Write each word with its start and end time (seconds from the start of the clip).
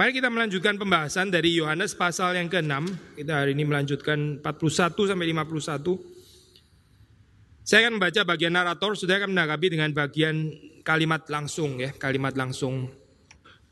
Mari 0.00 0.16
kita 0.16 0.32
melanjutkan 0.32 0.80
pembahasan 0.80 1.28
dari 1.28 1.60
Yohanes 1.60 1.92
pasal 1.92 2.32
yang 2.32 2.48
ke-6. 2.48 2.72
Kita 3.20 3.44
hari 3.44 3.52
ini 3.52 3.68
melanjutkan 3.68 4.40
41 4.40 4.96
sampai 4.96 5.28
51. 5.28 7.60
Saya 7.60 7.84
akan 7.84 8.00
membaca 8.00 8.20
bagian 8.24 8.56
narator, 8.56 8.96
sudah 8.96 9.20
akan 9.20 9.36
menanggapi 9.36 9.76
dengan 9.76 9.92
bagian 9.92 10.56
kalimat 10.88 11.28
langsung 11.28 11.84
ya, 11.84 11.92
kalimat 11.92 12.32
langsung. 12.32 12.88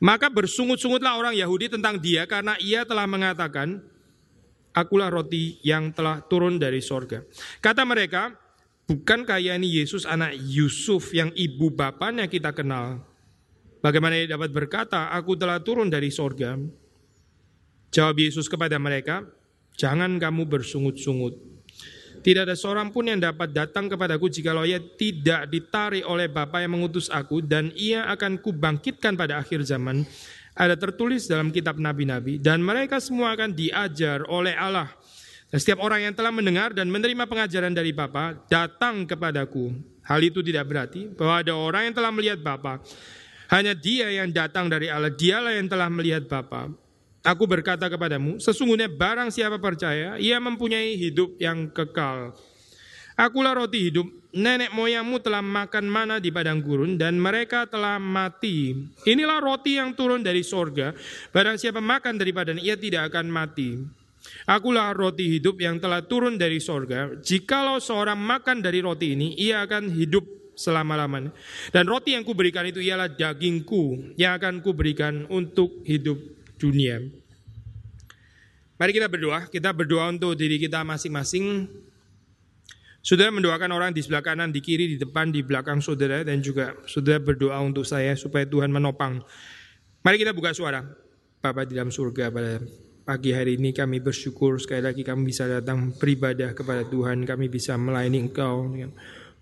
Maka 0.05 0.29
bersungut-sungutlah 0.29 1.17
orang 1.17 1.33
Yahudi 1.33 1.73
tentang 1.73 1.97
dia 1.97 2.29
karena 2.29 2.61
ia 2.61 2.85
telah 2.85 3.09
mengatakan, 3.09 3.81
akulah 4.77 5.09
roti 5.09 5.57
yang 5.65 5.97
telah 5.97 6.21
turun 6.29 6.61
dari 6.61 6.85
sorga. 6.85 7.25
Kata 7.65 7.89
mereka, 7.89 8.37
bukankah 8.85 9.41
ini 9.41 9.81
Yesus 9.81 10.05
anak 10.05 10.37
Yusuf 10.37 11.09
yang 11.17 11.33
ibu 11.33 11.73
bapaknya 11.73 12.29
kita 12.29 12.53
kenal? 12.53 13.08
Bagaimana 13.79 14.19
ia 14.19 14.27
dapat 14.27 14.51
berkata, 14.51 15.15
aku 15.15 15.39
telah 15.39 15.63
turun 15.63 15.87
dari 15.87 16.11
sorga? 16.11 16.59
Jawab 17.95 18.17
Yesus 18.19 18.51
kepada 18.51 18.77
mereka, 18.77 19.23
jangan 19.79 20.19
kamu 20.19 20.45
bersungut-sungut. 20.45 21.59
Tidak 22.19 22.43
ada 22.43 22.59
seorang 22.59 22.91
pun 22.91 23.07
yang 23.07 23.23
dapat 23.23 23.55
datang 23.55 23.87
kepadaku 23.87 24.27
jika 24.27 24.51
ia 24.67 24.83
tidak 24.83 25.47
ditarik 25.47 26.03
oleh 26.03 26.27
Bapa 26.27 26.59
yang 26.59 26.75
mengutus 26.75 27.07
aku 27.07 27.39
dan 27.39 27.71
ia 27.79 28.11
akan 28.11 28.43
kubangkitkan 28.43 29.15
pada 29.15 29.39
akhir 29.39 29.63
zaman. 29.63 30.03
Ada 30.59 30.75
tertulis 30.75 31.31
dalam 31.31 31.55
kitab 31.55 31.79
nabi-nabi 31.79 32.43
dan 32.43 32.59
mereka 32.59 32.99
semua 32.99 33.39
akan 33.39 33.55
diajar 33.55 34.27
oleh 34.27 34.59
Allah. 34.59 34.91
Dan 35.49 35.63
setiap 35.63 35.81
orang 35.81 36.11
yang 36.11 36.15
telah 36.19 36.35
mendengar 36.35 36.75
dan 36.75 36.91
menerima 36.91 37.25
pengajaran 37.25 37.73
dari 37.73 37.95
Bapa 37.95 38.37
datang 38.51 39.07
kepadaku. 39.07 39.73
Hal 40.05 40.21
itu 40.21 40.43
tidak 40.43 40.67
berarti 40.67 41.09
bahwa 41.15 41.35
ada 41.41 41.55
orang 41.55 41.89
yang 41.89 41.95
telah 41.95 42.11
melihat 42.13 42.43
Bapa. 42.43 42.83
Hanya 43.49 43.73
dia 43.73 44.13
yang 44.13 44.29
datang 44.29 44.69
dari 44.69 44.93
Allah, 44.93 45.09
dialah 45.09 45.57
yang 45.57 45.69
telah 45.73 45.89
melihat 45.89 46.29
Bapa. 46.29 46.69
Aku 47.25 47.49
berkata 47.49 47.89
kepadamu, 47.89 48.37
sesungguhnya 48.41 48.89
barang 48.89 49.33
siapa 49.33 49.57
percaya, 49.57 50.21
ia 50.21 50.37
mempunyai 50.39 50.97
hidup 50.97 51.37
yang 51.41 51.69
kekal. 51.73 52.37
Akulah 53.19 53.51
roti 53.59 53.91
hidup, 53.91 54.07
nenek 54.31 54.71
moyangmu 54.71 55.19
telah 55.19 55.43
makan 55.43 55.91
mana 55.91 56.23
di 56.23 56.31
padang 56.31 56.63
gurun 56.63 56.95
dan 56.95 57.19
mereka 57.19 57.67
telah 57.67 57.99
mati. 57.99 58.79
Inilah 59.03 59.43
roti 59.43 59.75
yang 59.75 59.91
turun 59.99 60.23
dari 60.23 60.47
sorga, 60.47 60.95
barang 61.35 61.59
siapa 61.59 61.83
makan 61.83 62.15
daripadanya 62.15 62.63
ia 62.63 62.79
tidak 62.79 63.11
akan 63.11 63.27
mati. 63.27 63.75
Akulah 64.47 64.95
roti 64.95 65.35
hidup 65.35 65.59
yang 65.59 65.83
telah 65.83 66.07
turun 66.07 66.39
dari 66.39 66.63
sorga. 66.63 67.19
Jikalau 67.19 67.83
seorang 67.83 68.17
makan 68.17 68.63
dari 68.63 68.79
roti 68.79 69.19
ini, 69.19 69.35
ia 69.35 69.67
akan 69.67 69.91
hidup 69.91 70.23
selama-lamanya. 70.59 71.31
Dan 71.71 71.87
roti 71.87 72.19
yang 72.19 72.27
kuberikan 72.27 72.67
itu 72.67 72.83
ialah 72.83 73.07
dagingku 73.07 74.19
yang 74.19 74.35
akan 74.35 74.59
kuberikan 74.59 75.31
untuk 75.31 75.87
hidup 75.87 76.19
dunia. 76.59 76.99
Mari 78.79 78.91
kita 78.95 79.07
berdoa, 79.07 79.47
kita 79.47 79.71
berdoa 79.71 80.11
untuk 80.11 80.35
diri 80.35 80.59
kita 80.59 80.83
masing-masing. 80.83 81.67
Saudara 82.99 83.31
mendoakan 83.31 83.71
orang 83.71 83.91
di 83.95 84.03
sebelah 84.03 84.23
kanan, 84.23 84.51
di 84.51 84.59
kiri, 84.59 84.95
di 84.95 84.99
depan, 84.99 85.31
di 85.31 85.47
belakang 85.47 85.79
saudara 85.79 86.27
dan 86.27 86.43
juga 86.43 86.75
saudara 86.87 87.23
berdoa 87.23 87.59
untuk 87.63 87.87
saya 87.87 88.19
supaya 88.19 88.47
Tuhan 88.47 88.71
menopang. 88.71 89.23
Mari 90.03 90.17
kita 90.19 90.35
buka 90.35 90.51
suara. 90.55 90.83
Bapak 91.39 91.71
di 91.71 91.79
dalam 91.79 91.95
surga 91.95 92.35
pada 92.35 92.59
pagi 93.07 93.33
hari 93.33 93.57
ini 93.57 93.73
kami 93.73 94.03
bersyukur 94.05 94.61
sekali 94.61 94.83
lagi 94.85 95.01
kami 95.07 95.31
bisa 95.31 95.49
datang 95.49 95.95
beribadah 95.97 96.53
kepada 96.53 96.85
Tuhan, 96.85 97.25
kami 97.25 97.49
bisa 97.49 97.79
melayani 97.81 98.29
Engkau 98.29 98.69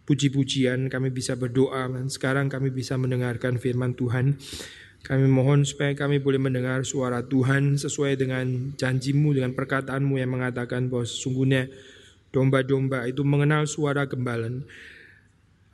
puji-pujian, 0.07 0.87
kami 0.87 1.11
bisa 1.11 1.35
berdoa 1.35 1.91
dan 1.91 2.07
sekarang 2.07 2.47
kami 2.47 2.71
bisa 2.71 2.95
mendengarkan 2.95 3.59
firman 3.59 3.93
Tuhan. 3.99 4.39
Kami 5.03 5.27
mohon 5.31 5.63
supaya 5.63 5.95
kami 5.95 6.19
boleh 6.19 6.39
mendengar 6.39 6.83
suara 6.83 7.23
Tuhan 7.23 7.79
sesuai 7.79 8.19
dengan 8.19 8.75
janjimu, 8.75 9.35
dengan 9.35 9.55
perkataanmu 9.55 10.19
yang 10.19 10.35
mengatakan 10.35 10.91
bahwa 10.91 11.07
sesungguhnya 11.07 11.71
domba-domba 12.35 13.07
itu 13.07 13.23
mengenal 13.23 13.71
suara 13.71 14.07
gembalan. 14.11 14.67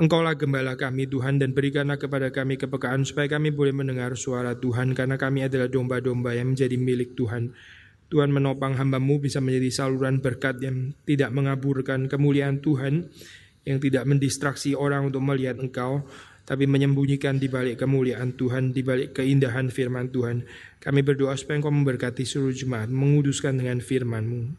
Engkaulah 0.01 0.35
gembala 0.35 0.75
kami 0.75 1.07
Tuhan 1.07 1.39
dan 1.39 1.55
berikanlah 1.55 1.95
kepada 1.95 2.33
kami 2.33 2.59
kepekaan 2.59 3.07
supaya 3.07 3.29
kami 3.39 3.55
boleh 3.55 3.71
mendengar 3.71 4.17
suara 4.19 4.57
Tuhan 4.57 4.99
karena 4.99 5.15
kami 5.15 5.47
adalah 5.47 5.71
domba-domba 5.71 6.35
yang 6.35 6.57
menjadi 6.57 6.75
milik 6.75 7.15
Tuhan. 7.15 7.55
Tuhan 8.13 8.29
menopang 8.29 8.77
hambamu 8.77 9.23
bisa 9.23 9.41
menjadi 9.41 9.73
saluran 9.73 10.21
berkat 10.21 10.61
yang 10.61 10.93
tidak 11.09 11.33
mengaburkan 11.33 12.13
kemuliaan 12.13 12.61
Tuhan, 12.61 13.09
yang 13.63 13.79
tidak 13.79 14.05
mendistraksi 14.07 14.75
orang 14.75 15.11
untuk 15.11 15.23
melihat 15.23 15.59
engkau, 15.59 16.03
tapi 16.43 16.67
menyembunyikan 16.67 17.39
di 17.39 17.47
balik 17.47 17.79
kemuliaan 17.79 18.35
Tuhan, 18.35 18.75
di 18.75 18.83
balik 18.83 19.15
keindahan 19.15 19.71
firman 19.71 20.11
Tuhan. 20.11 20.43
Kami 20.83 21.01
berdoa 21.07 21.39
supaya 21.39 21.63
Engkau 21.63 21.71
memberkati 21.71 22.27
seluruh 22.27 22.51
jemaat, 22.51 22.91
menguduskan 22.91 23.55
dengan 23.55 23.79
firman-Mu. 23.79 24.59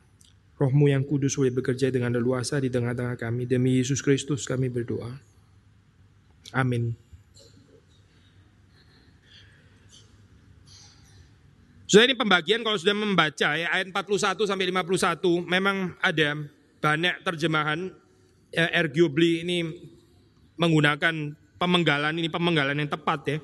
Rohmu 0.55 0.85
yang 0.87 1.03
kudus 1.03 1.35
boleh 1.35 1.51
bekerja 1.51 1.91
dengan 1.91 2.15
leluasa 2.15 2.61
di 2.63 2.71
tengah-tengah 2.71 3.19
kami. 3.19 3.43
Demi 3.43 3.83
Yesus 3.83 3.99
Kristus 3.99 4.47
kami 4.47 4.71
berdoa. 4.71 5.11
Amin. 6.55 6.95
Sudah 11.93 12.09
ini 12.09 12.17
pembagian 12.17 12.65
kalau 12.65 12.73
sudah 12.73 12.95
membaca 12.97 13.53
ya 13.53 13.69
ayat 13.69 13.91
41 13.93 14.49
sampai 14.49 14.65
51 14.71 15.45
memang 15.45 15.93
ada 16.01 16.41
banyak 16.81 17.21
terjemahan 17.21 17.93
ya, 18.53 18.69
arguably 18.69 19.41
ini 19.41 19.57
menggunakan 20.55 21.33
pemenggalan 21.57 22.13
ini 22.21 22.29
pemenggalan 22.29 22.77
yang 22.77 22.91
tepat 22.91 23.19
ya. 23.25 23.37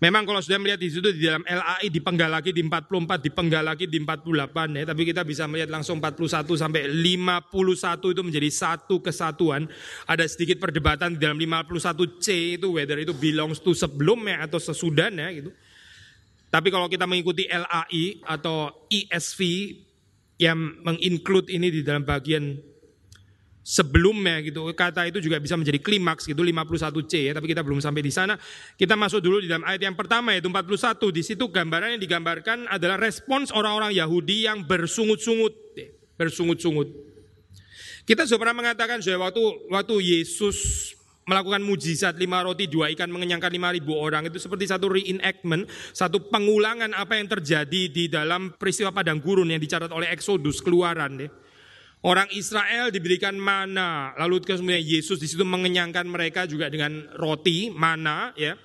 Memang 0.00 0.24
kalau 0.24 0.40
sudah 0.40 0.56
melihat 0.56 0.80
di 0.80 0.88
situ 0.88 1.12
di 1.12 1.28
dalam 1.28 1.44
LAI 1.44 1.92
dipenggal 1.92 2.32
lagi 2.32 2.56
di 2.56 2.64
44, 2.64 3.20
dipenggal 3.20 3.60
lagi 3.60 3.84
di 3.84 4.00
48 4.00 4.80
ya, 4.80 4.84
tapi 4.88 5.04
kita 5.04 5.28
bisa 5.28 5.44
melihat 5.44 5.68
langsung 5.68 6.00
41 6.00 6.56
sampai 6.56 6.88
51 6.88 8.16
itu 8.16 8.22
menjadi 8.24 8.48
satu 8.48 9.04
kesatuan. 9.04 9.68
Ada 10.08 10.24
sedikit 10.24 10.56
perdebatan 10.56 11.20
di 11.20 11.20
dalam 11.20 11.36
51C 11.36 12.56
itu 12.56 12.80
whether 12.80 12.96
itu 12.96 13.12
belongs 13.12 13.60
to 13.60 13.76
sebelumnya 13.76 14.40
atau 14.48 14.56
sesudahnya 14.56 15.28
gitu. 15.36 15.52
Tapi 16.48 16.72
kalau 16.72 16.88
kita 16.88 17.04
mengikuti 17.04 17.44
LAI 17.44 18.24
atau 18.24 18.72
ESV 18.88 19.40
yang 20.40 20.80
menginclude 20.80 21.52
ini 21.52 21.68
di 21.68 21.84
dalam 21.84 22.08
bagian 22.08 22.56
sebelumnya 23.60 24.40
gitu. 24.40 24.64
Kata 24.72 25.06
itu 25.06 25.20
juga 25.20 25.38
bisa 25.38 25.54
menjadi 25.54 25.78
klimaks 25.80 26.26
gitu 26.26 26.40
51C 26.40 27.12
ya, 27.30 27.32
tapi 27.36 27.46
kita 27.52 27.60
belum 27.60 27.78
sampai 27.78 28.02
di 28.02 28.12
sana. 28.12 28.34
Kita 28.74 28.96
masuk 28.96 29.20
dulu 29.20 29.38
di 29.44 29.48
dalam 29.48 29.64
ayat 29.68 29.84
yang 29.84 29.96
pertama 29.96 30.32
yaitu 30.34 30.48
41. 30.48 30.98
Di 31.12 31.22
situ 31.22 31.44
gambaran 31.48 31.96
yang 31.96 32.02
digambarkan 32.02 32.68
adalah 32.68 32.96
respons 32.96 33.52
orang-orang 33.52 33.94
Yahudi 33.94 34.48
yang 34.48 34.64
bersungut-sungut, 34.64 35.54
bersungut-sungut. 36.16 36.88
Kita 38.08 38.26
sudah 38.26 38.40
pernah 38.42 38.56
mengatakan 38.64 38.98
sudah 39.04 39.30
waktu 39.30 39.70
waktu 39.70 39.94
Yesus 40.02 40.90
melakukan 41.30 41.62
mujizat 41.62 42.18
lima 42.18 42.42
roti 42.42 42.66
dua 42.66 42.90
ikan 42.90 43.06
mengenyangkan 43.06 43.54
lima 43.54 43.70
ribu 43.70 43.94
orang 43.94 44.26
itu 44.26 44.42
seperti 44.42 44.66
satu 44.66 44.90
reenactment, 44.90 45.70
satu 45.94 46.26
pengulangan 46.26 46.90
apa 46.90 47.14
yang 47.22 47.30
terjadi 47.30 47.82
di 47.86 48.10
dalam 48.10 48.50
peristiwa 48.58 48.90
padang 48.90 49.22
gurun 49.22 49.46
yang 49.46 49.62
dicatat 49.62 49.94
oleh 49.94 50.10
Exodus 50.10 50.58
keluaran. 50.58 51.22
Ya. 51.22 51.30
Orang 52.00 52.32
Israel 52.32 52.88
diberikan 52.88 53.36
mana, 53.36 54.16
lalu 54.16 54.40
kemudian 54.40 54.80
Yesus 54.80 55.20
di 55.20 55.28
situ 55.28 55.44
mengenyangkan 55.44 56.08
mereka 56.08 56.48
juga 56.48 56.72
dengan 56.72 57.04
roti 57.20 57.68
mana, 57.68 58.32
ya. 58.40 58.56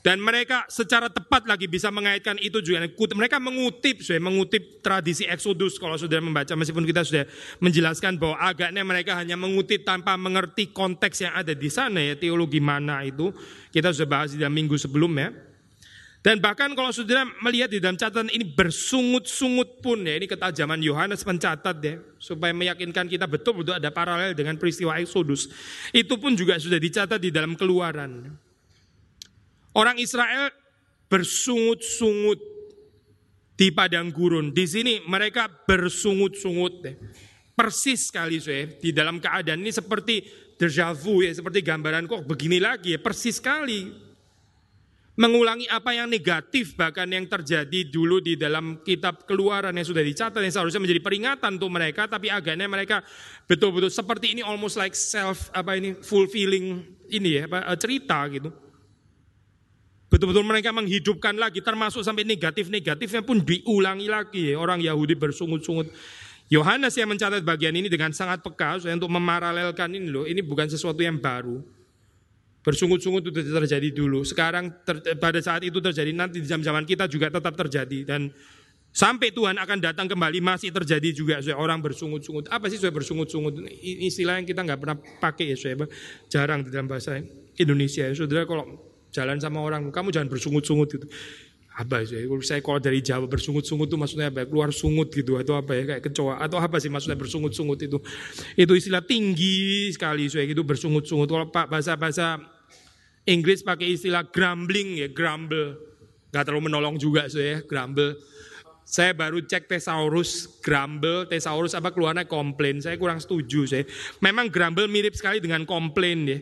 Dan 0.00 0.16
mereka 0.20 0.64
secara 0.68 1.12
tepat 1.12 1.44
lagi 1.44 1.68
bisa 1.68 1.92
mengaitkan 1.92 2.40
itu 2.40 2.64
juga. 2.64 2.84
Mereka 2.88 3.36
mengutip, 3.36 4.00
sudah 4.00 4.20
mengutip 4.20 4.80
tradisi 4.80 5.28
Exodus 5.28 5.76
kalau 5.76 5.96
sudah 5.96 6.20
membaca, 6.24 6.52
meskipun 6.56 6.88
kita 6.88 7.04
sudah 7.04 7.24
menjelaskan 7.60 8.16
bahwa 8.16 8.36
agaknya 8.40 8.80
mereka 8.80 9.16
hanya 9.16 9.36
mengutip 9.36 9.84
tanpa 9.84 10.16
mengerti 10.16 10.72
konteks 10.72 11.24
yang 11.24 11.36
ada 11.36 11.52
di 11.52 11.68
sana 11.68 12.00
ya, 12.00 12.16
teologi 12.16 12.64
mana 12.64 13.04
itu. 13.04 13.28
Kita 13.72 13.92
sudah 13.92 14.08
bahas 14.08 14.32
di 14.32 14.40
dalam 14.40 14.56
minggu 14.56 14.76
sebelumnya. 14.80 15.49
Dan 16.20 16.36
bahkan 16.36 16.68
kalau 16.76 16.92
saudara 16.92 17.24
melihat 17.40 17.72
di 17.72 17.80
dalam 17.80 17.96
catatan 17.96 18.28
ini 18.28 18.44
bersungut-sungut 18.44 19.80
pun 19.80 20.04
ya, 20.04 20.20
ini 20.20 20.28
ketajaman 20.28 20.76
Yohanes 20.84 21.24
mencatat 21.24 21.76
ya, 21.80 21.96
supaya 22.20 22.52
meyakinkan 22.52 23.08
kita 23.08 23.24
betul-betul 23.24 23.80
ada 23.80 23.88
paralel 23.88 24.36
dengan 24.36 24.60
peristiwa 24.60 25.00
Exodus. 25.00 25.48
Itu 25.96 26.20
pun 26.20 26.36
juga 26.36 26.60
sudah 26.60 26.76
dicatat 26.76 27.16
di 27.16 27.32
dalam 27.32 27.56
keluaran. 27.56 28.36
Orang 29.72 29.96
Israel 29.96 30.52
bersungut-sungut 31.08 32.36
di 33.56 33.72
padang 33.72 34.12
gurun. 34.12 34.52
Di 34.52 34.68
sini 34.68 35.00
mereka 35.08 35.48
bersungut-sungut. 35.48 36.74
Ya. 36.84 37.00
Persis 37.56 38.12
sekali 38.12 38.44
saya 38.44 38.68
di 38.76 38.92
dalam 38.92 39.24
keadaan 39.24 39.64
ini 39.64 39.72
seperti 39.72 40.20
deja 40.60 40.92
vu 40.92 41.24
ya, 41.24 41.32
seperti 41.32 41.64
gambaran 41.64 42.04
kok 42.04 42.28
begini 42.28 42.60
lagi 42.60 42.92
ya, 42.92 43.00
persis 43.00 43.40
sekali 43.40 44.09
mengulangi 45.18 45.66
apa 45.66 45.90
yang 45.90 46.06
negatif 46.06 46.78
bahkan 46.78 47.10
yang 47.10 47.26
terjadi 47.26 47.90
dulu 47.90 48.22
di 48.22 48.38
dalam 48.38 48.78
kitab 48.86 49.26
keluaran 49.26 49.74
yang 49.74 49.84
sudah 49.84 50.00
dicatat 50.06 50.38
yang 50.38 50.54
seharusnya 50.54 50.80
menjadi 50.80 51.02
peringatan 51.02 51.58
untuk 51.58 51.70
mereka 51.72 52.06
tapi 52.06 52.30
agaknya 52.30 52.70
mereka 52.70 53.02
betul-betul 53.50 53.90
seperti 53.90 54.38
ini 54.38 54.42
almost 54.46 54.78
like 54.78 54.94
self 54.94 55.50
apa 55.50 55.76
ini 55.76 55.98
fulfilling 55.98 56.86
ini 57.10 57.42
ya 57.42 57.44
eh, 57.50 57.78
cerita 57.78 58.22
gitu. 58.30 58.54
Betul-betul 60.10 60.42
mereka 60.42 60.74
menghidupkan 60.74 61.38
lagi 61.38 61.62
termasuk 61.62 62.02
sampai 62.02 62.26
negatif-negatifnya 62.26 63.22
pun 63.22 63.46
diulangi 63.46 64.10
lagi. 64.10 64.58
Orang 64.58 64.82
Yahudi 64.82 65.14
bersungut-sungut. 65.14 65.86
Yohanes 66.50 66.98
yang 66.98 67.06
mencatat 67.06 67.46
bagian 67.46 67.78
ini 67.78 67.86
dengan 67.86 68.10
sangat 68.10 68.42
peka 68.42 68.82
untuk 68.82 69.06
memaralelkan 69.06 69.86
ini 69.94 70.10
loh 70.10 70.26
ini 70.26 70.42
bukan 70.42 70.66
sesuatu 70.66 70.98
yang 70.98 71.14
baru 71.14 71.62
Bersungut-sungut 72.60 73.24
itu 73.24 73.32
terjadi 73.32 73.88
dulu. 73.88 74.20
Sekarang 74.20 74.68
ter, 74.84 75.00
pada 75.16 75.40
saat 75.40 75.64
itu 75.64 75.80
terjadi 75.80 76.12
nanti 76.12 76.44
di 76.44 76.48
zaman-zaman 76.48 76.84
kita 76.84 77.08
juga 77.08 77.32
tetap 77.32 77.56
terjadi 77.56 78.04
dan 78.04 78.28
sampai 78.92 79.32
Tuhan 79.32 79.56
akan 79.56 79.78
datang 79.80 80.06
kembali 80.10 80.44
masih 80.44 80.68
terjadi 80.68 81.08
juga 81.14 81.34
saya 81.40 81.56
orang 81.56 81.80
bersungut-sungut. 81.80 82.52
Apa 82.52 82.68
sih 82.68 82.76
saya 82.76 82.92
bersungut-sungut? 82.92 83.64
Istilah 83.80 84.42
yang 84.42 84.46
kita 84.48 84.60
nggak 84.60 84.80
pernah 84.80 84.96
pakai 84.98 85.54
ya 85.54 85.56
saya 85.56 85.88
jarang 86.28 86.60
di 86.60 86.68
dalam 86.68 86.84
bahasa 86.84 87.16
Indonesia. 87.56 88.04
Ya. 88.04 88.12
Saudara 88.12 88.44
kalau 88.44 88.92
jalan 89.08 89.40
sama 89.40 89.64
orang, 89.64 89.88
kamu 89.88 90.12
jangan 90.12 90.28
bersungut-sungut 90.28 90.88
itu. 91.00 91.06
Apa 91.70 92.02
sih? 92.02 92.26
Saya 92.42 92.60
kalau 92.60 92.82
dari 92.82 92.98
Jawa 92.98 93.30
bersungut-sungut 93.30 93.86
itu 93.86 93.96
maksudnya 93.96 94.28
apa? 94.28 94.42
Keluar 94.44 94.74
sungut 94.74 95.14
gitu 95.14 95.38
atau 95.38 95.54
apa 95.54 95.72
ya 95.78 95.82
kayak 95.86 96.02
kecoa 96.10 96.42
atau 96.42 96.58
apa 96.58 96.82
sih 96.82 96.90
maksudnya 96.90 97.16
bersungut-sungut 97.16 97.78
itu? 97.78 97.98
Itu 98.58 98.72
istilah 98.74 99.00
tinggi 99.06 99.88
sekali 99.94 100.26
saya 100.26 100.50
gitu 100.50 100.66
bersungut-sungut. 100.66 101.30
Kalau 101.30 101.46
Pak 101.48 101.70
bahasa-bahasa 101.70 102.42
Inggris 103.28 103.62
pakai 103.62 103.94
istilah 103.94 104.26
grumbling 104.26 104.98
ya, 104.98 105.08
grumble. 105.12 105.78
Gak 106.34 106.46
terlalu 106.46 106.70
menolong 106.70 106.98
juga 106.98 107.26
saya, 107.30 107.62
grumble. 107.62 108.18
Saya 108.90 109.14
baru 109.14 109.38
cek 109.46 109.70
thesaurus, 109.70 110.58
grumble, 110.66 111.30
thesaurus 111.30 111.78
apa 111.78 111.94
keluarnya 111.94 112.26
komplain. 112.26 112.82
Saya 112.82 112.98
kurang 112.98 113.22
setuju 113.22 113.62
saya. 113.70 113.86
Memang 114.18 114.50
grumble 114.50 114.90
mirip 114.90 115.14
sekali 115.14 115.38
dengan 115.38 115.62
komplain 115.62 116.26
ya. 116.26 116.38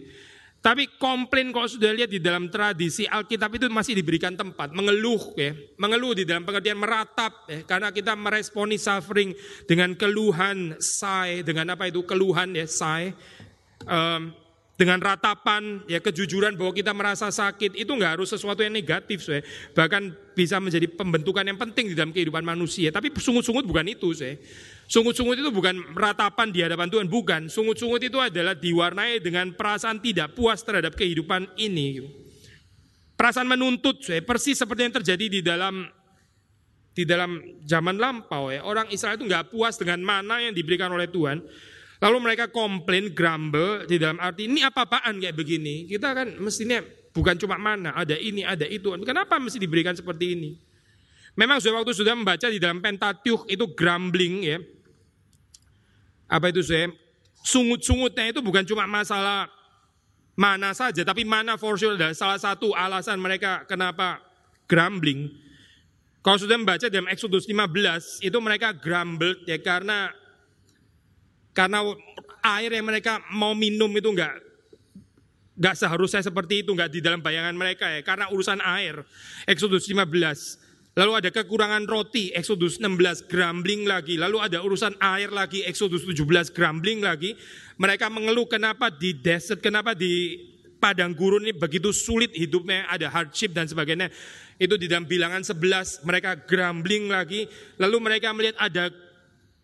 Tapi 0.59 0.99
komplain 0.99 1.55
kalau 1.55 1.71
sudah 1.71 1.95
lihat 1.95 2.11
di 2.11 2.19
dalam 2.19 2.51
tradisi 2.51 3.07
Alkitab 3.07 3.55
itu 3.55 3.71
masih 3.71 3.95
diberikan 3.95 4.35
tempat 4.35 4.75
mengeluh 4.75 5.31
ya, 5.39 5.55
mengeluh 5.79 6.19
di 6.19 6.27
dalam 6.27 6.43
pengertian 6.43 6.75
meratap 6.75 7.47
ya, 7.47 7.63
karena 7.63 7.95
kita 7.95 8.19
meresponi 8.19 8.75
suffering 8.75 9.39
dengan 9.71 9.95
keluhan, 9.95 10.75
sigh 10.83 11.47
dengan 11.47 11.79
apa 11.79 11.87
itu? 11.87 12.03
Keluhan 12.03 12.59
ya, 12.59 12.67
sigh. 12.67 13.15
Um, 13.87 14.35
dengan 14.79 15.03
ratapan 15.03 15.83
ya 15.91 15.99
kejujuran 15.99 16.55
bahwa 16.55 16.71
kita 16.71 16.95
merasa 16.95 17.35
sakit 17.35 17.75
itu 17.75 17.91
nggak 17.91 18.15
harus 18.15 18.31
sesuatu 18.31 18.63
yang 18.63 18.71
negatif 18.71 19.27
saya 19.27 19.43
bahkan 19.75 20.15
bisa 20.39 20.63
menjadi 20.63 20.87
pembentukan 20.87 21.43
yang 21.43 21.59
penting 21.59 21.91
di 21.91 21.95
dalam 21.99 22.15
kehidupan 22.15 22.47
manusia 22.47 22.95
tapi 22.95 23.11
sungut-sungut 23.11 23.67
bukan 23.67 23.91
itu 23.91 24.15
saya 24.15 24.39
Sungut-sungut 24.89 25.37
itu 25.37 25.53
bukan 25.53 25.93
ratapan 25.93 26.49
di 26.49 26.65
hadapan 26.65 26.89
Tuhan, 26.89 27.13
bukan. 27.13 27.53
Sungut-sungut 27.53 28.01
itu 28.01 28.17
adalah 28.17 28.57
diwarnai 28.57 29.21
dengan 29.21 29.53
perasaan 29.53 30.01
tidak 30.01 30.33
puas 30.33 30.65
terhadap 30.65 30.97
kehidupan 30.97 31.45
ini. 31.61 32.01
Perasaan 33.13 33.45
menuntut, 33.45 34.01
saya 34.01 34.25
persis 34.25 34.57
seperti 34.57 34.89
yang 34.89 34.97
terjadi 34.97 35.27
di 35.29 35.41
dalam 35.45 35.85
di 36.97 37.05
dalam 37.05 37.37
zaman 37.69 38.01
lampau 38.01 38.49
ya. 38.49 38.65
Orang 38.65 38.89
Israel 38.89 39.21
itu 39.21 39.29
nggak 39.29 39.53
puas 39.53 39.77
dengan 39.77 40.01
mana 40.01 40.41
yang 40.41 40.57
diberikan 40.57 40.89
oleh 40.89 41.05
Tuhan. 41.05 41.45
Lalu 41.99 42.17
mereka 42.23 42.47
komplain, 42.47 43.11
grumble 43.11 43.87
di 43.91 43.99
dalam 43.99 44.23
arti 44.23 44.47
ini 44.47 44.63
apa-apaan 44.63 45.19
kayak 45.19 45.35
begini. 45.35 45.91
Kita 45.91 46.15
kan 46.15 46.39
mestinya 46.39 46.79
bukan 47.11 47.35
cuma 47.35 47.59
mana, 47.59 47.91
ada 47.91 48.15
ini, 48.15 48.47
ada 48.47 48.63
itu. 48.71 48.95
Kenapa 49.03 49.43
mesti 49.43 49.59
diberikan 49.59 49.99
seperti 49.99 50.39
ini? 50.39 50.51
Memang 51.35 51.59
sudah 51.59 51.83
waktu 51.83 51.95
sudah 51.95 52.15
membaca 52.15 52.47
di 52.51 52.59
dalam 52.59 52.79
Pentateuch 52.79 53.47
itu 53.47 53.67
grumbling 53.75 54.35
ya, 54.43 54.59
apa 56.27 56.51
itu 56.51 56.67
saya 56.67 56.91
sungut-sungutnya 57.47 58.35
itu 58.35 58.43
bukan 58.43 58.67
cuma 58.67 58.85
masalah 58.91 59.47
mana 60.39 60.71
saja, 60.71 61.03
tapi 61.03 61.23
mana 61.27 61.59
for 61.59 61.75
sure 61.75 61.99
adalah 61.99 62.15
salah 62.15 62.39
satu 62.39 62.75
alasan 62.75 63.19
mereka 63.19 63.67
kenapa 63.67 64.23
grumbling. 64.71 65.31
Kalau 66.23 66.39
sudah 66.39 66.59
membaca 66.59 66.87
dalam 66.91 67.07
Exodus 67.11 67.47
15, 67.47 68.23
itu 68.23 68.39
mereka 68.43 68.75
grumbled 68.75 69.47
ya 69.47 69.59
karena 69.63 70.11
karena 71.59 71.83
air 72.55 72.71
yang 72.71 72.87
mereka 72.87 73.19
mau 73.35 73.51
minum 73.51 73.91
itu 73.91 74.15
enggak 74.15 74.47
enggak 75.59 75.75
seharusnya 75.75 76.23
seperti 76.23 76.63
itu, 76.63 76.71
enggak 76.71 76.95
di 76.95 77.03
dalam 77.03 77.19
bayangan 77.19 77.51
mereka 77.59 77.91
ya, 77.91 78.01
karena 78.07 78.31
urusan 78.31 78.63
air. 78.63 79.03
Exodus 79.43 79.91
15. 79.91 80.15
Lalu 80.95 81.13
ada 81.15 81.31
kekurangan 81.35 81.83
roti, 81.87 82.31
Exodus 82.31 82.79
16 82.79 83.27
grumbling 83.27 83.87
lagi. 83.87 84.15
Lalu 84.19 84.39
ada 84.39 84.63
urusan 84.63 84.95
air 84.99 85.31
lagi, 85.35 85.67
Exodus 85.67 86.07
17 86.07 86.55
grumbling 86.55 87.03
lagi. 87.03 87.35
Mereka 87.79 88.07
mengeluh 88.11 88.47
kenapa 88.47 88.91
di 88.91 89.15
desert, 89.15 89.59
kenapa 89.63 89.95
di 89.95 90.39
padang 90.79 91.15
gurun 91.15 91.43
ini 91.43 91.55
begitu 91.55 91.91
sulit 91.91 92.35
hidupnya, 92.35 92.87
ada 92.91 93.11
hardship 93.11 93.51
dan 93.51 93.67
sebagainya. 93.67 94.11
Itu 94.59 94.75
di 94.75 94.91
dalam 94.91 95.07
bilangan 95.07 95.43
11 95.43 96.03
mereka 96.03 96.35
grumbling 96.39 97.11
lagi. 97.11 97.47
Lalu 97.79 97.97
mereka 97.99 98.35
melihat 98.35 98.59
ada 98.59 98.91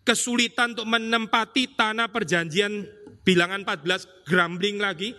kesulitan 0.04 0.76
untuk 0.76 0.86
menempati 0.86 1.74
tanah 1.74 2.12
perjanjian 2.12 2.84
bilangan 3.24 3.64
14 3.64 4.28
grumbling 4.28 4.78
lagi. 4.78 5.16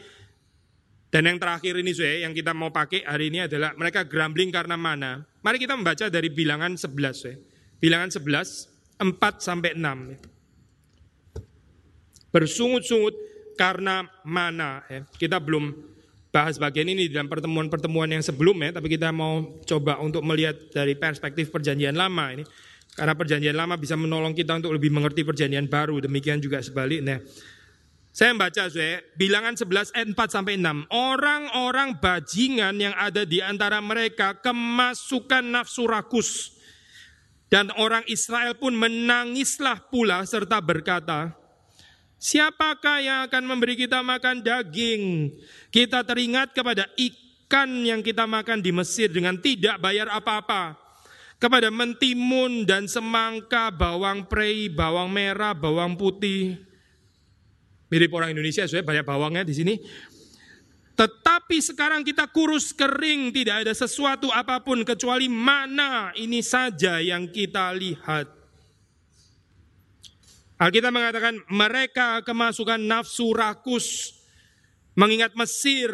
Dan 1.09 1.25
yang 1.31 1.39
terakhir 1.41 1.79
ini 1.79 1.93
saya 1.95 2.27
yang 2.27 2.35
kita 2.35 2.53
mau 2.53 2.69
pakai 2.69 3.03
hari 3.03 3.33
ini 3.33 3.49
adalah 3.49 3.73
mereka 3.73 4.05
grumbling 4.05 4.53
karena 4.53 4.77
mana? 4.77 5.25
Mari 5.41 5.57
kita 5.57 5.73
membaca 5.73 6.05
dari 6.09 6.29
bilangan 6.29 6.77
11 6.77 7.29
ya. 7.29 7.35
Bilangan 7.79 8.09
11, 8.13 8.99
4 8.99 9.39
sampai 9.39 9.71
6. 9.77 10.35
Bersungut-sungut 12.35 13.15
karena 13.55 14.03
mana 14.27 14.83
ya. 14.91 15.07
Kita 15.15 15.39
belum 15.39 15.71
bahas 16.35 16.59
bagian 16.59 16.91
ini 16.91 17.07
dalam 17.07 17.31
pertemuan-pertemuan 17.31 18.11
yang 18.11 18.19
sebelumnya, 18.19 18.75
tapi 18.75 18.91
kita 18.91 19.15
mau 19.15 19.55
coba 19.63 20.03
untuk 20.03 20.19
melihat 20.27 20.59
dari 20.75 20.99
perspektif 20.99 21.47
perjanjian 21.47 21.95
lama 21.95 22.35
ini. 22.35 22.43
Karena 22.95 23.11
perjanjian 23.11 23.59
lama 23.59 23.75
bisa 23.75 23.99
menolong 23.99 24.31
kita 24.31 24.55
untuk 24.55 24.71
lebih 24.71 24.87
mengerti 24.87 25.27
perjanjian 25.27 25.67
baru, 25.67 25.99
demikian 25.99 26.39
juga 26.39 26.63
sebaliknya. 26.63 27.19
Saya 28.15 28.31
membaca 28.31 28.71
saya, 28.71 29.03
bilangan 29.19 29.59
11 29.59 29.91
ayat 29.91 30.07
4 30.15 30.31
sampai 30.31 30.55
6. 30.55 30.87
Orang-orang 30.87 31.99
bajingan 31.99 32.79
yang 32.79 32.95
ada 32.95 33.27
di 33.27 33.43
antara 33.43 33.83
mereka 33.83 34.39
kemasukan 34.39 35.43
nafsu 35.43 35.83
rakus. 35.83 36.55
Dan 37.51 37.75
orang 37.75 38.07
Israel 38.07 38.55
pun 38.55 38.71
menangislah 38.71 39.91
pula 39.91 40.23
serta 40.23 40.63
berkata, 40.63 41.35
Siapakah 42.15 43.03
yang 43.03 43.19
akan 43.27 43.43
memberi 43.43 43.75
kita 43.75 43.99
makan 43.99 44.39
daging? 44.39 45.35
Kita 45.67 46.07
teringat 46.07 46.55
kepada 46.55 46.87
ikan 46.95 47.83
yang 47.83 47.99
kita 47.99 48.23
makan 48.23 48.63
di 48.63 48.71
Mesir 48.71 49.11
dengan 49.11 49.35
tidak 49.43 49.75
bayar 49.83 50.07
apa-apa. 50.07 50.84
Kepada 51.35 51.67
mentimun 51.67 52.63
dan 52.63 52.87
semangka, 52.87 53.69
bawang 53.69 54.25
prei, 54.31 54.71
bawang 54.71 55.11
merah, 55.11 55.51
bawang 55.51 55.99
putih, 55.99 56.55
Mirip 57.85 58.11
orang 58.17 58.33
Indonesia, 58.33 58.65
saya 58.65 58.81
banyak 58.81 59.05
bawangnya 59.05 59.45
di 59.45 59.53
sini. 59.53 59.75
Tetapi 60.95 61.57
sekarang 61.59 62.01
kita 62.01 62.31
kurus 62.31 62.73
kering, 62.73 63.29
tidak 63.29 63.67
ada 63.67 63.73
sesuatu 63.75 64.31
apa 64.31 64.63
pun 64.63 64.81
kecuali 64.81 65.29
mana 65.29 66.09
ini 66.17 66.39
saja 66.41 67.03
yang 67.03 67.29
kita 67.29 67.75
lihat. 67.75 68.31
Alkitab 70.55 70.91
mengatakan 70.91 71.35
mereka 71.51 72.23
kemasukan 72.23 72.79
nafsu 72.79 73.35
rakus, 73.35 74.15
mengingat 74.95 75.35
Mesir, 75.35 75.91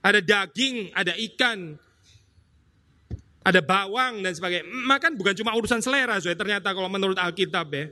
ada 0.00 0.20
daging, 0.24 0.90
ada 0.96 1.12
ikan, 1.32 1.76
ada 3.42 3.60
bawang 3.62 4.22
dan 4.22 4.32
sebagainya. 4.34 4.66
Makan 4.66 5.18
bukan 5.18 5.34
cuma 5.34 5.54
urusan 5.58 5.82
selera, 5.82 6.18
saya 6.22 6.38
ternyata 6.38 6.70
kalau 6.70 6.86
menurut 6.86 7.18
Alkitab 7.18 7.68
ya. 7.74 7.86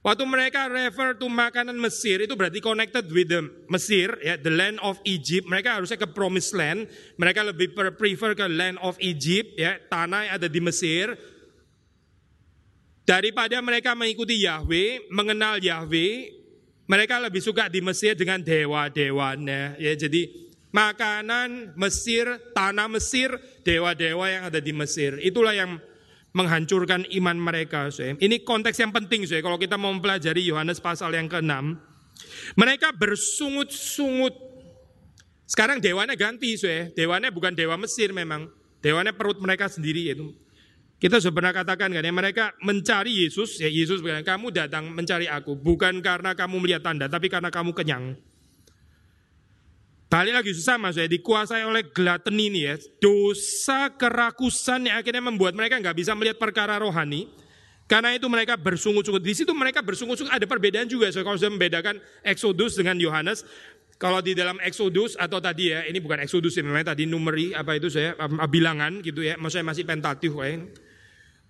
Waktu 0.00 0.24
mereka 0.24 0.64
refer 0.64 1.12
to 1.12 1.28
makanan 1.28 1.76
Mesir 1.76 2.24
itu 2.24 2.32
berarti 2.32 2.64
connected 2.64 3.04
with 3.12 3.28
the 3.28 3.44
Mesir, 3.68 4.16
ya, 4.24 4.40
the 4.40 4.48
land 4.48 4.80
of 4.80 4.96
Egypt. 5.04 5.44
Mereka 5.44 5.76
harusnya 5.76 6.00
ke 6.00 6.08
promised 6.08 6.56
land. 6.56 6.88
Mereka 7.20 7.44
lebih 7.44 7.76
prefer 7.76 8.32
ke 8.32 8.48
land 8.48 8.80
of 8.80 8.96
Egypt, 8.96 9.60
ya, 9.60 9.76
tanah 9.92 10.24
yang 10.24 10.34
ada 10.40 10.48
di 10.48 10.56
Mesir. 10.56 11.12
Daripada 13.04 13.60
mereka 13.60 13.92
mengikuti 13.92 14.40
Yahweh, 14.40 15.12
mengenal 15.12 15.60
Yahweh, 15.60 16.32
mereka 16.88 17.20
lebih 17.20 17.44
suka 17.44 17.68
di 17.68 17.84
Mesir 17.84 18.16
dengan 18.16 18.40
dewa-dewanya. 18.40 19.76
Ya, 19.76 19.92
jadi 20.00 20.49
makanan 20.70 21.74
Mesir, 21.74 22.26
tanah 22.54 22.86
Mesir, 22.86 23.34
dewa-dewa 23.66 24.26
yang 24.30 24.42
ada 24.46 24.58
di 24.62 24.70
Mesir. 24.70 25.18
Itulah 25.22 25.54
yang 25.54 25.78
menghancurkan 26.30 27.10
iman 27.20 27.36
mereka. 27.38 27.90
Ini 27.90 28.46
konteks 28.46 28.78
yang 28.78 28.94
penting, 28.94 29.26
kalau 29.42 29.58
kita 29.58 29.74
mau 29.74 29.90
mempelajari 29.90 30.46
Yohanes 30.46 30.78
pasal 30.78 31.10
yang 31.14 31.26
ke-6. 31.26 31.50
Mereka 32.54 32.94
bersungut-sungut. 32.94 34.34
Sekarang 35.50 35.82
dewannya 35.82 36.14
ganti, 36.14 36.54
saya. 36.54 36.86
Dewannya 36.94 37.34
bukan 37.34 37.58
dewa 37.58 37.74
Mesir 37.74 38.14
memang. 38.14 38.46
Dewannya 38.78 39.10
perut 39.10 39.42
mereka 39.42 39.66
sendiri 39.66 40.14
itu. 40.14 40.30
Kita 41.00 41.16
sudah 41.16 41.32
pernah 41.32 41.52
katakan 41.56 41.90
kan 41.96 42.04
ya, 42.04 42.12
mereka 42.12 42.52
mencari 42.60 43.24
Yesus, 43.24 43.56
ya 43.56 43.72
Yesus 43.72 44.04
bilang, 44.04 44.20
kamu 44.20 44.52
datang 44.52 44.92
mencari 44.92 45.24
aku, 45.32 45.56
bukan 45.56 46.04
karena 46.04 46.36
kamu 46.36 46.60
melihat 46.60 46.84
tanda, 46.84 47.08
tapi 47.08 47.32
karena 47.32 47.48
kamu 47.48 47.72
kenyang. 47.72 48.20
Balik 50.10 50.42
lagi 50.42 50.50
sama 50.58 50.90
saya 50.90 51.06
dikuasai 51.06 51.62
oleh 51.62 51.86
gelaten 51.94 52.34
ini 52.34 52.66
ya. 52.66 52.74
Dosa 52.98 53.94
kerakusan 53.94 54.90
yang 54.90 54.98
akhirnya 54.98 55.22
membuat 55.22 55.54
mereka 55.54 55.78
nggak 55.78 55.94
bisa 55.94 56.18
melihat 56.18 56.34
perkara 56.34 56.82
rohani. 56.82 57.30
Karena 57.86 58.10
itu 58.18 58.26
mereka 58.26 58.58
bersungut-sungut. 58.58 59.22
Di 59.22 59.38
situ 59.38 59.54
mereka 59.54 59.86
bersungut-sungut. 59.86 60.34
Ada 60.34 60.50
perbedaan 60.50 60.90
juga. 60.90 61.14
So, 61.14 61.22
kalau 61.22 61.38
sudah 61.38 61.54
membedakan 61.54 62.02
Exodus 62.26 62.74
dengan 62.74 62.98
Yohanes. 62.98 63.46
Kalau 64.02 64.18
di 64.18 64.34
dalam 64.34 64.58
Exodus 64.66 65.14
atau 65.14 65.38
tadi 65.38 65.70
ya, 65.70 65.86
ini 65.86 66.02
bukan 66.02 66.24
Exodus 66.24 66.58
ya, 66.58 66.64
memang 66.64 66.82
tadi 66.82 67.04
numeri 67.06 67.52
apa 67.54 67.78
itu 67.78 67.86
saya 67.86 68.18
bilangan 68.50 69.04
gitu 69.06 69.22
ya. 69.22 69.38
Maksudnya 69.38 69.66
masih 69.70 69.84
pentatiuh 69.86 70.34
ya. 70.42 70.58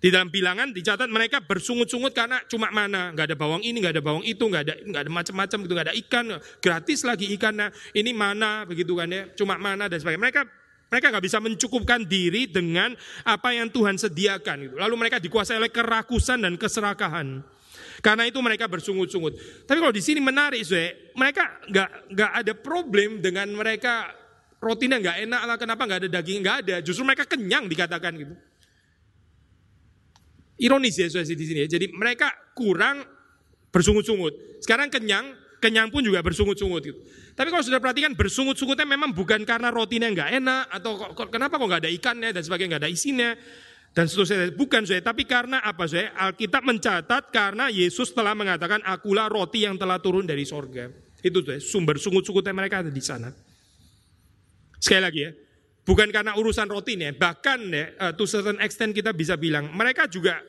Di 0.01 0.09
dalam 0.09 0.33
bilangan 0.33 0.73
dicatat 0.73 1.05
mereka 1.13 1.45
bersungut-sungut 1.45 2.09
karena 2.17 2.41
cuma 2.49 2.73
mana, 2.73 3.13
nggak 3.13 3.31
ada 3.31 3.37
bawang 3.37 3.61
ini, 3.61 3.77
nggak 3.77 4.01
ada 4.01 4.03
bawang 4.03 4.25
itu, 4.25 4.41
nggak 4.41 4.63
ada 4.65 4.73
nggak 4.81 5.01
ada 5.05 5.11
macam-macam 5.13 5.57
gitu, 5.61 5.73
nggak 5.77 5.87
ada 5.93 5.95
ikan, 6.01 6.25
gratis 6.57 7.05
lagi 7.05 7.29
ikannya. 7.37 7.69
Ini 7.93 8.09
mana 8.09 8.65
begitu 8.65 8.97
kan 8.97 9.13
ya, 9.13 9.29
cuma 9.37 9.61
mana 9.61 9.85
dan 9.85 10.01
sebagainya. 10.01 10.25
Mereka 10.25 10.41
mereka 10.89 11.05
nggak 11.13 11.23
bisa 11.23 11.37
mencukupkan 11.37 12.01
diri 12.03 12.49
dengan 12.49 12.97
apa 13.23 13.53
yang 13.53 13.69
Tuhan 13.69 13.95
sediakan. 13.95 14.57
Gitu. 14.67 14.75
Lalu 14.81 14.95
mereka 14.97 15.21
dikuasai 15.21 15.61
oleh 15.61 15.69
kerakusan 15.71 16.43
dan 16.43 16.57
keserakahan. 16.57 17.45
Karena 18.01 18.25
itu 18.25 18.41
mereka 18.41 18.65
bersungut-sungut. 18.65 19.37
Tapi 19.69 19.77
kalau 19.77 19.93
di 19.93 20.01
sini 20.01 20.17
menarik, 20.17 20.65
Zue, 20.65 21.13
mereka 21.13 21.61
nggak 21.69 21.89
nggak 22.11 22.31
ada 22.41 22.53
problem 22.57 23.21
dengan 23.21 23.47
mereka 23.53 24.09
rotinya 24.57 24.97
nggak 24.97 25.17
enak 25.29 25.41
lah. 25.45 25.57
Kenapa 25.61 25.85
nggak 25.85 25.99
ada 26.03 26.09
daging? 26.09 26.41
Nggak 26.41 26.57
ada. 26.65 26.75
Justru 26.81 27.05
mereka 27.05 27.23
kenyang 27.29 27.69
dikatakan 27.69 28.11
gitu. 28.17 28.33
Ironis 30.61 30.93
ya 31.01 31.09
saudara 31.09 31.25
di 31.25 31.45
sini 31.49 31.65
ya. 31.65 31.69
Jadi 31.73 31.89
mereka 31.89 32.29
kurang 32.53 33.01
bersungut-sungut. 33.73 34.61
Sekarang 34.61 34.93
kenyang, 34.93 35.33
kenyang 35.57 35.89
pun 35.89 36.05
juga 36.05 36.21
bersungut-sungut 36.21 36.81
gitu. 36.85 36.99
Tapi 37.33 37.49
kalau 37.49 37.65
sudah 37.65 37.81
perhatikan 37.81 38.13
bersungut-sungutnya 38.13 38.85
memang 38.85 39.09
bukan 39.09 39.41
karena 39.41 39.73
rotinya 39.73 40.05
nggak 40.11 40.29
enak 40.37 40.63
atau 40.69 40.91
kenapa 41.33 41.57
kok 41.57 41.65
nggak 41.65 41.81
ada 41.87 41.91
ikannya 41.91 42.29
dan 42.29 42.43
sebagainya 42.45 42.69
nggak 42.77 42.83
ada 42.85 42.91
isinya 42.93 43.29
dan 43.95 44.05
seterusnya. 44.05 44.53
Bukan 44.53 44.85
saya, 44.85 45.01
tapi 45.01 45.25
karena 45.25 45.63
apa 45.65 45.89
saya? 45.89 46.13
Alkitab 46.13 46.61
mencatat 46.61 47.33
karena 47.33 47.73
Yesus 47.73 48.13
telah 48.13 48.37
mengatakan 48.37 48.85
akulah 48.85 49.31
roti 49.31 49.65
yang 49.65 49.81
telah 49.81 49.97
turun 49.97 50.29
dari 50.29 50.45
sorga. 50.45 50.91
Itu 51.25 51.41
tuh 51.41 51.57
sumber 51.57 51.97
sungut-sungutnya 51.97 52.53
mereka 52.53 52.85
ada 52.85 52.91
di 52.93 53.01
sana. 53.01 53.33
Sekali 54.81 55.01
lagi 55.01 55.21
ya, 55.21 55.31
bukan 55.85 56.09
karena 56.09 56.33
urusan 56.35 56.65
rotinya, 56.65 57.13
bahkan 57.13 57.61
ya, 57.69 58.13
to 58.17 58.25
certain 58.25 58.57
extent 58.59 58.91
kita 58.91 59.13
bisa 59.13 59.37
bilang 59.37 59.69
mereka 59.71 60.09
juga 60.09 60.41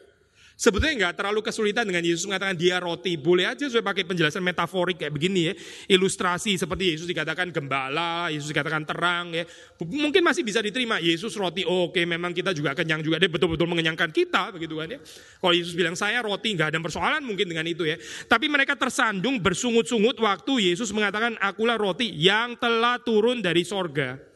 Sebetulnya 0.62 0.95
nggak 0.95 1.19
terlalu 1.19 1.42
kesulitan 1.42 1.83
dengan 1.83 2.07
Yesus 2.07 2.23
mengatakan 2.23 2.54
dia 2.54 2.78
roti. 2.78 3.19
Boleh 3.19 3.50
aja 3.50 3.66
saya 3.66 3.83
pakai 3.83 4.07
penjelasan 4.07 4.47
metaforik 4.47 4.95
kayak 4.95 5.11
begini 5.11 5.50
ya. 5.50 5.54
Ilustrasi 5.90 6.54
seperti 6.54 6.95
Yesus 6.95 7.11
dikatakan 7.11 7.50
gembala, 7.50 8.31
Yesus 8.31 8.47
dikatakan 8.54 8.87
terang 8.87 9.35
ya. 9.35 9.42
Mungkin 9.83 10.23
masih 10.23 10.47
bisa 10.47 10.62
diterima. 10.62 11.02
Yesus 11.02 11.35
roti, 11.35 11.66
oh, 11.66 11.90
oke 11.90 11.99
memang 12.07 12.31
kita 12.31 12.54
juga 12.54 12.78
kenyang 12.78 13.02
juga. 13.02 13.19
Dia 13.19 13.26
betul-betul 13.26 13.66
mengenyangkan 13.66 14.14
kita 14.14 14.54
begitu 14.54 14.78
kan 14.78 14.87
ya. 14.87 15.02
Kalau 15.42 15.50
Yesus 15.50 15.75
bilang 15.75 15.99
saya 15.99 16.23
roti 16.23 16.54
nggak 16.54 16.71
ada 16.71 16.78
persoalan 16.78 17.26
mungkin 17.26 17.50
dengan 17.50 17.66
itu 17.66 17.83
ya. 17.83 17.99
Tapi 18.31 18.47
mereka 18.47 18.78
tersandung 18.78 19.42
bersungut-sungut 19.42 20.14
waktu 20.23 20.71
Yesus 20.71 20.95
mengatakan 20.95 21.35
akulah 21.42 21.75
roti 21.75 22.07
yang 22.14 22.54
telah 22.54 23.02
turun 23.02 23.42
dari 23.42 23.66
sorga. 23.66 24.31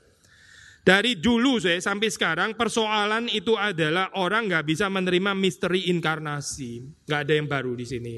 Dari 0.87 1.19
dulu 1.19 1.59
saya 1.59 1.83
sampai 1.83 2.07
sekarang 2.15 2.55
persoalan 2.55 3.27
itu 3.35 3.59
adalah 3.59 4.15
orang 4.15 4.47
nggak 4.47 4.71
bisa 4.71 4.87
menerima 4.87 5.35
misteri 5.35 5.91
inkarnasi. 5.91 7.03
Nggak 7.11 7.21
ada 7.27 7.33
yang 7.35 7.49
baru 7.51 7.75
di 7.75 7.83
sini. 7.83 8.13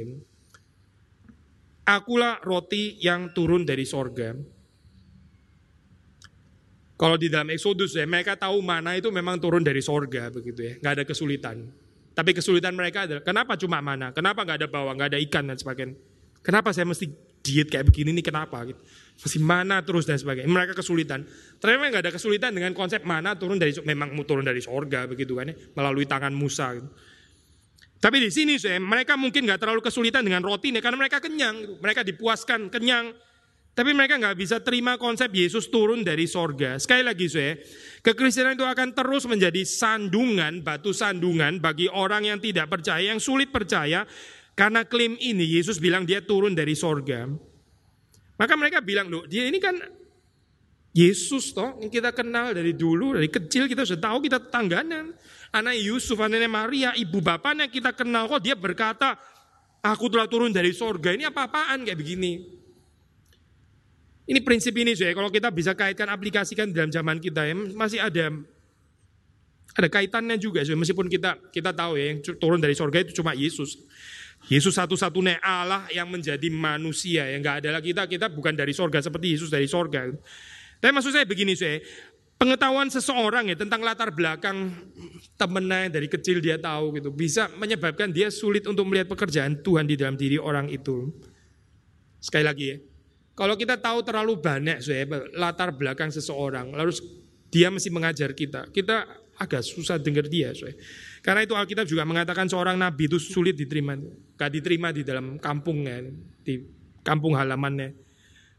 Akulah 1.89 2.45
roti 2.45 3.01
yang 3.01 3.33
turun 3.33 3.65
dari 3.65 3.89
sorga. 3.89 4.37
Kalau 6.99 7.17
di 7.17 7.33
dalam 7.33 7.49
Exodus 7.49 7.97
ya, 7.97 8.05
mereka 8.05 8.37
tahu 8.37 8.61
mana 8.61 9.01
itu 9.01 9.09
memang 9.09 9.41
turun 9.41 9.65
dari 9.65 9.81
sorga 9.81 10.29
begitu 10.29 10.61
ya, 10.61 10.73
nggak 10.77 10.93
ada 10.93 11.05
kesulitan. 11.09 11.73
Tapi 12.13 12.37
kesulitan 12.37 12.77
mereka 12.77 13.09
adalah 13.09 13.25
kenapa 13.25 13.57
cuma 13.57 13.81
mana, 13.81 14.13
kenapa 14.13 14.45
nggak 14.45 14.59
ada 14.61 14.69
bawang, 14.69 14.99
nggak 14.99 15.17
ada 15.17 15.21
ikan 15.25 15.49
dan 15.49 15.57
sebagainya. 15.57 15.97
Kenapa 16.45 16.75
saya 16.77 16.85
mesti 16.85 17.09
diet 17.49 17.73
kayak 17.73 17.89
begini 17.89 18.13
nih 18.21 18.25
kenapa 18.29 18.69
gitu. 18.69 18.81
Masih 19.19 19.41
mana 19.41 19.81
terus 19.81 20.05
dan 20.05 20.21
sebagainya. 20.21 20.47
Mereka 20.47 20.77
kesulitan. 20.77 21.25
Ternyata 21.59 21.91
nggak 21.91 22.03
ada 22.05 22.13
kesulitan 22.13 22.53
dengan 22.53 22.77
konsep 22.77 23.03
mana 23.03 23.35
turun 23.35 23.57
dari 23.57 23.73
memang 23.83 24.13
turun 24.23 24.45
dari 24.45 24.61
sorga 24.61 25.09
begitu 25.09 25.35
kan 25.35 25.49
ya, 25.49 25.57
melalui 25.75 26.05
tangan 26.07 26.31
Musa. 26.31 26.77
Gitu. 26.77 26.87
Tapi 27.99 28.17
di 28.23 28.31
sini 28.31 28.55
saya, 28.63 28.79
mereka 28.79 29.19
mungkin 29.19 29.43
nggak 29.43 29.59
terlalu 29.59 29.83
kesulitan 29.83 30.23
dengan 30.23 30.39
roti 30.47 30.71
nih, 30.71 30.79
karena 30.79 30.95
mereka 31.03 31.19
kenyang, 31.19 31.67
gitu. 31.67 31.75
mereka 31.83 32.07
dipuaskan, 32.07 32.71
kenyang. 32.71 33.11
Tapi 33.75 33.95
mereka 33.95 34.19
nggak 34.19 34.39
bisa 34.39 34.59
terima 34.59 34.99
konsep 34.99 35.31
Yesus 35.31 35.71
turun 35.71 36.03
dari 36.03 36.27
sorga. 36.27 36.79
Sekali 36.83 37.03
lagi 37.03 37.31
saya, 37.31 37.59
kekristenan 38.03 38.59
itu 38.59 38.67
akan 38.67 38.91
terus 38.91 39.27
menjadi 39.27 39.63
sandungan, 39.63 40.63
batu 40.67 40.91
sandungan 40.91 41.63
bagi 41.63 41.87
orang 41.91 42.27
yang 42.27 42.39
tidak 42.43 42.71
percaya, 42.71 43.15
yang 43.15 43.23
sulit 43.23 43.55
percaya, 43.55 44.03
karena 44.59 44.83
klaim 44.83 45.15
ini 45.23 45.55
Yesus 45.55 45.79
bilang 45.79 46.03
dia 46.03 46.19
turun 46.19 46.51
dari 46.51 46.75
sorga. 46.75 47.31
Maka 48.35 48.59
mereka 48.59 48.83
bilang, 48.83 49.07
loh 49.07 49.23
dia 49.23 49.47
ini 49.47 49.63
kan 49.63 49.79
Yesus 50.91 51.55
toh 51.55 51.79
yang 51.79 51.87
kita 51.87 52.11
kenal 52.11 52.51
dari 52.51 52.75
dulu, 52.75 53.15
dari 53.15 53.31
kecil 53.31 53.71
kita 53.71 53.87
sudah 53.87 54.11
tahu 54.11 54.27
kita 54.27 54.43
tetangganya. 54.43 55.15
Anak 55.55 55.79
Yusuf, 55.79 56.19
anaknya 56.19 56.51
Maria, 56.51 56.91
ibu 56.99 57.23
bapaknya 57.23 57.71
kita 57.71 57.95
kenal 57.95 58.27
kok 58.27 58.43
dia 58.43 58.59
berkata, 58.59 59.15
aku 59.79 60.11
telah 60.11 60.27
turun 60.27 60.51
dari 60.51 60.75
sorga. 60.75 61.15
Ini 61.15 61.31
apa-apaan 61.31 61.87
kayak 61.87 61.95
begini. 61.95 62.59
Ini 64.27 64.43
prinsip 64.43 64.75
ini 64.75 64.93
saya, 64.99 65.15
kalau 65.15 65.31
kita 65.31 65.55
bisa 65.55 65.73
kaitkan 65.79 66.11
aplikasikan 66.11 66.75
dalam 66.75 66.91
zaman 66.91 67.23
kita 67.23 67.47
ya, 67.47 67.55
masih 67.55 68.03
ada 68.03 68.35
ada 69.79 69.89
kaitannya 69.89 70.35
juga 70.43 70.67
meskipun 70.67 71.07
kita 71.07 71.39
kita 71.55 71.71
tahu 71.71 71.95
ya 71.95 72.11
yang 72.11 72.19
turun 72.43 72.59
dari 72.59 72.75
sorga 72.75 73.07
itu 73.07 73.15
cuma 73.23 73.33
Yesus. 73.39 73.79
Yesus 74.49 74.81
satu-satunya 74.81 75.45
Allah 75.45 75.85
yang 75.93 76.09
menjadi 76.09 76.49
manusia 76.49 77.29
yang 77.29 77.45
nggak 77.45 77.65
ada 77.65 77.79
lagi 77.79 77.93
kita 77.93 78.09
kita 78.09 78.27
bukan 78.33 78.57
dari 78.57 78.73
sorga 78.73 79.05
seperti 79.05 79.37
Yesus 79.37 79.53
dari 79.53 79.69
sorga. 79.69 80.09
Tapi 80.81 80.93
maksud 80.95 81.13
saya 81.13 81.29
begini 81.29 81.53
saya, 81.53 81.85
pengetahuan 82.41 82.89
seseorang 82.89 83.53
ya 83.53 83.57
tentang 83.61 83.85
latar 83.85 84.09
belakang 84.09 84.73
temennya 85.37 85.93
dari 85.93 86.09
kecil 86.09 86.41
dia 86.41 86.57
tahu 86.57 86.97
gitu 86.97 87.11
bisa 87.13 87.51
menyebabkan 87.61 88.09
dia 88.09 88.33
sulit 88.33 88.65
untuk 88.65 88.89
melihat 88.89 89.11
pekerjaan 89.11 89.61
Tuhan 89.61 89.85
di 89.85 90.01
dalam 90.01 90.17
diri 90.17 90.41
orang 90.41 90.73
itu. 90.73 91.13
Sekali 92.19 92.45
lagi 92.47 92.65
ya, 92.73 92.77
kalau 93.39 93.55
kita 93.55 93.79
tahu 93.79 94.03
terlalu 94.03 94.35
banyak 94.43 94.83
saya 94.83 95.07
latar 95.37 95.71
belakang 95.71 96.11
seseorang, 96.11 96.75
lalu 96.75 96.91
dia 97.55 97.71
mesti 97.71 97.87
mengajar 97.87 98.35
kita, 98.35 98.67
kita 98.75 99.07
agak 99.39 99.63
susah 99.63 99.95
dengar 100.01 100.27
dia. 100.27 100.51
Saya. 100.51 100.75
Karena 101.21 101.45
itu 101.45 101.55
Alkitab 101.55 101.87
juga 101.87 102.07
mengatakan 102.07 102.47
seorang 102.47 102.79
nabi 102.79 103.11
itu 103.11 103.19
sulit 103.19 103.59
diterima. 103.59 103.99
Gak 104.39 104.51
diterima 104.55 104.95
di 104.95 105.03
dalam 105.03 105.37
kampungnya, 105.39 106.05
di 106.43 106.63
kampung 107.03 107.35
halamannya. 107.35 108.09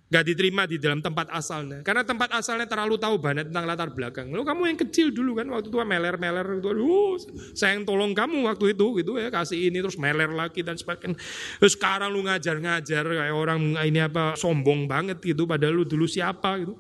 Gak 0.10 0.26
diterima 0.26 0.66
di 0.66 0.82
dalam 0.82 1.06
tempat 1.06 1.30
asalnya. 1.30 1.86
Karena 1.86 2.02
tempat 2.02 2.34
asalnya 2.34 2.66
terlalu 2.66 2.98
tahu 2.98 3.22
banget 3.22 3.54
tentang 3.54 3.70
latar 3.70 3.94
belakang. 3.94 4.34
Lalu 4.34 4.42
kamu 4.42 4.62
yang 4.74 4.80
kecil 4.82 5.08
dulu 5.14 5.38
kan, 5.38 5.46
waktu 5.54 5.70
itu 5.70 5.78
meler-meler. 5.78 6.48
Aduh, 6.58 7.14
saya 7.54 7.78
yang 7.78 7.86
tolong 7.86 8.18
kamu 8.18 8.42
waktu 8.50 8.74
itu 8.74 8.86
gitu 9.06 9.22
ya. 9.22 9.30
Kasih 9.30 9.70
ini 9.70 9.86
terus 9.86 10.02
meler 10.02 10.34
lagi 10.34 10.66
dan 10.66 10.82
sebagainya. 10.82 11.14
Terus 11.62 11.78
sekarang 11.78 12.10
lu 12.10 12.26
ngajar-ngajar 12.26 13.06
kayak 13.06 13.36
orang 13.38 13.78
ini 13.86 14.02
apa 14.02 14.34
sombong 14.34 14.90
banget 14.90 15.22
gitu. 15.22 15.46
Padahal 15.46 15.78
lu 15.78 15.86
dulu 15.86 16.10
siapa 16.10 16.58
gitu. 16.58 16.74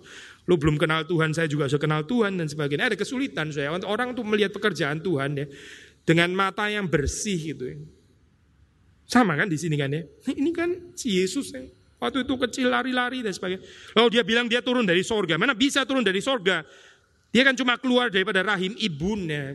Lu 0.50 0.58
belum 0.58 0.82
kenal 0.82 1.06
Tuhan, 1.06 1.30
saya 1.30 1.46
juga 1.46 1.70
sudah 1.70 1.78
kenal 1.78 2.02
Tuhan 2.10 2.42
dan 2.42 2.50
sebagainya. 2.50 2.90
Ada 2.90 2.98
kesulitan 2.98 3.54
saya. 3.54 3.70
Orang 3.70 4.18
untuk 4.18 4.26
melihat 4.26 4.50
pekerjaan 4.50 4.98
Tuhan 4.98 5.38
ya 5.38 5.46
dengan 6.02 6.34
mata 6.34 6.66
yang 6.66 6.90
bersih 6.90 7.54
gitu 7.54 7.70
ya. 7.70 7.78
Sama 9.06 9.38
kan 9.38 9.46
di 9.46 9.62
sini 9.62 9.78
kan 9.78 9.94
ya. 9.94 10.02
Ini 10.26 10.50
kan 10.50 10.98
si 10.98 11.22
Yesus 11.22 11.54
yang 11.54 11.70
waktu 12.02 12.26
itu 12.26 12.34
kecil 12.34 12.74
lari-lari 12.74 13.22
dan 13.22 13.30
sebagainya. 13.30 13.62
Lalu 13.94 14.08
dia 14.10 14.24
bilang 14.26 14.50
dia 14.50 14.66
turun 14.66 14.90
dari 14.90 15.06
sorga. 15.06 15.38
Mana 15.38 15.54
bisa 15.54 15.86
turun 15.86 16.02
dari 16.02 16.18
sorga? 16.18 16.66
Dia 17.30 17.46
kan 17.46 17.54
cuma 17.54 17.78
keluar 17.78 18.10
daripada 18.10 18.42
rahim 18.42 18.74
ibunya. 18.82 19.54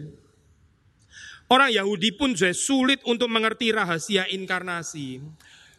Orang 1.51 1.75
Yahudi 1.75 2.15
pun 2.15 2.39
juga 2.39 2.55
sulit 2.55 3.03
untuk 3.03 3.27
mengerti 3.27 3.75
rahasia 3.75 4.31
inkarnasi. 4.31 5.19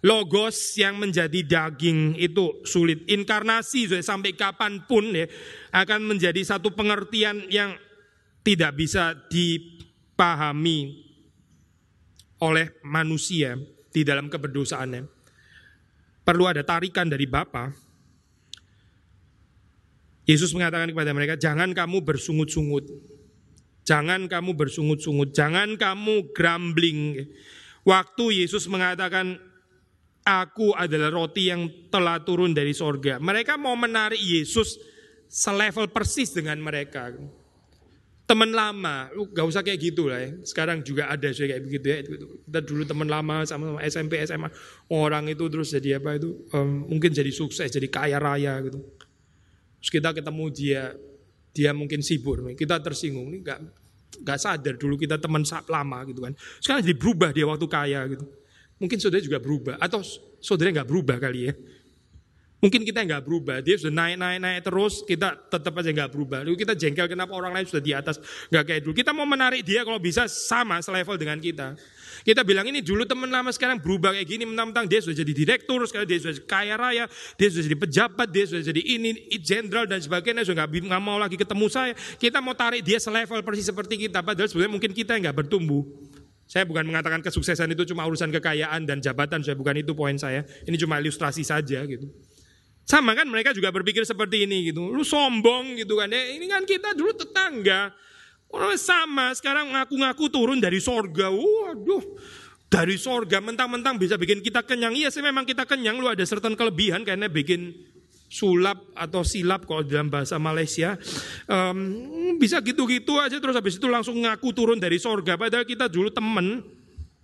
Logos 0.06 0.78
yang 0.78 1.02
menjadi 1.02 1.42
daging 1.42 2.14
itu 2.22 2.62
sulit. 2.62 3.10
Inkarnasi 3.10 3.90
sampai 4.06 4.38
kapan 4.38 4.86
pun 4.86 5.10
ya 5.10 5.26
akan 5.74 6.06
menjadi 6.06 6.38
satu 6.46 6.78
pengertian 6.78 7.50
yang 7.50 7.74
tidak 8.46 8.78
bisa 8.78 9.18
dipahami 9.34 11.02
oleh 12.38 12.78
manusia 12.86 13.58
di 13.90 14.06
dalam 14.06 14.30
keberdosaannya. 14.30 15.10
Perlu 16.22 16.46
ada 16.46 16.62
tarikan 16.62 17.10
dari 17.10 17.26
Bapa. 17.26 17.74
Yesus 20.30 20.54
mengatakan 20.54 20.90
kepada 20.94 21.14
mereka, 21.14 21.34
jangan 21.38 21.74
kamu 21.74 22.06
bersungut-sungut. 22.06 22.86
Jangan 23.86 24.26
kamu 24.26 24.58
bersungut-sungut, 24.58 25.34
jangan 25.38 25.78
kamu 25.78 26.34
grumbling. 26.34 27.30
Waktu 27.86 28.42
Yesus 28.42 28.66
mengatakan, 28.66 29.38
aku 30.26 30.74
adalah 30.74 31.14
roti 31.14 31.54
yang 31.54 31.70
telah 31.94 32.18
turun 32.26 32.52
dari 32.52 32.74
sorga. 32.74 33.22
Mereka 33.22 33.62
mau 33.62 33.78
menarik 33.78 34.18
Yesus 34.18 34.82
selevel 35.30 35.94
persis 35.94 36.34
dengan 36.34 36.58
mereka 36.58 37.14
teman 38.26 38.50
lama, 38.50 39.14
lu 39.14 39.30
gak 39.30 39.46
usah 39.46 39.62
kayak 39.62 39.80
gitu 39.94 40.10
lah 40.10 40.18
ya. 40.18 40.34
Sekarang 40.42 40.82
juga 40.82 41.14
ada 41.14 41.30
sih 41.30 41.46
kayak 41.46 41.62
begitu 41.62 41.86
ya. 41.86 41.98
Kita 42.42 42.60
dulu 42.66 42.82
teman 42.82 43.06
lama 43.06 43.46
sama, 43.46 43.78
sama 43.78 43.80
SMP, 43.86 44.18
SMA, 44.26 44.50
orang 44.90 45.30
itu 45.30 45.46
terus 45.46 45.70
jadi 45.70 46.02
apa 46.02 46.18
itu, 46.18 46.34
um, 46.58 46.90
mungkin 46.90 47.14
jadi 47.14 47.30
sukses, 47.30 47.70
jadi 47.70 47.86
kaya 47.86 48.18
raya 48.18 48.66
gitu. 48.66 48.82
Terus 49.78 49.92
kita 49.94 50.10
ketemu 50.18 50.46
dia, 50.50 50.84
dia 51.54 51.72
mungkin 51.78 52.02
sibuk, 52.02 52.42
kita 52.58 52.82
tersinggung, 52.82 53.30
ini 53.30 53.46
gak, 53.46 53.62
gak 54.26 54.42
sadar 54.42 54.74
dulu 54.74 54.98
kita 54.98 55.22
teman 55.22 55.46
lama 55.70 55.98
gitu 56.10 56.26
kan. 56.26 56.34
Sekarang 56.58 56.82
jadi 56.82 56.98
berubah 56.98 57.30
dia 57.30 57.46
waktu 57.46 57.68
kaya 57.70 58.10
gitu. 58.10 58.26
Mungkin 58.76 59.00
saudara 59.00 59.24
juga 59.24 59.40
berubah, 59.40 59.80
atau 59.80 60.04
saudara 60.44 60.84
gak 60.84 60.90
berubah 60.90 61.16
kali 61.18 61.52
ya. 61.52 61.54
Mungkin 62.66 62.82
kita 62.82 63.06
nggak 63.06 63.30
berubah, 63.30 63.62
dia 63.62 63.78
sudah 63.78 63.94
naik 63.94 64.18
naik 64.18 64.40
naik 64.42 64.60
terus, 64.66 65.06
kita 65.06 65.38
tetap 65.54 65.70
aja 65.76 65.92
nggak 65.92 66.10
berubah. 66.10 66.42
Lalu 66.42 66.66
kita 66.66 66.74
jengkel 66.74 67.06
kenapa 67.06 67.38
orang 67.38 67.54
lain 67.54 67.70
sudah 67.70 67.84
di 67.84 67.94
atas, 67.94 68.18
nggak 68.50 68.64
kayak 68.66 68.82
dulu. 68.82 68.94
Kita 68.98 69.14
mau 69.14 69.28
menarik 69.30 69.62
dia 69.62 69.86
kalau 69.86 70.02
bisa 70.02 70.26
sama 70.26 70.82
selevel 70.82 71.14
dengan 71.20 71.38
kita. 71.38 71.78
Kita 72.26 72.42
bilang 72.42 72.66
ini 72.66 72.82
dulu 72.82 73.06
teman 73.06 73.30
lama 73.30 73.54
sekarang 73.54 73.78
berubah 73.78 74.18
kayak 74.18 74.26
gini, 74.26 74.50
mentang-mentang 74.50 74.90
dia 74.90 74.98
sudah 74.98 75.14
jadi 75.14 75.30
direktur, 75.30 75.78
sekarang 75.86 76.10
dia 76.10 76.18
sudah 76.18 76.42
kaya 76.48 76.74
raya, 76.74 77.06
dia 77.38 77.48
sudah 77.54 77.64
jadi 77.70 77.78
pejabat, 77.78 78.28
dia 78.34 78.46
sudah 78.50 78.64
jadi 78.66 78.82
ini 78.82 79.10
jenderal 79.46 79.86
dan 79.86 80.02
sebagainya, 80.02 80.42
sudah 80.42 80.66
nggak 80.66 80.90
nggak 80.90 81.04
mau 81.06 81.22
lagi 81.22 81.38
ketemu 81.38 81.70
saya. 81.70 81.94
Kita 82.18 82.42
mau 82.42 82.58
tarik 82.58 82.82
dia 82.82 82.98
selevel 82.98 83.46
persis 83.46 83.70
seperti 83.70 84.10
kita, 84.10 84.26
padahal 84.26 84.50
sebenarnya 84.50 84.74
mungkin 84.74 84.90
kita 84.90 85.14
nggak 85.22 85.38
bertumbuh. 85.38 85.86
Saya 86.46 86.64
bukan 86.70 86.86
mengatakan 86.86 87.26
kesuksesan 87.26 87.74
itu 87.74 87.90
cuma 87.90 88.06
urusan 88.06 88.30
kekayaan 88.30 88.86
dan 88.86 89.02
jabatan, 89.02 89.42
saya 89.42 89.58
bukan 89.58 89.82
itu 89.82 89.98
poin 89.98 90.14
saya. 90.14 90.46
Ini 90.66 90.78
cuma 90.78 91.02
ilustrasi 91.02 91.42
saja 91.42 91.82
gitu. 91.90 92.06
Sama 92.86 93.18
kan 93.18 93.26
mereka 93.26 93.50
juga 93.50 93.74
berpikir 93.74 94.06
seperti 94.06 94.46
ini 94.46 94.70
gitu. 94.70 94.94
Lu 94.94 95.02
sombong 95.02 95.74
gitu 95.82 95.98
kan. 95.98 96.06
Ya, 96.14 96.22
ini 96.38 96.46
kan 96.46 96.62
kita 96.70 96.94
dulu 96.94 97.18
tetangga. 97.18 97.90
Orang 98.54 98.78
sama 98.78 99.34
sekarang 99.34 99.74
ngaku-ngaku 99.74 100.30
turun 100.30 100.62
dari 100.62 100.78
sorga. 100.78 101.34
Waduh. 101.34 102.06
Dari 102.70 102.94
sorga 103.02 103.42
mentang-mentang 103.42 103.98
bisa 103.98 104.22
bikin 104.22 104.46
kita 104.46 104.62
kenyang. 104.62 104.94
Iya 104.94 105.10
sih 105.10 105.26
memang 105.26 105.50
kita 105.50 105.66
kenyang. 105.66 105.98
Lu 105.98 106.06
ada 106.06 106.22
certain 106.30 106.54
kelebihan 106.54 107.02
karena 107.02 107.26
bikin 107.26 107.74
sulap 108.26 108.92
atau 108.98 109.22
silap 109.22 109.64
kalau 109.70 109.86
dalam 109.86 110.10
bahasa 110.12 110.36
Malaysia. 110.42 110.98
Um, 111.48 111.78
bisa 112.42 112.60
gitu-gitu 112.60 113.16
aja 113.22 113.38
terus 113.40 113.56
habis 113.56 113.78
itu 113.78 113.88
langsung 113.88 114.18
ngaku 114.22 114.50
turun 114.52 114.80
dari 114.82 115.00
sorga. 115.00 115.40
Padahal 115.40 115.64
kita 115.64 115.88
dulu 115.88 116.12
temen 116.12 116.66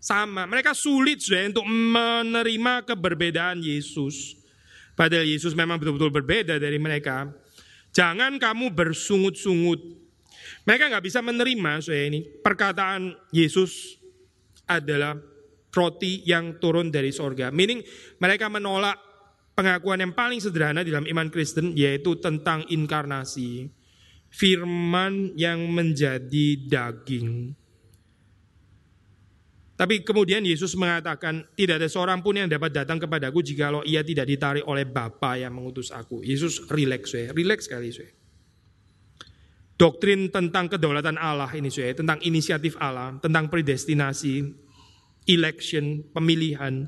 sama. 0.02 0.50
Mereka 0.50 0.74
sulit 0.74 1.22
sudah 1.22 1.46
untuk 1.46 1.66
menerima 1.68 2.88
keberbedaan 2.90 3.62
Yesus. 3.62 4.40
Padahal 4.98 5.30
Yesus 5.30 5.54
memang 5.54 5.78
betul-betul 5.78 6.12
berbeda 6.14 6.58
dari 6.58 6.82
mereka. 6.82 7.30
Jangan 7.92 8.40
kamu 8.40 8.72
bersungut-sungut. 8.72 9.80
Mereka 10.64 10.94
nggak 10.94 11.06
bisa 11.06 11.20
menerima 11.20 11.72
saya 11.84 12.08
ini 12.08 12.24
perkataan 12.24 13.14
Yesus 13.34 13.98
adalah 14.70 15.18
roti 15.72 16.24
yang 16.28 16.60
turun 16.60 16.92
dari 16.92 17.10
sorga. 17.12 17.50
Meaning 17.50 17.82
mereka 18.20 18.52
menolak 18.52 19.11
pengakuan 19.62 20.02
yang 20.02 20.14
paling 20.18 20.42
sederhana 20.42 20.82
dalam 20.82 21.06
iman 21.06 21.30
Kristen 21.30 21.78
yaitu 21.78 22.18
tentang 22.18 22.66
inkarnasi. 22.66 23.70
Firman 24.32 25.38
yang 25.38 25.70
menjadi 25.70 26.56
daging. 26.66 27.54
Tapi 29.76 30.06
kemudian 30.06 30.46
Yesus 30.46 30.78
mengatakan, 30.78 31.42
tidak 31.58 31.82
ada 31.82 31.90
seorang 31.90 32.22
pun 32.22 32.38
yang 32.38 32.46
dapat 32.46 32.70
datang 32.70 33.02
kepadaku 33.02 33.42
jikalau 33.42 33.82
ia 33.82 34.06
tidak 34.06 34.30
ditarik 34.30 34.64
oleh 34.70 34.86
Bapa 34.86 35.36
yang 35.42 35.58
mengutus 35.58 35.90
aku. 35.90 36.22
Yesus 36.22 36.64
relax, 36.70 37.12
ya, 37.18 37.34
relax 37.34 37.66
sekali, 37.66 37.90
ya. 37.90 38.08
Doktrin 39.76 40.30
tentang 40.30 40.70
kedaulatan 40.70 41.18
Allah 41.18 41.50
ini, 41.58 41.74
ya, 41.74 41.92
tentang 41.98 42.22
inisiatif 42.22 42.78
Allah, 42.78 43.18
tentang 43.20 43.50
predestinasi, 43.50 44.54
election, 45.26 46.06
pemilihan, 46.14 46.86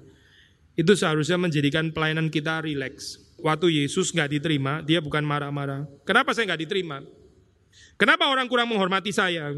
itu 0.74 0.92
seharusnya 0.98 1.38
menjadikan 1.38 1.94
pelayanan 1.94 2.30
kita 2.34 2.66
relax. 2.66 3.22
Waktu 3.38 3.84
Yesus 3.84 4.10
nggak 4.10 4.40
diterima, 4.40 4.82
dia 4.82 5.04
bukan 5.04 5.22
marah-marah. 5.22 5.86
Kenapa 6.08 6.32
saya 6.34 6.50
nggak 6.54 6.62
diterima? 6.66 7.04
Kenapa 8.00 8.26
orang 8.32 8.50
kurang 8.50 8.72
menghormati 8.72 9.14
saya? 9.14 9.54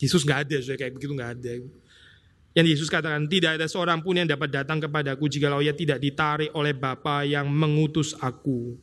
Yesus 0.00 0.24
nggak 0.24 0.48
ada, 0.48 0.56
saya 0.64 0.76
kayak 0.80 0.96
begitu 0.96 1.12
nggak 1.12 1.32
ada. 1.40 1.52
Yang 2.54 2.66
Yesus 2.78 2.88
katakan, 2.88 3.26
tidak 3.26 3.58
ada 3.58 3.66
seorang 3.66 3.98
pun 3.98 4.14
yang 4.14 4.30
dapat 4.30 4.46
datang 4.46 4.78
kepadaku 4.78 5.26
jikalau 5.26 5.58
ia 5.58 5.74
tidak 5.74 5.98
ditarik 5.98 6.54
oleh 6.54 6.70
Bapa 6.70 7.26
yang 7.26 7.50
mengutus 7.50 8.14
aku. 8.14 8.78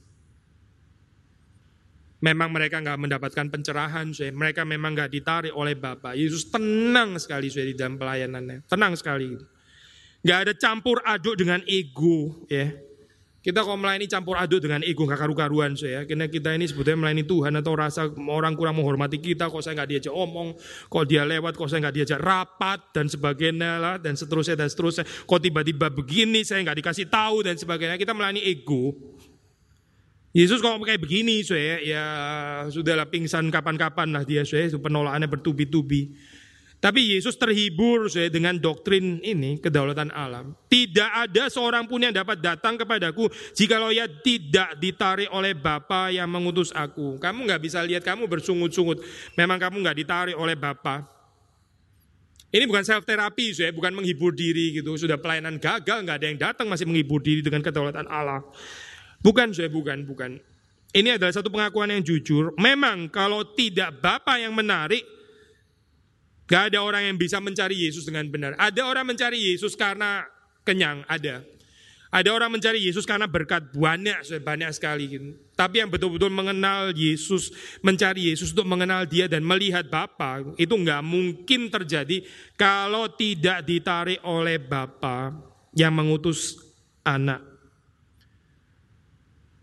Memang 2.22 2.54
mereka 2.54 2.78
nggak 2.78 3.00
mendapatkan 3.02 3.48
pencerahan, 3.50 4.14
saya. 4.14 4.30
mereka 4.30 4.62
memang 4.62 4.94
nggak 4.94 5.10
ditarik 5.10 5.54
oleh 5.56 5.74
Bapa. 5.74 6.14
Yesus 6.14 6.52
tenang 6.52 7.18
sekali 7.18 7.50
saya 7.50 7.72
di 7.72 7.74
dalam 7.74 7.98
pelayanannya, 7.98 8.68
tenang 8.70 8.94
sekali. 8.94 9.40
Nggak 10.22 10.40
ada 10.48 10.54
campur 10.54 10.98
aduk 11.02 11.36
dengan 11.38 11.62
ego, 11.66 12.46
ya. 12.46 12.70
Kita 13.42 13.66
kalau 13.66 13.74
melayani 13.74 14.06
campur 14.06 14.38
aduk 14.38 14.62
dengan 14.62 14.86
ego 14.86 15.10
gak 15.10 15.18
karu-karuan 15.18 15.74
saya. 15.74 16.06
Karena 16.06 16.30
kita 16.30 16.54
ini 16.54 16.70
sebetulnya 16.70 17.10
melayani 17.10 17.26
Tuhan 17.26 17.58
atau 17.58 17.74
rasa 17.74 18.06
orang 18.30 18.54
kurang 18.54 18.78
menghormati 18.78 19.18
kita. 19.18 19.50
Kok 19.50 19.66
saya 19.66 19.82
nggak 19.82 19.90
diajak 19.98 20.14
omong, 20.14 20.54
kok 20.94 21.06
dia 21.10 21.26
lewat, 21.26 21.58
kok 21.58 21.66
saya 21.66 21.90
nggak 21.90 21.96
diajak 21.98 22.22
rapat 22.22 22.94
dan 22.94 23.10
sebagainya 23.10 23.82
lah 23.82 23.96
dan 23.98 24.14
seterusnya 24.14 24.62
dan 24.62 24.70
seterusnya. 24.70 25.10
Kok 25.26 25.42
tiba-tiba 25.42 25.90
begini 25.90 26.46
saya 26.46 26.62
nggak 26.62 26.86
dikasih 26.86 27.10
tahu 27.10 27.42
dan 27.42 27.58
sebagainya. 27.58 27.98
Kita 27.98 28.14
melayani 28.14 28.46
ego. 28.46 28.94
Yesus 30.38 30.62
kalau 30.62 30.78
kayak 30.86 31.02
begini 31.02 31.42
saya 31.42 31.82
ya 31.82 32.06
sudahlah 32.70 33.10
pingsan 33.10 33.50
kapan-kapan 33.50 34.16
lah 34.16 34.24
dia 34.24 34.46
saya 34.46 34.70
penolakannya 34.70 35.26
bertubi-tubi. 35.26 36.14
Tapi 36.82 37.14
Yesus 37.14 37.38
terhibur 37.38 38.10
saya 38.10 38.34
dengan 38.34 38.58
doktrin 38.58 39.22
ini, 39.22 39.62
kedaulatan 39.62 40.10
alam. 40.10 40.58
Tidak 40.66 41.30
ada 41.30 41.46
seorang 41.46 41.86
pun 41.86 42.02
yang 42.02 42.10
dapat 42.10 42.42
datang 42.42 42.74
kepadaku 42.74 43.30
jikalau 43.54 43.94
ia 43.94 44.10
tidak 44.10 44.82
ditarik 44.82 45.30
oleh 45.30 45.54
Bapa 45.54 46.10
yang 46.10 46.26
mengutus 46.26 46.74
aku. 46.74 47.22
Kamu 47.22 47.46
nggak 47.46 47.62
bisa 47.62 47.86
lihat 47.86 48.02
kamu 48.02 48.26
bersungut-sungut. 48.26 48.98
Memang 49.38 49.62
kamu 49.62 49.78
nggak 49.78 49.98
ditarik 50.02 50.34
oleh 50.34 50.58
Bapa. 50.58 51.06
Ini 52.50 52.66
bukan 52.66 52.82
self 52.82 53.06
terapi, 53.06 53.54
saya 53.54 53.70
bukan 53.70 54.02
menghibur 54.02 54.34
diri 54.34 54.82
gitu. 54.82 54.98
Sudah 54.98 55.22
pelayanan 55.22 55.62
gagal, 55.62 56.02
nggak 56.02 56.18
ada 56.18 56.26
yang 56.34 56.40
datang 56.42 56.66
masih 56.66 56.90
menghibur 56.90 57.22
diri 57.22 57.46
dengan 57.46 57.62
kedaulatan 57.62 58.10
Allah. 58.10 58.42
Bukan, 59.22 59.54
saya 59.54 59.70
bukan, 59.70 60.02
bukan. 60.10 60.42
Ini 60.98 61.16
adalah 61.22 61.30
satu 61.30 61.54
pengakuan 61.54 61.94
yang 61.94 62.02
jujur. 62.02 62.58
Memang 62.58 63.06
kalau 63.14 63.46
tidak 63.54 64.02
Bapa 64.02 64.42
yang 64.42 64.52
menarik, 64.52 65.21
Gak 66.52 66.76
ada 66.76 66.84
orang 66.84 67.08
yang 67.08 67.16
bisa 67.16 67.40
mencari 67.40 67.88
Yesus 67.88 68.04
dengan 68.04 68.28
benar. 68.28 68.60
Ada 68.60 68.84
orang 68.84 69.08
mencari 69.08 69.40
Yesus 69.40 69.72
karena 69.80 70.28
kenyang, 70.68 71.08
ada. 71.08 71.48
Ada 72.12 72.28
orang 72.36 72.52
mencari 72.52 72.84
Yesus 72.84 73.08
karena 73.08 73.24
berkat 73.24 73.72
banyak, 73.72 74.20
banyak 74.44 74.68
sekali. 74.76 75.16
Tapi 75.56 75.80
yang 75.80 75.88
betul-betul 75.88 76.28
mengenal 76.28 76.92
Yesus, 76.92 77.56
mencari 77.80 78.36
Yesus 78.36 78.52
untuk 78.52 78.68
mengenal 78.68 79.08
dia 79.08 79.32
dan 79.32 79.48
melihat 79.48 79.88
Bapa, 79.88 80.44
itu 80.60 80.76
nggak 80.76 81.00
mungkin 81.08 81.72
terjadi 81.72 82.20
kalau 82.60 83.08
tidak 83.16 83.64
ditarik 83.64 84.20
oleh 84.28 84.60
Bapa 84.60 85.32
yang 85.72 85.96
mengutus 85.96 86.60
anak. 87.08 87.40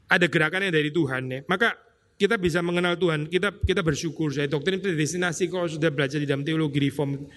Ada 0.08 0.24
gerakannya 0.24 0.72
dari 0.72 0.88
Tuhan 0.88 1.28
ya. 1.28 1.40
Maka 1.44 1.76
kita 2.18 2.34
bisa 2.34 2.58
mengenal 2.60 2.98
Tuhan, 2.98 3.30
kita 3.30 3.54
kita 3.62 3.80
bersyukur. 3.80 4.34
Saya 4.34 4.50
doktrin 4.50 4.82
predestinasi 4.82 5.46
kalau 5.48 5.70
sudah 5.70 5.88
belajar 5.94 6.18
di 6.18 6.26
dalam 6.26 6.42
teologi 6.42 6.82
reform, 6.82 7.30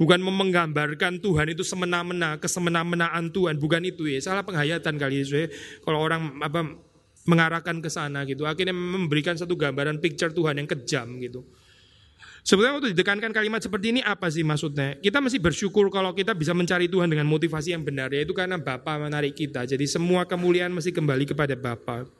Bukan 0.00 0.18
menggambarkan 0.24 1.20
Tuhan 1.20 1.52
itu 1.52 1.62
semena-mena, 1.62 2.40
kesemena-menaan 2.40 3.28
Tuhan, 3.28 3.60
bukan 3.60 3.84
itu 3.84 4.08
ya. 4.08 4.18
Salah 4.24 4.40
penghayatan 4.42 4.96
kali 4.96 5.20
ya. 5.20 5.46
Kalau 5.84 6.00
orang 6.00 6.40
apa 6.40 6.64
mengarahkan 7.28 7.78
ke 7.78 7.86
sana 7.92 8.24
gitu. 8.26 8.48
Akhirnya 8.48 8.74
memberikan 8.74 9.36
satu 9.38 9.54
gambaran 9.54 10.02
picture 10.02 10.32
Tuhan 10.32 10.58
yang 10.58 10.66
kejam 10.66 11.06
gitu. 11.22 11.46
Sebenarnya 12.42 12.82
waktu 12.82 12.88
ditekankan 12.98 13.30
kalimat 13.30 13.62
seperti 13.62 13.94
ini 13.94 14.00
apa 14.02 14.26
sih 14.26 14.42
maksudnya? 14.42 14.98
Kita 14.98 15.22
mesti 15.22 15.38
bersyukur 15.38 15.86
kalau 15.94 16.10
kita 16.10 16.34
bisa 16.34 16.50
mencari 16.50 16.90
Tuhan 16.90 17.06
dengan 17.06 17.30
motivasi 17.30 17.70
yang 17.70 17.86
benar, 17.86 18.10
yaitu 18.10 18.34
karena 18.34 18.58
Bapa 18.58 18.98
menarik 18.98 19.38
kita. 19.38 19.62
Jadi 19.62 19.86
semua 19.86 20.26
kemuliaan 20.26 20.74
mesti 20.74 20.90
kembali 20.90 21.30
kepada 21.30 21.54
Bapa. 21.54 22.10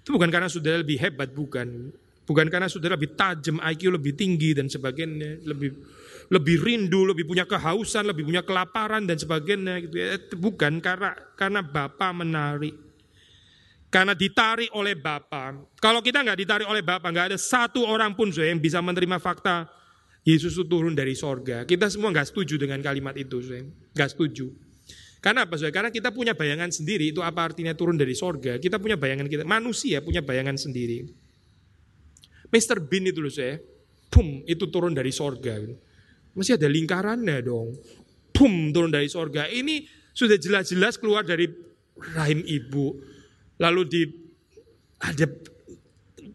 Itu 0.00 0.16
bukan 0.16 0.28
karena 0.32 0.48
sudah 0.48 0.80
lebih 0.80 0.96
hebat, 1.00 1.30
bukan. 1.32 1.92
Bukan 2.24 2.46
karena 2.46 2.70
sudah 2.70 2.94
lebih 2.94 3.18
tajam, 3.18 3.58
IQ 3.58 3.90
lebih 3.90 4.14
tinggi 4.14 4.54
dan 4.54 4.70
sebagainya, 4.70 5.42
lebih 5.42 5.74
lebih 6.30 6.62
rindu, 6.62 7.02
lebih 7.02 7.26
punya 7.26 7.42
kehausan, 7.42 8.06
lebih 8.06 8.22
punya 8.22 8.46
kelaparan 8.46 9.02
dan 9.02 9.18
sebagainya 9.18 9.82
gitu 9.82 9.96
ya. 9.98 10.14
Bukan 10.38 10.78
karena 10.78 11.10
karena 11.34 11.60
Bapa 11.60 12.14
menarik. 12.14 12.78
Karena 13.90 14.14
ditarik 14.14 14.70
oleh 14.78 14.94
Bapa. 14.94 15.58
Kalau 15.82 15.98
kita 15.98 16.22
nggak 16.22 16.38
ditarik 16.38 16.66
oleh 16.70 16.86
Bapa, 16.86 17.10
nggak 17.10 17.34
ada 17.34 17.38
satu 17.38 17.82
orang 17.82 18.14
pun 18.14 18.30
saya 18.30 18.54
yang 18.54 18.62
bisa 18.62 18.78
menerima 18.78 19.18
fakta 19.18 19.66
Yesus 20.22 20.54
itu 20.54 20.62
turun 20.70 20.94
dari 20.94 21.18
sorga. 21.18 21.66
Kita 21.66 21.90
semua 21.90 22.14
nggak 22.14 22.30
setuju 22.30 22.54
dengan 22.60 22.78
kalimat 22.78 23.18
itu, 23.18 23.42
saya 23.42 23.66
nggak 23.66 24.10
setuju. 24.14 24.69
Karena 25.20 25.44
apa, 25.44 25.60
saya? 25.60 25.68
Karena 25.68 25.92
kita 25.92 26.10
punya 26.16 26.32
bayangan 26.32 26.72
sendiri 26.72 27.12
itu 27.12 27.20
apa 27.20 27.52
artinya 27.52 27.76
turun 27.76 28.00
dari 28.00 28.16
sorga. 28.16 28.56
Kita 28.56 28.80
punya 28.80 28.96
bayangan 28.96 29.28
kita, 29.28 29.44
manusia 29.44 30.00
punya 30.00 30.24
bayangan 30.24 30.56
sendiri. 30.56 31.04
Mr. 32.50 32.82
Bean 32.82 33.06
itu 33.06 33.20
loh 33.20 33.30
saya, 33.30 33.60
pum 34.08 34.42
itu 34.48 34.64
turun 34.72 34.96
dari 34.96 35.12
sorga. 35.12 35.60
Masih 36.32 36.56
ada 36.56 36.66
lingkarannya 36.66 37.36
dong. 37.44 37.76
Pum 38.32 38.72
turun 38.72 38.90
dari 38.90 39.06
sorga. 39.12 39.46
Ini 39.46 39.86
sudah 40.16 40.40
jelas-jelas 40.40 40.98
keluar 40.98 41.22
dari 41.22 41.46
rahim 42.16 42.40
ibu 42.48 42.96
lalu 43.60 43.82
di 43.86 44.02
ada 45.00 45.28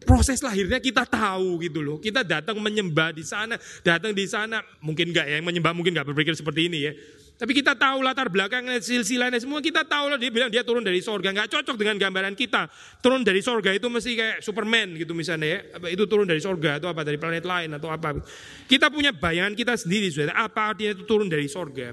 proses 0.06 0.38
lahirnya 0.38 0.78
kita 0.78 1.02
tahu 1.02 1.58
gitu 1.58 1.82
loh. 1.82 1.98
Kita 1.98 2.22
datang 2.22 2.62
menyembah 2.62 3.10
di 3.10 3.26
sana, 3.26 3.58
datang 3.82 4.14
di 4.14 4.22
sana, 4.30 4.62
mungkin 4.78 5.10
enggak 5.10 5.26
ya, 5.26 5.34
yang 5.42 5.46
menyembah 5.46 5.74
mungkin 5.74 5.92
enggak 5.98 6.06
berpikir 6.06 6.38
seperti 6.38 6.70
ini 6.70 6.78
ya. 6.86 6.92
Tapi 7.36 7.52
kita 7.52 7.76
tahu 7.76 8.00
latar 8.00 8.32
belakangnya, 8.32 8.80
silsilahnya 8.80 9.36
semua 9.36 9.60
kita 9.60 9.84
tahu 9.84 10.08
lah. 10.08 10.16
Dia 10.16 10.32
bilang 10.32 10.48
dia 10.48 10.64
turun 10.64 10.80
dari 10.80 11.04
sorga, 11.04 11.36
nggak 11.36 11.52
cocok 11.52 11.76
dengan 11.76 12.00
gambaran 12.00 12.32
kita. 12.32 12.64
Turun 13.04 13.20
dari 13.20 13.44
sorga 13.44 13.76
itu 13.76 13.92
mesti 13.92 14.16
kayak 14.16 14.36
Superman 14.40 14.96
gitu 14.96 15.12
misalnya 15.12 15.60
ya. 15.60 15.60
Itu 15.92 16.08
turun 16.08 16.24
dari 16.24 16.40
sorga 16.40 16.80
atau 16.80 16.88
apa 16.88 17.04
dari 17.04 17.20
planet 17.20 17.44
lain 17.44 17.76
atau 17.76 17.92
apa. 17.92 18.16
Kita 18.64 18.88
punya 18.88 19.12
bayangan 19.12 19.52
kita 19.52 19.76
sendiri 19.76 20.08
sudah. 20.08 20.32
Apa 20.32 20.72
artinya 20.72 20.96
itu 20.96 21.04
turun 21.04 21.28
dari 21.28 21.44
sorga? 21.44 21.92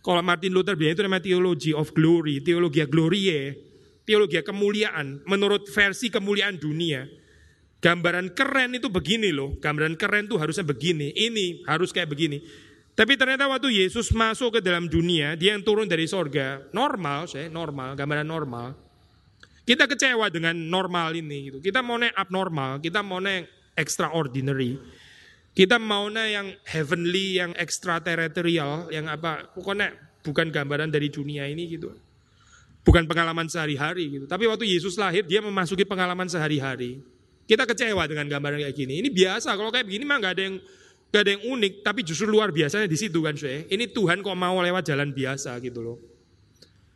Kalau 0.00 0.24
Martin 0.24 0.56
Luther 0.56 0.80
bilang 0.80 0.96
itu 0.96 1.04
namanya 1.04 1.28
theology 1.28 1.76
of 1.76 1.92
glory, 1.92 2.40
teologi 2.40 2.80
glorie 2.88 3.70
teologi 4.10 4.42
kemuliaan 4.42 5.22
menurut 5.22 5.70
versi 5.70 6.10
kemuliaan 6.10 6.58
dunia. 6.58 7.06
Gambaran 7.80 8.36
keren 8.36 8.76
itu 8.76 8.92
begini 8.92 9.32
loh, 9.32 9.56
gambaran 9.56 9.96
keren 9.96 10.28
tuh 10.28 10.36
harusnya 10.36 10.66
begini, 10.66 11.16
ini 11.16 11.64
harus 11.64 11.96
kayak 11.96 12.12
begini. 12.12 12.44
Tapi 12.94 13.16
ternyata 13.16 13.48
waktu 13.48 13.70
Yesus 13.80 14.12
masuk 14.12 14.58
ke 14.58 14.60
dalam 14.60 14.90
dunia, 14.90 15.32
dia 15.38 15.56
yang 15.56 15.64
turun 15.64 15.88
dari 15.88 16.04
sorga, 16.04 16.60
normal, 16.74 17.30
saya 17.30 17.48
normal, 17.48 17.96
gambaran 17.96 18.28
normal. 18.28 18.76
Kita 19.64 19.86
kecewa 19.86 20.26
dengan 20.28 20.52
normal 20.56 21.14
ini, 21.14 21.48
gitu. 21.48 21.58
Kita 21.62 21.80
mau 21.80 21.96
yang 21.96 22.12
abnormal, 22.12 22.82
kita 22.82 23.00
mau 23.00 23.22
yang 23.22 23.46
extraordinary. 23.78 24.76
Kita 25.50 25.78
mau 25.82 26.10
yang 26.10 26.54
heavenly, 26.66 27.38
yang 27.42 27.54
extraterrestrial, 27.58 28.90
yang 28.94 29.10
apa, 29.10 29.50
pokoknya 29.54 29.94
bukan 30.22 30.52
gambaran 30.52 30.92
dari 30.92 31.08
dunia 31.08 31.48
ini 31.48 31.66
gitu. 31.74 31.90
Bukan 32.80 33.04
pengalaman 33.04 33.48
sehari-hari 33.50 34.20
gitu. 34.20 34.24
Tapi 34.24 34.48
waktu 34.48 34.64
Yesus 34.64 34.96
lahir 34.96 35.26
dia 35.26 35.44
memasuki 35.44 35.84
pengalaman 35.84 36.28
sehari-hari. 36.30 37.02
Kita 37.44 37.66
kecewa 37.66 38.06
dengan 38.06 38.30
gambaran 38.30 38.62
kayak 38.62 38.76
gini. 38.78 39.02
Ini 39.02 39.10
biasa 39.10 39.58
kalau 39.58 39.74
kayak 39.74 39.90
begini 39.90 40.06
mah 40.06 40.16
nggak 40.22 40.34
ada 40.38 40.42
yang 40.48 40.56
nggak 41.10 41.22
ada 41.26 41.30
yang 41.34 41.42
unik, 41.58 41.72
tapi 41.82 42.00
justru 42.06 42.30
luar 42.30 42.54
biasanya 42.54 42.86
di 42.86 42.94
situ 42.94 43.18
kan, 43.18 43.34
saya. 43.34 43.66
Ini 43.66 43.90
Tuhan 43.90 44.22
kok 44.22 44.38
mau 44.38 44.62
lewat 44.62 44.86
jalan 44.86 45.10
biasa 45.10 45.58
gitu 45.58 45.82
loh. 45.82 45.98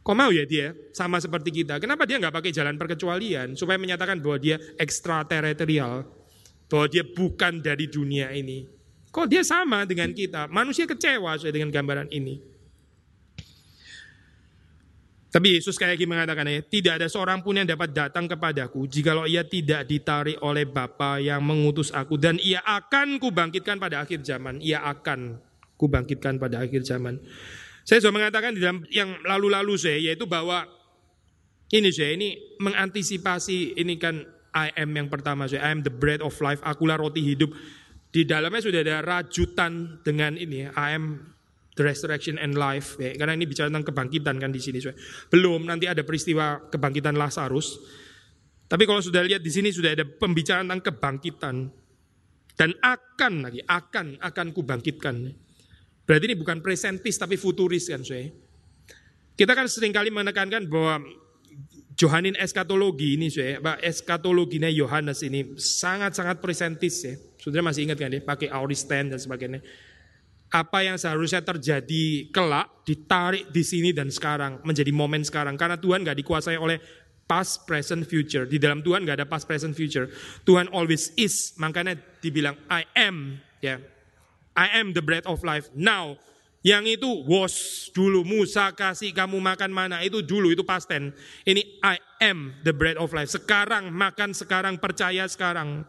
Kok 0.05 0.15
mau 0.15 0.31
ya 0.31 0.47
dia 0.47 0.71
sama 0.95 1.19
seperti 1.19 1.51
kita? 1.51 1.83
Kenapa 1.83 2.07
dia 2.07 2.23
nggak 2.23 2.31
pakai 2.31 2.53
jalan 2.55 2.79
perkecualian 2.79 3.59
supaya 3.59 3.81
menyatakan 3.81 4.21
bahwa 4.23 4.39
dia 4.39 4.61
ekstraterestrial, 4.79 6.07
bahwa 6.71 6.87
dia 6.87 7.03
bukan 7.03 7.59
dari 7.59 7.91
dunia 7.91 8.31
ini? 8.31 8.69
Kok 9.11 9.27
dia 9.27 9.43
sama 9.43 9.83
dengan 9.89 10.13
kita? 10.15 10.47
Manusia 10.47 10.85
kecewa 10.85 11.35
saya 11.41 11.51
dengan 11.51 11.73
gambaran 11.75 12.13
ini. 12.13 12.54
Tapi 15.35 15.59
Yesus 15.59 15.75
kayak 15.75 15.99
gini 15.99 16.15
mengatakan 16.15 16.47
ya, 16.47 16.63
tidak 16.63 17.03
ada 17.03 17.11
seorang 17.11 17.43
pun 17.43 17.59
yang 17.59 17.67
dapat 17.67 17.91
datang 17.91 18.31
kepadaku 18.31 18.87
jikalau 18.87 19.27
ia 19.27 19.43
tidak 19.43 19.83
ditarik 19.83 20.39
oleh 20.39 20.63
Bapa 20.63 21.19
yang 21.19 21.43
mengutus 21.43 21.91
aku 21.91 22.15
dan 22.15 22.39
ia 22.39 22.63
akan 22.63 23.19
kubangkitkan 23.19 23.83
pada 23.83 24.07
akhir 24.07 24.23
zaman. 24.23 24.63
Ia 24.63 24.87
akan 24.87 25.43
kubangkitkan 25.75 26.39
pada 26.39 26.63
akhir 26.63 26.87
zaman. 26.87 27.19
Saya 27.83 27.99
sudah 27.99 28.15
mengatakan 28.15 28.55
di 28.55 28.63
dalam 28.63 28.87
yang 28.95 29.11
lalu-lalu 29.27 29.75
saya 29.75 29.99
yaitu 29.99 30.23
bahwa 30.23 30.71
ini 31.75 31.91
saya 31.91 32.15
ini 32.15 32.39
mengantisipasi 32.63 33.75
ini 33.75 33.99
kan 33.99 34.23
I 34.55 34.71
am 34.79 34.95
yang 34.95 35.11
pertama 35.11 35.51
saya 35.51 35.67
I 35.67 35.75
am 35.75 35.83
the 35.83 35.91
bread 35.91 36.23
of 36.23 36.39
life, 36.39 36.63
akulah 36.63 36.95
roti 36.95 37.27
hidup. 37.27 37.51
Di 38.15 38.23
dalamnya 38.23 38.63
sudah 38.63 38.87
ada 38.87 39.03
rajutan 39.03 39.99
dengan 40.07 40.39
ini 40.39 40.71
I 40.71 40.95
am 40.95 41.34
the 41.75 41.83
resurrection 41.83 42.39
and 42.39 42.55
life. 42.55 42.99
Ya, 43.03 43.15
karena 43.19 43.35
ini 43.35 43.47
bicara 43.47 43.71
tentang 43.71 43.91
kebangkitan 43.91 44.39
kan 44.39 44.51
di 44.55 44.63
sini. 44.63 44.79
Belum 45.31 45.67
nanti 45.67 45.91
ada 45.91 46.07
peristiwa 46.07 46.71
kebangkitan 46.71 47.19
Lazarus. 47.19 47.79
Tapi 48.65 48.89
kalau 48.89 49.03
sudah 49.05 49.23
lihat 49.23 49.45
di 49.45 49.53
sini 49.53 49.71
sudah 49.71 49.93
ada 49.93 50.07
pembicaraan 50.09 50.67
tentang 50.67 50.83
kebangkitan 50.89 51.57
dan 52.55 52.71
akan 52.81 53.33
lagi 53.45 53.61
akan 53.67 54.19
akan 54.23 54.47
kubangkitkan. 54.55 55.15
Berarti 56.05 56.25
ini 56.33 56.37
bukan 56.39 56.63
presentis 56.65 57.19
tapi 57.21 57.37
futuris 57.37 57.91
kan 57.91 58.01
saya. 58.01 58.31
Kita 59.35 59.53
kan 59.53 59.67
sering 59.67 59.91
kali 59.91 60.15
menekankan 60.15 60.71
bahwa 60.71 61.03
Johanin 61.95 62.35
eskatologi 62.35 63.15
ini 63.15 63.31
saya, 63.31 63.63
eskatologinya 63.79 64.67
Yohanes 64.67 65.23
ini 65.23 65.55
sangat-sangat 65.55 66.43
presentis 66.43 67.07
ya. 67.07 67.15
Sudah 67.39 67.63
masih 67.63 67.87
ingat 67.87 67.99
kan 67.99 68.11
ya, 68.11 68.23
pakai 68.23 68.51
auristen 68.51 69.15
dan 69.15 69.19
sebagainya 69.19 69.63
apa 70.55 70.87
yang 70.87 70.95
seharusnya 70.95 71.43
terjadi 71.43 72.31
kelak 72.31 72.87
ditarik 72.87 73.51
di 73.51 73.67
sini 73.67 73.91
dan 73.91 74.07
sekarang 74.07 74.63
menjadi 74.63 74.95
momen 74.95 75.27
sekarang 75.27 75.59
karena 75.59 75.75
Tuhan 75.75 76.07
nggak 76.07 76.15
dikuasai 76.23 76.55
oleh 76.55 76.79
past, 77.25 77.65
present, 77.65 78.05
future. 78.05 78.45
Di 78.45 78.61
dalam 78.61 78.85
Tuhan 78.85 79.03
nggak 79.03 79.25
ada 79.25 79.27
past, 79.27 79.49
present, 79.49 79.73
future. 79.73 80.09
Tuhan 80.45 80.71
always 80.71 81.11
is. 81.17 81.57
Makanya 81.57 81.99
dibilang 82.21 82.55
I 82.69 82.85
am, 82.95 83.41
ya. 83.59 83.81
I 84.55 84.79
am 84.79 84.95
the 84.95 85.03
bread 85.03 85.27
of 85.27 85.43
life. 85.43 85.67
Now, 85.75 86.15
yang 86.63 86.87
itu 86.87 87.27
was 87.27 87.89
dulu 87.91 88.23
Musa 88.23 88.71
kasih 88.73 89.13
kamu 89.13 89.37
makan 89.37 89.69
mana 89.75 90.01
itu 90.01 90.23
dulu 90.23 90.55
itu 90.55 90.63
past 90.63 90.89
tense. 90.89 91.13
Ini 91.43 91.83
I 91.83 91.99
am 92.23 92.55
the 92.63 92.73
bread 92.73 92.97
of 92.97 93.11
life. 93.11 93.29
Sekarang 93.29 93.91
makan 93.91 94.33
sekarang 94.33 94.79
percaya 94.79 95.27
sekarang. 95.27 95.85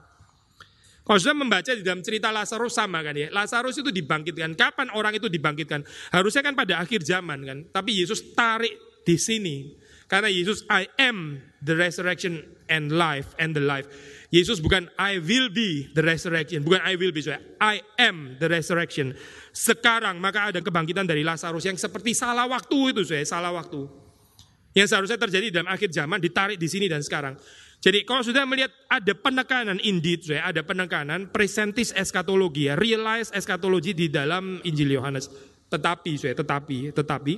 Kalau 1.05 1.19
sudah 1.21 1.37
membaca 1.37 1.69
di 1.69 1.85
dalam 1.85 2.01
cerita 2.01 2.33
Lazarus 2.33 2.73
sama 2.73 3.05
kan 3.05 3.13
ya. 3.13 3.29
Lazarus 3.29 3.77
itu 3.77 3.93
dibangkitkan. 3.93 4.57
Kapan 4.57 4.89
orang 4.97 5.13
itu 5.13 5.29
dibangkitkan? 5.29 5.85
Harusnya 6.09 6.41
kan 6.41 6.57
pada 6.57 6.81
akhir 6.81 7.05
zaman 7.05 7.39
kan. 7.45 7.57
Tapi 7.69 8.01
Yesus 8.01 8.33
tarik 8.33 8.73
di 9.05 9.13
sini. 9.21 9.77
Karena 10.09 10.29
Yesus 10.33 10.65
I 10.65 10.89
am 10.97 11.37
the 11.61 11.77
resurrection 11.77 12.41
and 12.69 12.93
life 12.93 13.37
and 13.37 13.53
the 13.53 13.61
life. 13.61 13.85
Yesus 14.33 14.61
bukan 14.61 14.89
I 14.97 15.21
will 15.21 15.53
be 15.53 15.89
the 15.93 16.01
resurrection, 16.01 16.65
bukan 16.65 16.81
I 16.81 16.97
will 16.97 17.13
be, 17.13 17.21
so 17.21 17.33
I 17.61 17.81
am 18.01 18.37
the 18.41 18.49
resurrection. 18.49 19.13
Sekarang 19.53 20.17
maka 20.17 20.49
ada 20.49 20.59
kebangkitan 20.61 21.05
dari 21.05 21.21
Lazarus 21.21 21.65
yang 21.65 21.77
seperti 21.77 22.17
salah 22.17 22.45
waktu 22.49 22.93
itu 22.93 23.01
saya, 23.05 23.25
salah 23.25 23.53
waktu. 23.53 23.85
Yang 24.75 24.91
seharusnya 24.91 25.17
terjadi 25.21 25.47
dalam 25.55 25.71
akhir 25.71 25.87
zaman 25.89 26.19
ditarik 26.19 26.59
di 26.59 26.67
sini 26.67 26.91
dan 26.91 26.99
sekarang. 26.99 27.39
Jadi 27.85 28.01
kalau 28.01 28.25
sudah 28.25 28.49
melihat 28.49 28.73
ada 28.89 29.13
penekanan 29.13 29.77
indeed, 29.85 30.25
ya, 30.25 30.49
ada 30.49 30.65
penekanan 30.65 31.29
presentis 31.29 31.93
eskatologi, 31.93 32.65
ya, 32.65 32.73
realize 32.73 33.29
eskatologi 33.29 33.93
di 33.93 34.09
dalam 34.09 34.57
Injil 34.65 34.97
Yohanes. 34.97 35.29
Tetapi, 35.69 36.17
saya, 36.17 36.33
tetapi, 36.33 36.89
tetapi, 36.97 37.33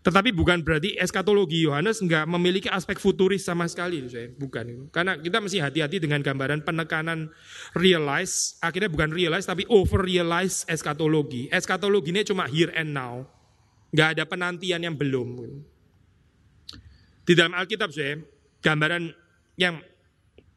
tetapi 0.00 0.30
bukan 0.32 0.64
berarti 0.64 0.96
eskatologi 0.96 1.60
Yohanes 1.60 2.00
nggak 2.00 2.24
memiliki 2.24 2.72
aspek 2.72 2.96
futuris 2.96 3.44
sama 3.44 3.68
sekali, 3.68 4.00
saya. 4.08 4.32
bukan. 4.32 4.88
Karena 4.88 5.20
kita 5.20 5.44
mesti 5.44 5.60
hati-hati 5.60 6.00
dengan 6.00 6.24
gambaran 6.24 6.64
penekanan 6.64 7.28
realize, 7.76 8.56
akhirnya 8.64 8.88
bukan 8.88 9.12
realize 9.12 9.44
tapi 9.44 9.68
over 9.68 10.00
realize 10.00 10.64
eskatologi. 10.72 11.52
Eskatologi 11.52 12.16
ini 12.16 12.24
cuma 12.24 12.48
here 12.48 12.72
and 12.72 12.96
now, 12.96 13.28
nggak 13.92 14.16
ada 14.16 14.24
penantian 14.24 14.80
yang 14.88 14.96
belum. 14.96 15.52
Di 17.28 17.36
dalam 17.36 17.52
Alkitab, 17.52 17.92
saya, 17.92 18.24
gambaran 18.64 19.23
yang 19.58 19.78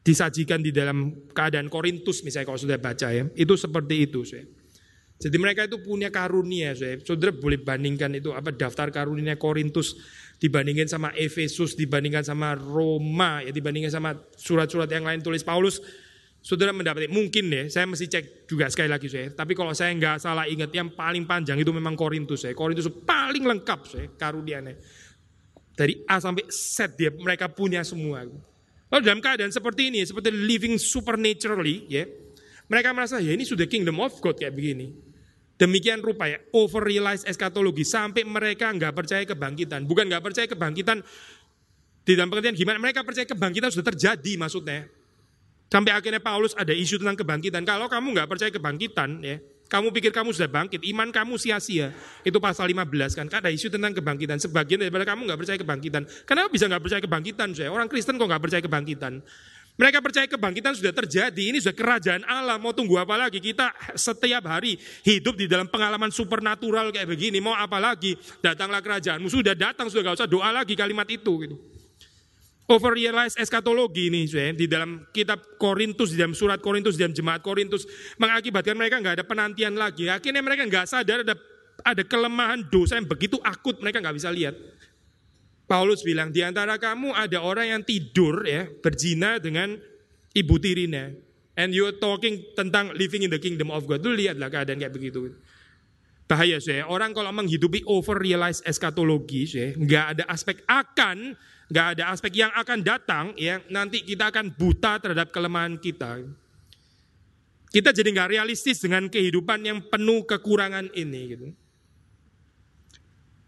disajikan 0.02 0.64
di 0.64 0.72
dalam 0.72 1.28
keadaan 1.36 1.68
Korintus 1.68 2.24
misalnya 2.24 2.48
kalau 2.48 2.60
sudah 2.60 2.78
baca 2.80 3.12
ya, 3.12 3.28
itu 3.36 3.54
seperti 3.54 4.08
itu. 4.08 4.24
Saya. 4.24 4.48
Jadi 5.18 5.36
mereka 5.36 5.66
itu 5.66 5.82
punya 5.82 6.14
karunia, 6.14 6.78
saudara. 6.78 7.02
Saudara 7.02 7.32
boleh 7.34 7.58
bandingkan 7.58 8.14
itu 8.14 8.30
apa 8.30 8.54
daftar 8.54 8.94
karunia 8.94 9.34
Korintus 9.34 9.98
dibandingkan 10.38 10.86
sama 10.86 11.10
Efesus, 11.18 11.74
dibandingkan 11.74 12.22
sama 12.22 12.54
Roma, 12.54 13.42
ya 13.42 13.50
dibandingkan 13.50 13.90
sama 13.90 14.14
surat-surat 14.38 14.86
yang 14.86 15.02
lain 15.02 15.18
tulis 15.18 15.42
Paulus. 15.42 15.82
Saudara 16.38 16.70
mendapat 16.70 17.10
mungkin 17.10 17.50
deh, 17.50 17.66
saya 17.66 17.82
mesti 17.90 18.06
cek 18.06 18.46
juga 18.46 18.70
sekali 18.70 18.86
lagi 18.86 19.10
saya. 19.10 19.34
Tapi 19.34 19.58
kalau 19.58 19.74
saya 19.74 19.90
nggak 19.98 20.22
salah 20.22 20.46
ingat, 20.46 20.70
yang 20.70 20.94
paling 20.94 21.26
panjang 21.26 21.58
itu 21.58 21.74
memang 21.74 21.98
Korintus 21.98 22.46
ya. 22.46 22.54
Korintus 22.54 22.86
paling 23.02 23.42
lengkap 23.42 23.80
saya 23.90 24.06
karunianya. 24.14 24.78
Dari 25.74 25.98
A 26.06 26.22
sampai 26.22 26.46
Z 26.46 26.94
dia 26.94 27.10
mereka 27.10 27.50
punya 27.50 27.82
semua. 27.82 28.22
Lalu 28.88 29.02
dalam 29.04 29.20
keadaan 29.20 29.52
seperti 29.52 29.92
ini, 29.92 30.00
seperti 30.04 30.32
living 30.32 30.80
supernaturally, 30.80 31.84
ya, 31.92 32.08
mereka 32.68 32.92
merasa 32.96 33.20
ya 33.20 33.32
ini 33.36 33.44
sudah 33.44 33.68
kingdom 33.68 34.00
of 34.00 34.16
God 34.20 34.40
kayak 34.40 34.56
begini. 34.56 34.92
Demikian 35.58 36.00
rupa 36.00 36.30
ya, 36.30 36.38
over 36.54 36.86
realize 36.86 37.26
eskatologi 37.26 37.82
sampai 37.82 38.22
mereka 38.22 38.70
nggak 38.70 38.94
percaya 38.94 39.26
kebangkitan. 39.26 39.84
Bukan 39.84 40.06
nggak 40.06 40.22
percaya 40.22 40.46
kebangkitan 40.46 41.02
di 42.06 42.16
dalam 42.16 42.32
pengertian 42.32 42.56
gimana 42.56 42.78
mereka 42.80 43.04
percaya 43.04 43.26
kebangkitan 43.28 43.68
sudah 43.74 43.86
terjadi 43.92 44.32
maksudnya. 44.38 44.86
Sampai 45.68 45.92
akhirnya 45.92 46.22
Paulus 46.24 46.56
ada 46.56 46.72
isu 46.72 46.96
tentang 46.96 47.18
kebangkitan. 47.20 47.66
Kalau 47.68 47.92
kamu 47.92 48.16
nggak 48.16 48.28
percaya 48.30 48.48
kebangkitan 48.48 49.20
ya, 49.20 49.36
kamu 49.68 49.92
pikir 49.92 50.10
kamu 50.16 50.32
sudah 50.32 50.48
bangkit, 50.48 50.80
iman 50.96 51.12
kamu 51.12 51.36
sia-sia. 51.36 51.92
Itu 52.24 52.40
pasal 52.40 52.72
15 52.72 53.12
kan, 53.12 53.28
ada 53.28 53.52
isu 53.52 53.68
tentang 53.68 53.92
kebangkitan. 53.92 54.40
Sebagian 54.40 54.80
daripada 54.80 55.04
kamu 55.04 55.28
nggak 55.28 55.38
percaya 55.44 55.58
kebangkitan. 55.60 56.02
Kenapa 56.24 56.48
bisa 56.48 56.64
nggak 56.66 56.82
percaya 56.82 57.00
kebangkitan? 57.04 57.48
Saya 57.52 57.68
orang 57.68 57.86
Kristen 57.86 58.16
kok 58.16 58.24
nggak 58.24 58.42
percaya 58.42 58.62
kebangkitan? 58.64 59.20
Mereka 59.78 60.02
percaya 60.02 60.26
kebangkitan 60.26 60.74
sudah 60.74 60.90
terjadi, 60.90 61.44
ini 61.54 61.62
sudah 61.62 61.76
kerajaan 61.76 62.26
Allah, 62.26 62.58
mau 62.58 62.74
tunggu 62.74 62.98
apa 62.98 63.14
lagi? 63.14 63.38
Kita 63.38 63.70
setiap 63.94 64.42
hari 64.50 64.74
hidup 65.06 65.38
di 65.38 65.46
dalam 65.46 65.70
pengalaman 65.70 66.10
supernatural 66.10 66.90
kayak 66.90 67.06
begini, 67.06 67.38
mau 67.38 67.54
apa 67.54 67.78
lagi? 67.78 68.18
Datanglah 68.42 68.82
kerajaanmu, 68.82 69.30
sudah 69.30 69.54
datang, 69.54 69.86
sudah 69.86 70.10
gak 70.10 70.18
usah 70.18 70.26
doa 70.26 70.50
lagi 70.50 70.74
kalimat 70.74 71.06
itu. 71.06 71.30
Gitu. 71.46 71.77
Overrealize 72.68 73.40
eskatologi 73.40 74.12
ini 74.12 74.28
di 74.52 74.68
dalam 74.68 75.08
kitab 75.08 75.56
Korintus, 75.56 76.12
di 76.12 76.20
dalam 76.20 76.36
surat 76.36 76.60
Korintus, 76.60 77.00
di 77.00 77.02
dalam 77.02 77.16
jemaat 77.16 77.40
Korintus, 77.40 77.88
mengakibatkan 78.20 78.76
mereka 78.76 79.00
nggak 79.00 79.14
ada 79.16 79.24
penantian 79.24 79.72
lagi. 79.72 80.12
Akhirnya 80.12 80.44
mereka 80.44 80.68
nggak 80.68 80.84
sadar 80.84 81.24
ada 81.24 81.32
ada 81.80 82.02
kelemahan 82.04 82.68
dosa 82.68 83.00
yang 83.00 83.08
begitu 83.08 83.40
akut, 83.40 83.80
mereka 83.80 84.04
nggak 84.04 84.16
bisa 84.20 84.28
lihat. 84.28 84.52
Paulus 85.64 86.04
bilang, 86.04 86.28
di 86.28 86.44
antara 86.44 86.76
kamu 86.76 87.12
ada 87.12 87.44
orang 87.44 87.72
yang 87.72 87.82
tidur 87.84 88.44
ya, 88.44 88.68
berzina 88.80 89.40
dengan 89.40 89.76
ibu 90.32 90.56
tirinya. 90.60 91.12
And 91.56 91.72
you 91.72 91.88
talking 91.96 92.54
tentang 92.54 92.92
living 92.94 93.26
in 93.26 93.32
the 93.32 93.40
kingdom 93.40 93.72
of 93.72 93.84
God. 93.84 94.04
Lu 94.04 94.14
lihatlah 94.14 94.48
keadaan 94.48 94.78
kayak 94.78 94.94
begitu. 94.94 95.34
Bahaya 96.28 96.60
saya, 96.60 96.84
orang 96.84 97.16
kalau 97.16 97.32
menghidupi 97.32 97.84
over 97.88 98.20
realize 98.20 98.60
eskatologi, 98.62 99.48
saya, 99.48 99.72
nggak 99.72 100.04
ada 100.12 100.24
aspek 100.28 100.60
akan, 100.68 101.32
nggak 101.68 101.86
ada 101.96 102.04
aspek 102.16 102.32
yang 102.40 102.52
akan 102.56 102.80
datang, 102.80 103.36
ya 103.36 103.60
nanti 103.68 104.00
kita 104.00 104.32
akan 104.32 104.56
buta 104.56 104.96
terhadap 105.04 105.28
kelemahan 105.28 105.76
kita. 105.76 106.24
Kita 107.68 107.92
jadi 107.92 108.08
nggak 108.08 108.32
realistis 108.32 108.80
dengan 108.80 109.12
kehidupan 109.12 109.60
yang 109.60 109.78
penuh 109.92 110.24
kekurangan 110.24 110.88
ini. 110.96 111.20
Gitu. 111.36 111.46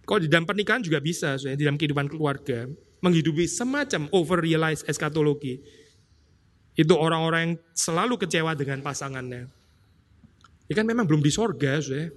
Kalau 0.05 0.21
di 0.21 0.29
dalam 0.29 0.45
pernikahan 0.45 0.85
juga 0.85 1.01
bisa, 1.01 1.41
so, 1.41 1.49
di 1.49 1.65
dalam 1.65 1.81
kehidupan 1.81 2.13
keluarga, 2.13 2.69
menghidupi 3.01 3.49
semacam 3.49 4.13
over 4.13 4.45
realize 4.45 4.85
eskatologi. 4.85 5.65
Itu 6.77 7.01
orang-orang 7.01 7.41
yang 7.41 7.55
selalu 7.73 8.21
kecewa 8.21 8.53
dengan 8.53 8.85
pasangannya. 8.85 9.49
Ya 10.69 10.75
kan 10.77 10.85
memang 10.85 11.09
belum 11.09 11.25
di 11.25 11.33
sorga, 11.33 11.81
so, 11.81 11.97
ya. 11.97 12.13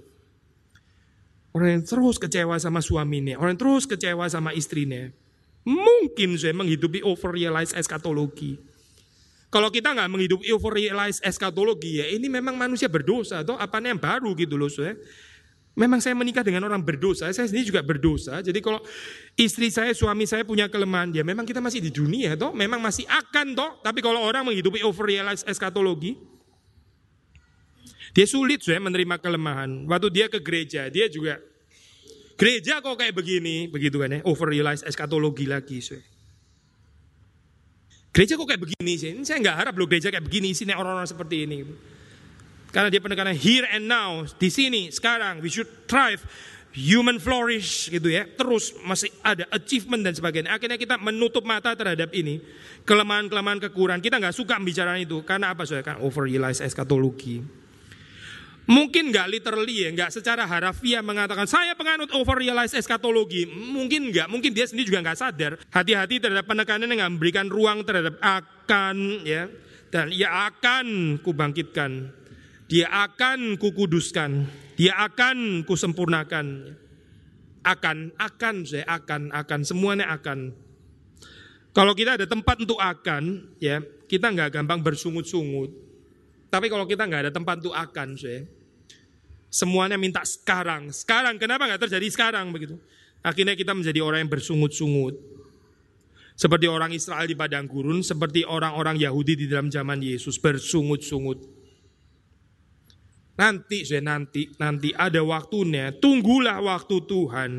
Orang 1.56 1.80
yang 1.80 1.84
terus 1.86 2.20
kecewa 2.20 2.58
sama 2.60 2.84
suaminya, 2.84 3.40
orang 3.40 3.56
yang 3.56 3.62
terus 3.62 3.88
kecewa 3.88 4.26
sama 4.28 4.52
istrinya. 4.52 5.08
Mungkin 5.64 6.36
saya 6.36 6.52
menghidupi 6.52 7.00
over 7.00 7.32
realize 7.32 7.72
eskatologi. 7.72 8.60
Kalau 9.48 9.70
kita 9.70 9.96
nggak 9.96 10.10
menghidupi 10.10 10.50
over 10.52 10.76
realize 10.76 11.22
eskatologi 11.24 12.02
ya 12.02 12.06
ini 12.10 12.28
memang 12.28 12.58
manusia 12.58 12.90
berdosa 12.90 13.40
atau 13.40 13.56
apa 13.56 13.80
yang 13.80 13.96
baru 13.96 14.34
gitu 14.36 14.60
loh. 14.60 14.68
So, 14.68 14.84
ya. 14.84 14.98
Memang 15.74 15.98
saya 15.98 16.14
menikah 16.14 16.46
dengan 16.46 16.62
orang 16.70 16.86
berdosa, 16.86 17.26
saya 17.34 17.50
sendiri 17.50 17.66
juga 17.66 17.82
berdosa. 17.82 18.38
Jadi 18.38 18.62
kalau 18.62 18.78
istri 19.34 19.74
saya, 19.74 19.90
suami 19.90 20.22
saya 20.22 20.46
punya 20.46 20.70
kelemahan, 20.70 21.10
ya 21.10 21.26
memang 21.26 21.42
kita 21.42 21.58
masih 21.58 21.82
di 21.82 21.90
dunia 21.90 22.38
toh, 22.38 22.54
memang 22.54 22.78
masih 22.78 23.02
akan 23.10 23.58
toh. 23.58 23.70
Tapi 23.82 23.98
kalau 23.98 24.22
orang 24.22 24.46
menghidupi 24.46 24.86
overrealize 24.86 25.42
eskatologi, 25.42 26.14
dia 28.14 28.22
sulit 28.22 28.62
saya 28.62 28.78
menerima 28.78 29.18
kelemahan. 29.18 29.90
Waktu 29.90 30.08
dia 30.14 30.26
ke 30.30 30.38
gereja, 30.38 30.86
dia 30.86 31.10
juga 31.10 31.42
gereja 32.34 32.82
kok 32.82 32.96
kayak 32.98 33.14
begini, 33.14 33.66
begitu 33.70 33.98
kan 33.98 34.14
ya, 34.14 34.20
overrealize 34.26 34.86
eskatologi 34.86 35.46
lagi. 35.46 35.78
Saya. 35.80 36.02
Gereja 38.14 38.38
kok 38.38 38.46
kayak 38.46 38.62
begini 38.62 38.92
sih? 38.94 39.10
Saya 39.26 39.42
nggak 39.42 39.56
harap 39.58 39.74
loh 39.74 39.90
gereja 39.90 40.14
kayak 40.14 40.22
begini, 40.22 40.54
sini 40.54 40.70
orang-orang 40.70 41.10
seperti 41.10 41.50
ini. 41.50 41.66
Karena 42.70 42.90
dia 42.90 43.02
penekanan 43.02 43.34
here 43.34 43.66
and 43.70 43.86
now, 43.86 44.22
di 44.38 44.50
sini, 44.50 44.90
sekarang, 44.90 45.38
we 45.42 45.50
should 45.50 45.70
thrive, 45.86 46.22
human 46.74 47.22
flourish 47.22 47.86
gitu 47.86 48.10
ya. 48.10 48.26
Terus 48.26 48.74
masih 48.82 49.14
ada 49.22 49.46
achievement 49.54 50.02
dan 50.02 50.14
sebagainya. 50.14 50.50
Akhirnya 50.50 50.74
kita 50.74 50.98
menutup 50.98 51.46
mata 51.46 51.72
terhadap 51.78 52.10
ini. 52.10 52.42
Kelemahan-kelemahan 52.82 53.62
kekurangan. 53.70 54.02
Kita 54.02 54.18
nggak 54.18 54.34
suka 54.34 54.58
bicara 54.58 54.98
itu. 54.98 55.22
Karena 55.22 55.54
apa? 55.54 55.62
Soalnya 55.62 55.94
kan 55.94 55.98
overrealize 56.02 56.60
eskatologi. 56.60 57.63
Mungkin 58.64 59.12
nggak 59.12 59.28
literally 59.28 59.84
ya, 59.84 59.92
nggak 59.92 60.10
secara 60.10 60.48
harafiah 60.48 61.04
mengatakan 61.04 61.44
saya 61.44 61.76
penganut 61.76 62.08
overrealize 62.16 62.72
eskatologi. 62.72 63.44
Mungkin 63.44 64.08
nggak, 64.08 64.26
mungkin 64.32 64.56
dia 64.56 64.64
sendiri 64.64 64.88
juga 64.88 65.04
nggak 65.04 65.20
sadar. 65.20 65.52
Hati-hati 65.68 66.16
terhadap 66.16 66.48
penekanan 66.48 66.88
yang 66.88 67.12
memberikan 67.12 67.52
ruang 67.52 67.84
terhadap 67.84 68.16
akan 68.24 69.20
ya 69.28 69.52
dan 69.92 70.08
ia 70.08 70.48
akan 70.48 71.20
kubangkitkan 71.20 72.24
dia 72.64 72.88
akan 72.88 73.60
kukuduskan, 73.60 74.48
dia 74.76 74.96
akan 74.96 75.68
kusempurnakan. 75.68 76.80
Akan, 77.64 78.12
akan, 78.20 78.68
saya 78.68 78.84
akan, 78.84 79.32
akan, 79.32 79.60
semuanya 79.64 80.12
akan. 80.12 80.52
Kalau 81.72 81.96
kita 81.96 82.20
ada 82.20 82.28
tempat 82.28 82.60
untuk 82.60 82.76
akan, 82.76 83.56
ya 83.56 83.80
kita 84.04 84.28
nggak 84.28 84.52
gampang 84.52 84.84
bersungut-sungut. 84.84 85.72
Tapi 86.52 86.68
kalau 86.68 86.84
kita 86.84 87.08
nggak 87.08 87.28
ada 87.28 87.32
tempat 87.32 87.64
untuk 87.64 87.72
akan, 87.72 88.20
saya 88.20 88.44
semuanya 89.54 89.94
minta 89.94 90.26
sekarang. 90.26 90.90
Sekarang, 90.90 91.38
kenapa 91.38 91.70
nggak 91.70 91.86
terjadi 91.86 92.10
sekarang 92.10 92.50
begitu? 92.50 92.74
Akhirnya 93.22 93.54
kita 93.54 93.70
menjadi 93.70 94.02
orang 94.02 94.26
yang 94.26 94.32
bersungut-sungut. 94.34 95.14
Seperti 96.34 96.66
orang 96.66 96.90
Israel 96.90 97.30
di 97.30 97.38
padang 97.38 97.70
gurun, 97.70 98.02
seperti 98.02 98.42
orang-orang 98.42 98.98
Yahudi 98.98 99.38
di 99.38 99.46
dalam 99.46 99.70
zaman 99.70 100.02
Yesus 100.02 100.42
bersungut-sungut. 100.42 101.38
Nanti 103.38 103.86
saya 103.86 104.02
nanti 104.02 104.50
nanti 104.58 104.90
ada 104.90 105.22
waktunya, 105.22 105.94
tunggulah 105.94 106.58
waktu 106.58 106.96
Tuhan 107.06 107.50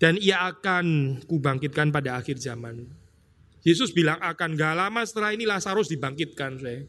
dan 0.00 0.16
ia 0.16 0.48
akan 0.48 1.20
kubangkitkan 1.28 1.92
pada 1.92 2.16
akhir 2.16 2.40
zaman. 2.40 2.88
Yesus 3.64 3.92
bilang 3.92 4.16
akan 4.20 4.56
gak 4.56 4.74
lama 4.76 5.04
setelah 5.04 5.36
ini 5.36 5.44
Lazarus 5.44 5.92
dibangkitkan 5.92 6.56
saya. 6.56 6.88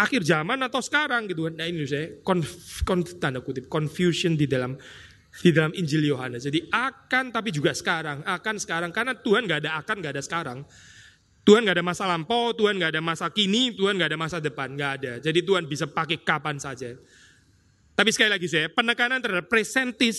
Akhir 0.00 0.24
zaman 0.24 0.56
atau 0.64 0.80
sekarang 0.80 1.28
gitu 1.28 1.44
kan. 1.44 1.60
Nah 1.60 1.68
ini 1.68 1.84
saya 1.84 2.16
konf, 2.24 2.80
konf, 2.88 3.20
tanda 3.20 3.44
kutip 3.44 3.68
confusion 3.68 4.32
di 4.32 4.48
dalam 4.48 4.80
di 5.44 5.52
dalam 5.52 5.76
Injil 5.76 6.08
Yohanes. 6.08 6.48
Jadi 6.48 6.72
akan 6.72 7.28
tapi 7.30 7.52
juga 7.52 7.76
sekarang, 7.76 8.24
akan 8.24 8.56
sekarang 8.56 8.90
karena 8.90 9.12
Tuhan 9.12 9.44
gak 9.44 9.68
ada 9.68 9.76
akan 9.78 9.96
gak 10.00 10.12
ada 10.16 10.22
sekarang. 10.24 10.58
Tuhan 11.44 11.64
gak 11.68 11.76
ada 11.76 11.84
masa 11.84 12.04
lampau, 12.08 12.52
Tuhan 12.56 12.80
gak 12.80 12.96
ada 12.96 13.02
masa 13.04 13.28
kini, 13.28 13.72
Tuhan 13.76 13.96
gak 14.00 14.12
ada 14.12 14.18
masa 14.18 14.36
depan, 14.40 14.72
gak 14.72 14.92
ada. 15.00 15.12
Jadi 15.20 15.40
Tuhan 15.44 15.68
bisa 15.68 15.84
pakai 15.88 16.20
kapan 16.20 16.56
saja. 16.56 16.96
Tapi 18.00 18.16
sekali 18.16 18.32
lagi 18.32 18.48
saya, 18.48 18.72
penekanan 18.72 19.20
terhadap 19.20 19.52
presentis 19.52 20.16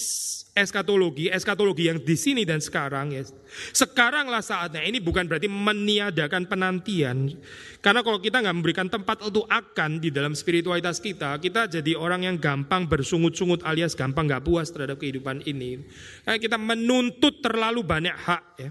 eskatologi, 0.54 1.34
eskatologi 1.34 1.90
yang 1.90 1.98
di 1.98 2.14
sini 2.14 2.46
dan 2.46 2.62
sekarang 2.62 3.10
ya. 3.10 3.26
Sekaranglah 3.74 4.46
saatnya, 4.46 4.86
ini 4.86 5.02
bukan 5.02 5.26
berarti 5.26 5.50
meniadakan 5.50 6.46
penantian. 6.46 7.34
Karena 7.82 8.06
kalau 8.06 8.22
kita 8.22 8.38
nggak 8.38 8.54
memberikan 8.54 8.86
tempat 8.86 9.26
untuk 9.26 9.50
akan 9.50 9.98
di 9.98 10.14
dalam 10.14 10.38
spiritualitas 10.38 11.02
kita, 11.02 11.42
kita 11.42 11.66
jadi 11.66 11.98
orang 11.98 12.30
yang 12.30 12.38
gampang 12.38 12.86
bersungut-sungut 12.86 13.66
alias 13.66 13.98
gampang 13.98 14.30
nggak 14.30 14.46
puas 14.46 14.70
terhadap 14.70 15.02
kehidupan 15.02 15.42
ini. 15.50 15.82
Karena 16.22 16.38
kita 16.38 16.62
menuntut 16.62 17.42
terlalu 17.42 17.82
banyak 17.82 18.14
hak 18.14 18.46
ya. 18.62 18.70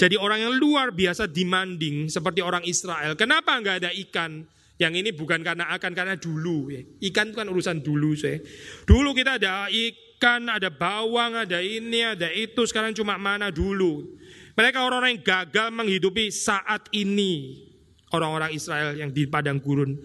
Jadi 0.00 0.16
orang 0.16 0.48
yang 0.48 0.56
luar 0.56 0.96
biasa 0.96 1.28
demanding 1.28 2.08
seperti 2.08 2.40
orang 2.40 2.64
Israel. 2.64 3.20
Kenapa 3.20 3.52
nggak 3.60 3.84
ada 3.84 3.92
ikan? 4.08 4.48
Yang 4.84 4.94
ini 5.00 5.10
bukan 5.16 5.40
karena 5.40 5.72
akan, 5.72 5.92
karena 5.96 6.20
dulu. 6.20 6.68
Ya. 6.68 6.84
Ikan 7.08 7.32
itu 7.32 7.36
kan 7.40 7.48
urusan 7.48 7.80
dulu. 7.80 8.12
Saya. 8.12 8.44
Dulu 8.84 9.16
kita 9.16 9.40
ada 9.40 9.72
ikan, 9.72 10.52
ada 10.52 10.68
bawang, 10.68 11.40
ada 11.40 11.64
ini, 11.64 12.04
ada 12.04 12.28
itu. 12.28 12.60
Sekarang 12.68 12.92
cuma 12.92 13.16
mana 13.16 13.48
dulu. 13.48 14.20
Mereka 14.52 14.84
orang-orang 14.84 15.16
yang 15.16 15.24
gagal 15.24 15.72
menghidupi 15.72 16.28
saat 16.28 16.92
ini. 16.92 17.64
Orang-orang 18.12 18.52
Israel 18.52 18.92
yang 18.92 19.08
di 19.08 19.24
padang 19.24 19.56
gurun. 19.56 19.96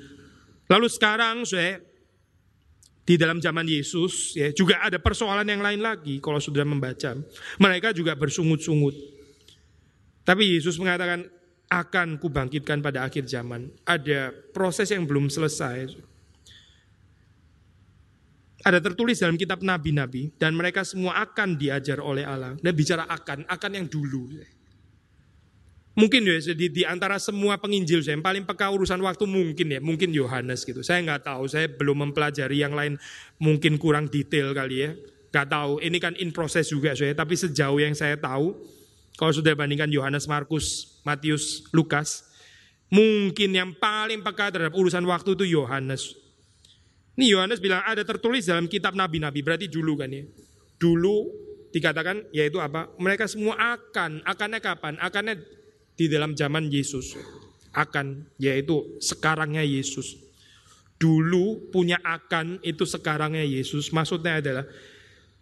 Lalu 0.72 0.88
sekarang 0.88 1.44
saya 1.44 1.84
di 3.04 3.18
dalam 3.18 3.42
zaman 3.42 3.66
Yesus 3.66 4.38
ya 4.38 4.54
juga 4.54 4.86
ada 4.86 5.02
persoalan 5.02 5.42
yang 5.42 5.66
lain 5.66 5.82
lagi 5.82 6.22
kalau 6.24 6.38
sudah 6.38 6.62
membaca. 6.62 7.18
Mereka 7.58 7.92
juga 7.92 8.14
bersungut-sungut. 8.14 8.94
Tapi 10.24 10.58
Yesus 10.58 10.78
mengatakan 10.78 11.26
akan 11.70 12.18
kubangkitkan 12.18 12.82
pada 12.82 13.06
akhir 13.06 13.30
zaman. 13.30 13.70
Ada 13.86 14.34
proses 14.52 14.90
yang 14.90 15.06
belum 15.06 15.30
selesai. 15.30 15.94
Ada 18.60 18.84
tertulis 18.84 19.22
dalam 19.22 19.40
kitab 19.40 19.64
nabi-nabi 19.64 20.36
dan 20.36 20.52
mereka 20.52 20.84
semua 20.84 21.22
akan 21.24 21.56
diajar 21.56 22.02
oleh 22.04 22.28
Allah. 22.28 22.58
Dan 22.60 22.74
bicara 22.76 23.08
akan, 23.08 23.48
akan 23.48 23.72
yang 23.72 23.88
dulu. 23.88 24.28
Mungkin 26.00 26.22
ya 26.28 26.56
di, 26.56 26.68
di 26.72 26.84
antara 26.88 27.20
semua 27.20 27.60
penginjil 27.60 28.00
saya 28.00 28.16
yang 28.16 28.26
paling 28.26 28.48
peka 28.48 28.72
urusan 28.72 29.00
waktu 29.04 29.26
mungkin 29.28 29.68
ya, 29.68 29.80
mungkin 29.84 30.10
Yohanes 30.16 30.64
gitu. 30.64 30.80
Saya 30.80 31.04
nggak 31.06 31.28
tahu, 31.28 31.44
saya 31.52 31.68
belum 31.68 32.10
mempelajari 32.10 32.64
yang 32.64 32.72
lain, 32.72 32.96
mungkin 33.36 33.76
kurang 33.76 34.08
detail 34.08 34.56
kali 34.56 34.76
ya. 34.80 34.90
Nggak 35.30 35.48
tahu, 35.52 35.72
ini 35.84 35.98
kan 36.02 36.14
in 36.18 36.34
proses 36.34 36.72
juga 36.72 36.98
saya. 36.98 37.14
Tapi 37.14 37.36
sejauh 37.38 37.78
yang 37.84 37.94
saya 37.94 38.18
tahu, 38.18 38.58
kalau 39.20 39.34
sudah 39.36 39.52
bandingkan 39.54 39.92
Yohanes, 39.92 40.26
Markus, 40.26 40.89
Matius, 41.04 41.68
Lukas, 41.72 42.28
mungkin 42.90 43.54
yang 43.54 43.72
paling 43.78 44.26
peka 44.26 44.52
terhadap 44.52 44.76
urusan 44.76 45.06
waktu 45.06 45.38
itu 45.38 45.46
Yohanes. 45.60 46.18
Ini 47.20 47.36
Yohanes 47.36 47.60
bilang 47.60 47.84
ada 47.84 48.02
tertulis 48.08 48.48
dalam 48.48 48.72
kitab 48.72 48.96
nabi-nabi, 48.96 49.44
berarti 49.44 49.68
dulu 49.68 50.00
kan 50.00 50.08
ya. 50.08 50.24
Dulu 50.80 51.28
dikatakan 51.76 52.32
yaitu 52.32 52.58
apa? 52.64 52.90
Mereka 52.96 53.28
semua 53.28 53.60
akan, 53.60 54.24
akannya 54.24 54.60
kapan? 54.64 54.96
Akannya 55.04 55.36
di 56.00 56.08
dalam 56.08 56.34
zaman 56.34 56.72
Yesus. 56.72 57.20
Akan, 57.76 58.26
yaitu 58.40 58.98
sekarangnya 59.04 59.62
Yesus. 59.62 60.16
Dulu 60.96 61.72
punya 61.72 62.00
akan 62.00 62.64
itu 62.64 62.88
sekarangnya 62.88 63.44
Yesus. 63.44 63.92
Maksudnya 63.92 64.40
adalah 64.40 64.66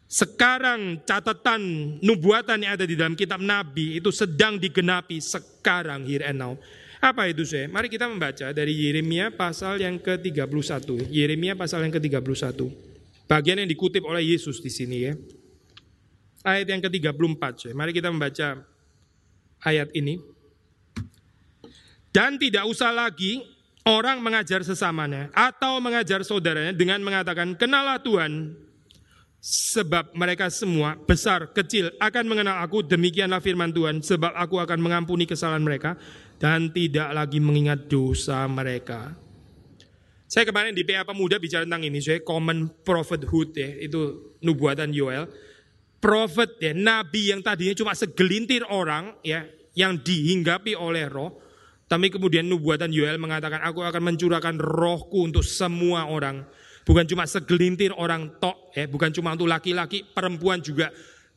sekarang 0.08 1.04
catatan 1.04 1.62
nubuatan 2.00 2.64
yang 2.64 2.80
ada 2.80 2.88
di 2.88 2.96
dalam 2.96 3.12
kitab 3.12 3.44
Nabi 3.44 4.00
itu 4.00 4.08
sedang 4.08 4.56
digenapi 4.56 5.20
sekarang 5.20 6.08
here 6.08 6.24
and 6.24 6.40
now. 6.40 6.56
Apa 6.98 7.30
itu 7.30 7.46
saya? 7.46 7.68
Mari 7.70 7.92
kita 7.92 8.10
membaca 8.10 8.50
dari 8.56 8.74
Yeremia 8.74 9.30
pasal 9.30 9.78
yang 9.78 10.02
ke-31. 10.02 11.12
Yeremia 11.14 11.54
pasal 11.54 11.86
yang 11.86 11.94
ke-31. 11.94 12.58
Bagian 13.28 13.62
yang 13.62 13.70
dikutip 13.70 14.02
oleh 14.02 14.34
Yesus 14.34 14.64
di 14.64 14.72
sini 14.72 14.98
ya. 15.06 15.14
Ayat 16.42 16.72
yang 16.72 16.82
ke-34. 16.82 17.44
Saya. 17.60 17.74
Mari 17.78 17.92
kita 17.94 18.10
membaca 18.10 18.66
ayat 19.62 19.92
ini. 19.94 20.18
Dan 22.10 22.42
tidak 22.42 22.66
usah 22.66 22.90
lagi 22.90 23.46
orang 23.86 24.24
mengajar 24.24 24.66
sesamanya 24.66 25.30
atau 25.38 25.78
mengajar 25.78 26.26
saudaranya 26.26 26.74
dengan 26.74 26.98
mengatakan 27.06 27.54
kenalah 27.54 28.02
Tuhan 28.02 28.58
sebab 29.48 30.12
mereka 30.12 30.52
semua 30.52 31.00
besar 31.00 31.56
kecil 31.56 31.88
akan 32.04 32.28
mengenal 32.28 32.60
aku 32.60 32.84
demikianlah 32.84 33.40
firman 33.40 33.72
Tuhan 33.72 34.04
sebab 34.04 34.36
aku 34.36 34.60
akan 34.60 34.76
mengampuni 34.84 35.24
kesalahan 35.24 35.64
mereka 35.64 35.96
dan 36.36 36.68
tidak 36.76 37.16
lagi 37.16 37.40
mengingat 37.40 37.88
dosa 37.88 38.44
mereka. 38.52 39.16
Saya 40.28 40.44
kemarin 40.44 40.76
di 40.76 40.84
PA 40.84 41.08
Pemuda 41.08 41.40
bicara 41.40 41.64
tentang 41.64 41.88
ini, 41.88 42.04
saya 42.04 42.20
common 42.20 42.68
prophethood 42.84 43.56
ya, 43.56 43.72
itu 43.80 44.36
nubuatan 44.44 44.92
Yoel. 44.92 45.32
Prophet 46.04 46.60
ya, 46.60 46.76
nabi 46.76 47.32
yang 47.32 47.40
tadinya 47.40 47.72
cuma 47.72 47.96
segelintir 47.96 48.68
orang 48.68 49.16
ya, 49.24 49.48
yang 49.72 49.96
dihinggapi 49.96 50.76
oleh 50.76 51.08
roh. 51.08 51.40
Tapi 51.88 52.12
kemudian 52.12 52.44
nubuatan 52.44 52.92
Yoel 52.92 53.16
mengatakan, 53.16 53.64
aku 53.64 53.80
akan 53.80 54.04
mencurahkan 54.04 54.60
rohku 54.60 55.24
untuk 55.24 55.48
semua 55.48 56.12
orang. 56.12 56.44
Bukan 56.88 57.04
cuma 57.04 57.28
segelintir 57.28 57.92
orang 58.00 58.40
tok, 58.40 58.72
ya, 58.72 58.88
bukan 58.88 59.12
cuma 59.12 59.36
untuk 59.36 59.52
laki-laki, 59.52 60.08
perempuan 60.08 60.64
juga 60.64 60.88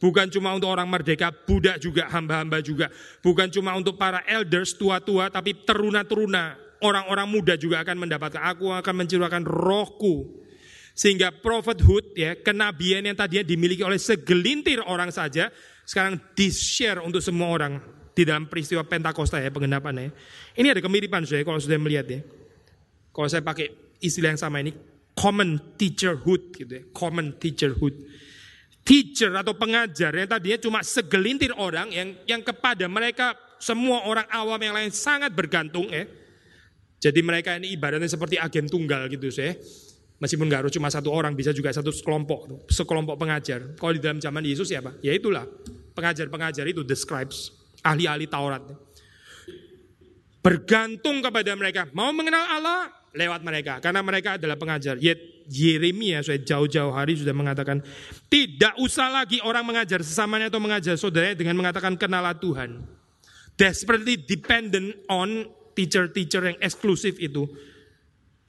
Bukan 0.01 0.33
cuma 0.33 0.57
untuk 0.57 0.73
orang 0.73 0.89
merdeka, 0.89 1.29
budak 1.29 1.77
juga, 1.77 2.09
hamba-hamba 2.09 2.65
juga. 2.65 2.89
Bukan 3.21 3.53
cuma 3.53 3.77
untuk 3.77 4.01
para 4.01 4.25
elders, 4.25 4.73
tua-tua, 4.73 5.29
tapi 5.29 5.53
teruna-teruna. 5.53 6.57
Orang-orang 6.81 7.29
muda 7.29 7.55
juga 7.61 7.85
akan 7.85 8.09
mendapatkan. 8.09 8.41
Aku 8.57 8.73
akan 8.73 9.05
mencurahkan 9.05 9.45
rohku. 9.45 10.41
Sehingga 10.97 11.29
prophethood, 11.29 12.17
ya, 12.17 12.33
kenabian 12.41 13.05
yang 13.05 13.13
tadinya 13.13 13.45
dimiliki 13.45 13.85
oleh 13.85 14.01
segelintir 14.01 14.81
orang 14.89 15.13
saja, 15.13 15.53
sekarang 15.85 16.17
di-share 16.33 17.05
untuk 17.05 17.21
semua 17.21 17.53
orang 17.53 17.77
di 18.17 18.25
dalam 18.25 18.49
peristiwa 18.49 18.81
Pentakosta 18.89 19.37
ya 19.37 19.53
pengendapannya. 19.53 20.17
Ini 20.57 20.73
ada 20.73 20.81
kemiripan 20.81 21.29
saya 21.29 21.45
kalau 21.45 21.61
sudah 21.61 21.77
melihat 21.77 22.09
ya. 22.09 22.21
Kalau 23.13 23.29
saya 23.29 23.45
pakai 23.45 23.69
istilah 24.01 24.33
yang 24.33 24.41
sama 24.41 24.65
ini 24.65 24.73
common 25.21 25.77
teacherhood 25.77 26.57
gitu 26.57 26.73
ya, 26.73 26.83
common 26.97 27.37
teacherhood 27.37 27.93
teacher 28.81 29.31
atau 29.37 29.53
pengajar 29.55 30.11
yang 30.17 30.29
tadinya 30.29 30.59
cuma 30.59 30.81
segelintir 30.81 31.53
orang 31.55 31.93
yang 31.93 32.09
yang 32.25 32.41
kepada 32.41 32.89
mereka 32.89 33.37
semua 33.61 34.09
orang 34.09 34.25
awam 34.33 34.57
yang 34.59 34.75
lain 34.75 34.91
sangat 34.91 35.31
bergantung 35.37 35.87
ya. 35.93 36.09
Jadi 37.01 37.21
mereka 37.25 37.57
ini 37.57 37.73
ibaratnya 37.77 38.09
seperti 38.09 38.37
agen 38.37 38.69
tunggal 38.69 39.09
gitu 39.09 39.29
saya. 39.33 39.57
Meskipun 40.21 40.53
nggak 40.53 40.69
harus 40.69 40.73
cuma 40.77 40.93
satu 40.93 41.09
orang, 41.09 41.33
bisa 41.33 41.49
juga 41.49 41.73
satu 41.73 41.89
kelompok, 42.05 42.69
sekelompok 42.69 43.17
pengajar. 43.17 43.73
Kalau 43.73 43.93
di 43.97 44.05
dalam 44.05 44.21
zaman 44.21 44.45
Yesus 44.45 44.69
ya 44.69 44.85
Pak, 44.85 45.01
ya 45.01 45.17
itulah 45.17 45.49
pengajar-pengajar 45.97 46.69
itu, 46.69 46.85
the 46.85 46.93
scribes, 46.93 47.57
ahli-ahli 47.81 48.29
Taurat. 48.29 48.61
Bergantung 50.45 51.25
kepada 51.25 51.57
mereka, 51.57 51.89
mau 51.97 52.13
mengenal 52.13 52.45
Allah 52.53 53.00
lewat 53.11 53.41
mereka, 53.43 53.83
karena 53.83 54.01
mereka 54.03 54.39
adalah 54.39 54.55
pengajar. 54.55 54.99
Yeremia 55.51 56.23
sudah 56.23 56.41
jauh-jauh 56.47 56.95
hari 56.95 57.19
sudah 57.19 57.35
mengatakan 57.35 57.83
tidak 58.31 58.71
usah 58.79 59.11
lagi 59.11 59.43
orang 59.43 59.67
mengajar 59.67 59.99
sesamanya 59.99 60.47
atau 60.47 60.63
mengajar 60.63 60.95
saudaranya 60.95 61.35
dengan 61.35 61.59
mengatakan 61.59 61.99
kenalah 61.99 62.39
Tuhan. 62.39 62.87
Desperately 63.59 64.15
dependent 64.15 64.95
on 65.11 65.51
teacher-teacher 65.75 66.55
yang 66.55 66.59
eksklusif 66.63 67.19
itu. 67.19 67.51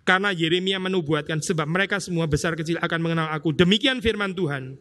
Karena 0.02 0.34
Yeremia 0.34 0.82
menubuatkan 0.82 1.41
sebab 1.41 1.69
mereka 1.69 2.02
semua 2.02 2.26
besar 2.26 2.58
kecil 2.58 2.78
akan 2.82 3.00
mengenal 3.02 3.28
aku. 3.34 3.54
Demikian 3.54 4.02
firman 4.02 4.34
Tuhan. 4.34 4.78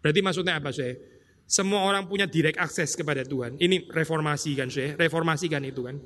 Berarti 0.00 0.20
maksudnya 0.20 0.60
apa 0.60 0.72
saya? 0.72 0.96
Semua 1.44 1.84
orang 1.84 2.08
punya 2.08 2.24
direct 2.24 2.56
akses 2.56 2.96
kepada 2.96 3.20
Tuhan. 3.24 3.60
Ini 3.60 3.88
reformasi 3.88 4.56
kan 4.56 4.72
saya, 4.72 4.96
reformasi 4.96 5.48
kan 5.48 5.60
itu 5.64 5.84
kan. 5.84 5.96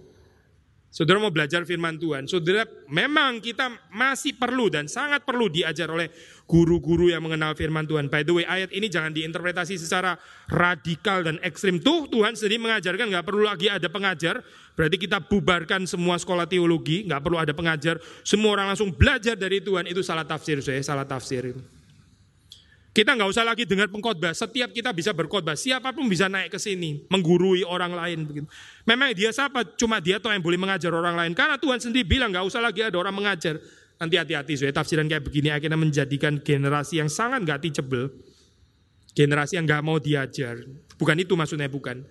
Saudara 0.88 1.20
mau 1.20 1.28
belajar 1.28 1.68
firman 1.68 2.00
Tuhan, 2.00 2.24
saudara 2.24 2.64
memang 2.88 3.44
kita 3.44 3.68
masih 3.92 4.40
perlu 4.40 4.72
dan 4.72 4.88
sangat 4.88 5.20
perlu 5.20 5.52
diajar 5.52 5.84
oleh 5.92 6.08
guru-guru 6.48 7.12
yang 7.12 7.20
mengenal 7.20 7.52
firman 7.52 7.84
Tuhan. 7.84 8.08
By 8.08 8.24
the 8.24 8.32
way, 8.32 8.48
ayat 8.48 8.72
ini 8.72 8.88
jangan 8.88 9.12
diinterpretasi 9.12 9.76
secara 9.76 10.16
radikal 10.48 11.20
dan 11.20 11.36
ekstrim. 11.44 11.76
Tuh 11.84 12.08
Tuhan 12.08 12.32
sendiri 12.32 12.56
mengajarkan 12.56 13.04
nggak 13.12 13.26
perlu 13.28 13.44
lagi 13.44 13.68
ada 13.68 13.84
pengajar. 13.92 14.40
Berarti 14.72 14.96
kita 14.96 15.20
bubarkan 15.20 15.84
semua 15.84 16.16
sekolah 16.16 16.48
teologi, 16.48 17.04
nggak 17.04 17.20
perlu 17.20 17.36
ada 17.36 17.52
pengajar. 17.52 18.00
Semua 18.24 18.56
orang 18.56 18.72
langsung 18.72 18.88
belajar 18.88 19.36
dari 19.36 19.60
Tuhan. 19.60 19.84
Itu 19.92 20.00
salah 20.00 20.24
tafsir 20.24 20.64
saya, 20.64 20.80
salah 20.80 21.04
tafsir. 21.04 21.52
Kita 22.98 23.14
nggak 23.14 23.30
usah 23.30 23.46
lagi 23.46 23.62
dengar 23.62 23.86
pengkhotbah. 23.94 24.34
Setiap 24.34 24.74
kita 24.74 24.90
bisa 24.90 25.14
berkhotbah. 25.14 25.54
Siapa 25.54 25.94
pun 25.94 26.10
bisa 26.10 26.26
naik 26.26 26.50
ke 26.50 26.58
sini, 26.58 27.06
menggurui 27.06 27.62
orang 27.62 27.94
lain 27.94 28.26
begitu. 28.26 28.50
Memang 28.82 29.14
dia 29.14 29.30
siapa? 29.30 29.62
Cuma 29.78 30.02
dia 30.02 30.18
toh 30.18 30.34
yang 30.34 30.42
boleh 30.42 30.58
mengajar 30.58 30.90
orang 30.90 31.14
lain. 31.14 31.30
Karena 31.30 31.54
Tuhan 31.62 31.78
sendiri 31.78 32.02
bilang 32.02 32.34
nggak 32.34 32.42
usah 32.42 32.58
lagi 32.58 32.82
ada 32.82 32.98
orang 32.98 33.14
mengajar. 33.14 33.62
Nanti 34.02 34.18
hati-hati, 34.18 34.58
saya 34.58 34.74
tafsiran 34.74 35.06
kayak 35.06 35.30
begini 35.30 35.54
akhirnya 35.54 35.78
menjadikan 35.78 36.42
generasi 36.42 36.98
yang 36.98 37.06
sangat 37.06 37.46
nggak 37.46 37.70
teachable. 37.70 38.10
Generasi 39.14 39.62
yang 39.62 39.70
nggak 39.70 39.82
mau 39.86 40.02
diajar. 40.02 40.58
Bukan 40.98 41.22
itu 41.22 41.38
maksudnya, 41.38 41.70
bukan. 41.70 42.02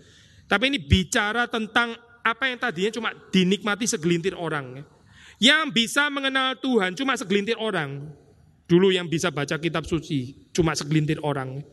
Tapi 0.48 0.72
ini 0.72 0.80
bicara 0.80 1.52
tentang 1.52 2.00
apa 2.24 2.48
yang 2.48 2.64
tadinya 2.64 2.92
cuma 2.96 3.12
dinikmati 3.36 3.92
segelintir 3.92 4.40
orang. 4.40 4.88
Yang 5.36 5.64
bisa 5.76 6.08
mengenal 6.08 6.56
Tuhan 6.64 6.96
cuma 6.96 7.12
segelintir 7.20 7.60
orang. 7.60 8.08
Dulu 8.68 8.92
yang 8.92 9.08
bisa 9.08 9.32
baca 9.32 9.56
kitab 9.56 9.88
suci 9.88 10.52
cuma 10.52 10.76
segelintir 10.76 11.24
orang. 11.24 11.64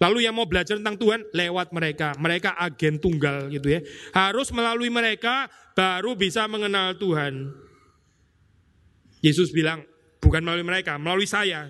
Lalu 0.00 0.24
yang 0.24 0.32
mau 0.32 0.48
belajar 0.48 0.80
tentang 0.80 0.96
Tuhan 0.96 1.28
lewat 1.34 1.76
mereka. 1.76 2.16
Mereka 2.16 2.56
agen 2.56 2.96
tunggal 2.96 3.52
gitu 3.52 3.68
ya. 3.68 3.80
Harus 4.16 4.48
melalui 4.54 4.88
mereka 4.88 5.50
baru 5.76 6.16
bisa 6.16 6.48
mengenal 6.48 6.96
Tuhan. 6.96 7.52
Yesus 9.20 9.52
bilang, 9.52 9.84
bukan 10.24 10.40
melalui 10.40 10.64
mereka, 10.64 10.96
melalui 10.96 11.28
saya. 11.28 11.68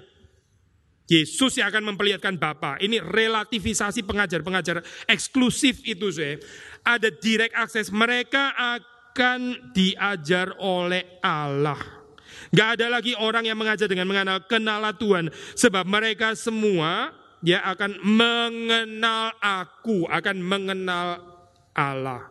Yesus 1.11 1.59
yang 1.59 1.75
akan 1.75 1.91
memperlihatkan 1.91 2.39
Bapa. 2.39 2.79
Ini 2.79 3.03
relativisasi 3.03 4.07
pengajar-pengajar 4.07 4.79
eksklusif 5.11 5.83
itu 5.83 6.15
saya. 6.15 6.39
Ada 6.87 7.11
direct 7.11 7.59
akses. 7.59 7.91
Mereka 7.91 8.55
akan 8.55 9.75
diajar 9.75 10.55
oleh 10.63 11.19
Allah. 11.19 12.00
Gak 12.51 12.81
ada 12.81 12.87
lagi 12.93 13.15
orang 13.19 13.47
yang 13.47 13.59
mengajar 13.59 13.87
dengan 13.87 14.09
mengenal 14.11 14.45
kenalah 14.47 14.95
Tuhan. 14.97 15.31
Sebab 15.55 15.87
mereka 15.87 16.35
semua 16.35 17.15
ya 17.41 17.65
akan 17.65 18.01
mengenal 18.05 19.33
aku, 19.41 20.05
akan 20.09 20.37
mengenal 20.41 21.21
Allah. 21.73 22.29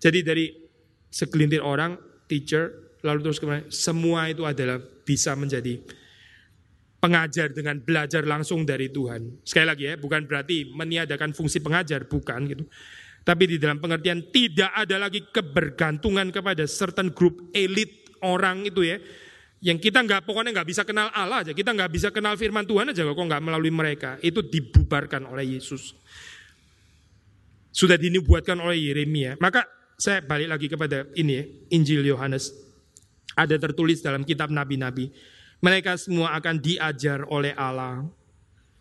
Jadi 0.00 0.20
dari 0.20 0.46
segelintir 1.08 1.64
orang, 1.64 1.96
teacher, 2.28 2.96
lalu 3.00 3.30
terus 3.30 3.40
ke 3.40 3.46
mana, 3.48 3.62
semua 3.72 4.28
itu 4.28 4.44
adalah 4.44 4.76
bisa 4.80 5.32
menjadi 5.32 5.80
pengajar 7.00 7.52
dengan 7.52 7.80
belajar 7.80 8.24
langsung 8.24 8.64
dari 8.64 8.88
Tuhan. 8.88 9.44
Sekali 9.44 9.66
lagi 9.68 9.84
ya, 9.92 9.94
bukan 10.00 10.24
berarti 10.24 10.72
meniadakan 10.72 11.36
fungsi 11.36 11.60
pengajar, 11.60 12.08
bukan 12.08 12.40
gitu. 12.48 12.64
Tapi 13.24 13.44
di 13.44 13.56
dalam 13.56 13.80
pengertian 13.80 14.28
tidak 14.28 14.68
ada 14.72 14.96
lagi 15.00 15.24
kebergantungan 15.32 16.28
kepada 16.28 16.68
certain 16.68 17.08
group 17.12 17.48
elit 17.56 18.03
orang 18.24 18.64
itu 18.64 18.82
ya. 18.82 18.96
Yang 19.64 19.88
kita 19.88 20.04
nggak 20.04 20.28
pokoknya 20.28 20.52
nggak 20.52 20.68
bisa 20.68 20.82
kenal 20.84 21.08
Allah 21.12 21.40
aja, 21.40 21.52
kita 21.56 21.72
nggak 21.72 21.88
bisa 21.88 22.08
kenal 22.12 22.36
firman 22.36 22.68
Tuhan 22.68 22.92
aja 22.92 23.00
kok 23.00 23.16
nggak 23.16 23.42
melalui 23.44 23.72
mereka. 23.72 24.20
Itu 24.20 24.44
dibubarkan 24.44 25.24
oleh 25.28 25.56
Yesus. 25.56 25.96
Sudah 27.72 27.96
dinubuatkan 27.96 28.60
oleh 28.60 28.92
Yeremia. 28.92 29.40
Maka 29.40 29.64
saya 29.96 30.20
balik 30.20 30.52
lagi 30.52 30.66
kepada 30.68 31.08
ini 31.16 31.32
ya, 31.32 31.44
Injil 31.80 32.04
Yohanes. 32.04 32.52
Ada 33.34 33.56
tertulis 33.56 34.04
dalam 34.04 34.22
kitab 34.22 34.52
nabi-nabi 34.52 35.08
mereka 35.64 35.96
semua 35.96 36.36
akan 36.36 36.60
diajar 36.60 37.24
oleh 37.32 37.56
Allah. 37.56 38.04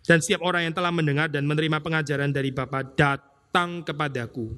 Dan 0.03 0.19
setiap 0.19 0.43
orang 0.43 0.67
yang 0.67 0.75
telah 0.75 0.91
mendengar 0.91 1.31
dan 1.31 1.47
menerima 1.47 1.79
pengajaran 1.79 2.35
dari 2.35 2.51
Bapa 2.51 2.83
datang 2.83 3.87
kepadaku. 3.87 4.51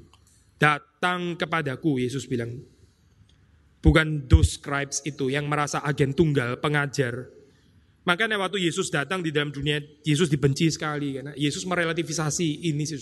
Datang 0.57 1.37
kepadaku, 1.37 2.01
Yesus 2.01 2.25
bilang. 2.25 2.57
Bukan 3.85 4.25
those 4.25 4.57
scribes 4.57 5.05
itu 5.05 5.29
yang 5.29 5.45
merasa 5.45 5.77
agen 5.85 6.17
tunggal, 6.17 6.57
pengajar. 6.57 7.29
Makanya 8.01 8.41
waktu 8.41 8.65
Yesus 8.65 8.89
datang 8.89 9.21
di 9.21 9.29
dalam 9.29 9.53
dunia, 9.53 9.77
Yesus 10.01 10.25
dibenci 10.25 10.73
sekali. 10.73 11.21
Karena 11.21 11.37
Yesus 11.37 11.61
merelativisasi 11.69 12.65
ini 12.65 12.81
sih 12.81 12.97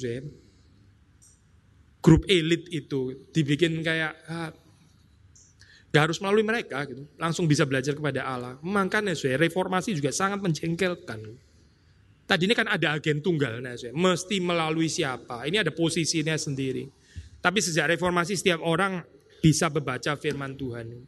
grup 2.03 2.27
elit 2.27 2.67
itu 2.67 3.15
dibikin 3.31 3.79
kayak 3.79 4.11
ah, 4.27 4.51
Gak 5.93 6.09
harus 6.09 6.17
melalui 6.17 6.41
mereka 6.41 6.89
gitu. 6.89 7.05
Langsung 7.21 7.45
bisa 7.45 7.69
belajar 7.69 7.93
kepada 7.93 8.25
Allah. 8.25 8.57
Makanya 8.65 9.13
saya 9.13 9.37
reformasi 9.37 9.93
juga 9.93 10.09
sangat 10.09 10.41
menjengkelkan. 10.41 11.21
Tadi 12.25 12.49
ini 12.49 12.57
kan 12.57 12.65
ada 12.65 12.97
agen 12.97 13.21
tunggal, 13.21 13.61
nah, 13.61 13.77
saya. 13.77 13.93
mesti 13.93 14.41
melalui 14.41 14.89
siapa. 14.89 15.45
Ini 15.45 15.61
ada 15.61 15.69
posisinya 15.69 16.33
sendiri. 16.33 16.89
Tapi 17.37 17.59
sejak 17.61 17.93
reformasi 17.93 18.33
setiap 18.33 18.65
orang 18.65 19.05
bisa 19.43 19.67
membaca 19.67 20.15
firman 20.15 20.55
Tuhan. 20.55 21.03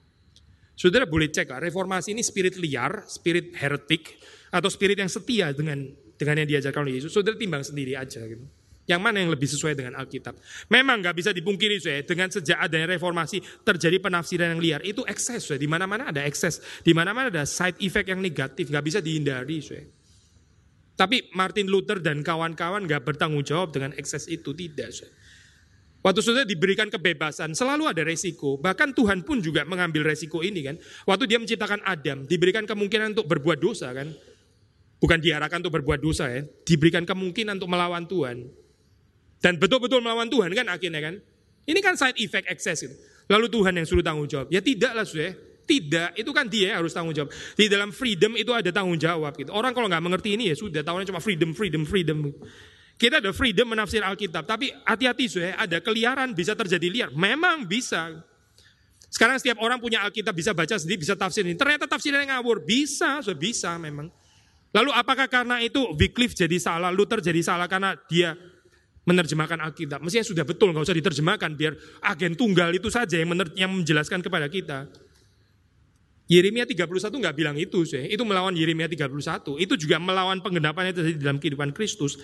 Saudara 0.75 1.07
boleh 1.07 1.31
cek, 1.31 1.55
reformasi 1.55 2.11
ini 2.11 2.19
spirit 2.19 2.59
liar, 2.59 3.07
spirit 3.07 3.55
heretik, 3.55 4.19
atau 4.51 4.67
spirit 4.67 4.99
yang 4.99 5.07
setia 5.07 5.55
dengan 5.55 5.88
dengan 6.19 6.43
yang 6.43 6.49
diajarkan 6.51 6.83
oleh 6.83 6.99
Yesus. 6.99 7.15
Saudara 7.15 7.39
timbang 7.39 7.63
sendiri 7.63 7.95
aja 7.95 8.19
gitu. 8.27 8.43
Yang 8.86 9.01
mana 9.01 9.17
yang 9.17 9.33
lebih 9.33 9.49
sesuai 9.49 9.73
dengan 9.73 9.97
Alkitab? 9.97 10.38
Memang 10.69 11.01
nggak 11.01 11.15
bisa 11.17 11.31
dipungkiri, 11.33 11.81
saya. 11.81 12.05
Dengan 12.05 12.29
sejak 12.29 12.59
adanya 12.59 12.93
reformasi 12.93 13.41
terjadi 13.65 13.97
penafsiran 13.97 14.53
yang 14.53 14.61
liar. 14.61 14.81
Itu 14.86 15.01
ekses, 15.09 15.49
saya. 15.49 15.57
Di 15.57 15.65
mana-mana 15.65 16.13
ada 16.13 16.21
ekses, 16.21 16.61
di 16.86 16.93
mana-mana 16.93 17.33
ada 17.33 17.49
side 17.49 17.81
effect 17.81 18.13
yang 18.13 18.21
negatif, 18.21 18.69
nggak 18.69 18.86
bisa 18.86 18.99
dihindari, 19.01 19.57
saya. 19.63 19.89
Tapi 20.95 21.33
Martin 21.33 21.65
Luther 21.65 21.97
dan 21.97 22.21
kawan-kawan 22.21 22.86
nggak 22.86 23.01
bertanggung 23.03 23.41
jawab 23.41 23.73
dengan 23.73 23.89
ekses 23.97 24.29
itu, 24.29 24.53
tidak, 24.53 24.93
saya. 24.93 25.09
Waktu 26.06 26.22
sudah 26.22 26.45
diberikan 26.45 26.86
kebebasan, 26.86 27.58
selalu 27.58 27.89
ada 27.89 28.06
resiko. 28.06 28.62
Bahkan 28.62 28.93
Tuhan 28.93 29.26
pun 29.26 29.41
juga 29.41 29.66
mengambil 29.66 30.06
resiko 30.06 30.45
ini 30.45 30.62
kan. 30.62 30.78
Waktu 31.10 31.26
dia 31.26 31.41
menciptakan 31.41 31.82
Adam, 31.82 32.30
diberikan 32.30 32.70
kemungkinan 32.70 33.18
untuk 33.18 33.26
berbuat 33.26 33.58
dosa 33.58 33.89
kan. 33.89 34.14
Bukan 35.01 35.18
diarahkan 35.18 35.66
untuk 35.66 35.82
berbuat 35.82 36.06
dosa 36.06 36.30
ya, 36.30 36.45
diberikan 36.62 37.10
kemungkinan 37.10 37.58
untuk 37.58 37.74
melawan 37.74 38.06
Tuhan. 38.06 38.45
Dan 39.41 39.58
betul-betul 39.58 39.97
melawan 40.06 40.30
Tuhan 40.30 40.53
kan 40.53 40.70
akhirnya 40.70 41.01
kan. 41.01 41.18
Ini 41.66 41.80
kan 41.82 41.97
side 41.97 42.22
effect 42.22 42.53
excess 42.53 42.86
itu. 42.86 42.93
Lalu 43.26 43.49
Tuhan 43.49 43.74
yang 43.74 43.89
suruh 43.89 44.06
tanggung 44.06 44.30
jawab. 44.30 44.53
Ya 44.53 44.62
tidaklah 44.62 45.10
sudah. 45.10 45.34
Tidak, 45.66 46.14
itu 46.22 46.30
kan 46.30 46.45
dia 46.45 46.78
yang 46.78 46.86
harus 46.86 46.93
tanggung 46.93 47.18
jawab. 47.18 47.34
Di 47.58 47.66
dalam 47.66 47.89
freedom 47.89 48.38
itu 48.38 48.53
ada 48.53 48.70
tanggung 48.70 49.01
jawab 49.01 49.34
gitu. 49.34 49.49
Orang 49.49 49.74
kalau 49.74 49.89
nggak 49.89 50.06
mengerti 50.06 50.38
ini 50.38 50.53
ya 50.53 50.56
sudah 50.56 50.86
tahunya 50.86 51.10
cuma 51.10 51.18
freedom, 51.18 51.58
freedom, 51.58 51.82
freedom. 51.89 52.30
Kita 52.96 53.20
ada 53.20 53.36
freedom 53.36 53.76
menafsir 53.76 54.00
Alkitab, 54.00 54.48
tapi 54.48 54.72
hati-hati 54.88 55.28
sudah 55.28 55.60
ada 55.60 55.84
keliaran 55.84 56.32
bisa 56.32 56.56
terjadi 56.56 56.88
liar. 56.88 57.10
Memang 57.12 57.68
bisa. 57.68 58.24
Sekarang 59.12 59.36
setiap 59.36 59.60
orang 59.60 59.84
punya 59.84 60.00
Alkitab 60.04 60.32
bisa 60.32 60.56
baca 60.56 60.80
sendiri, 60.80 61.04
bisa 61.04 61.16
tafsir 61.16 61.43
ini. 61.43 61.60
Ternyata 61.60 61.91
tafsirnya 61.91 62.24
ngawur, 62.36 62.64
bisa, 62.64 63.20
sudah 63.20 63.36
bisa 63.36 63.76
memang. 63.76 64.08
Lalu 64.76 64.91
apakah 64.91 65.28
karena 65.32 65.60
itu 65.64 65.80
Wycliffe 65.96 66.36
jadi 66.36 66.56
salah, 66.60 66.91
Luther 66.91 67.24
jadi 67.24 67.39
salah 67.39 67.68
karena 67.68 67.96
dia 68.12 68.36
menerjemahkan 69.08 69.60
Alkitab. 69.60 70.04
Mestinya 70.04 70.28
sudah 70.28 70.43
betul, 70.43 70.76
nggak 70.76 70.84
usah 70.84 70.98
diterjemahkan, 71.00 71.52
biar 71.56 71.80
agen 72.04 72.36
tunggal 72.36 72.76
itu 72.76 72.91
saja 72.91 73.16
yang, 73.16 73.32
mener, 73.32 73.48
yang 73.56 73.72
menjelaskan 73.72 74.20
kepada 74.20 74.52
kita. 74.52 74.91
Yeremia 76.26 76.66
31 76.66 76.89
nggak 77.06 77.36
bilang 77.38 77.56
itu, 77.56 77.86
sih. 77.86 78.02
itu 78.10 78.24
melawan 78.26 78.52
Yeremia 78.52 78.89
31. 78.89 79.62
Itu 79.62 79.78
juga 79.78 80.02
melawan 80.02 80.41
penggenapan 80.41 80.89
yang 80.91 80.96
terjadi 80.98 81.18
dalam 81.22 81.38
kehidupan 81.38 81.70
Kristus. 81.72 82.18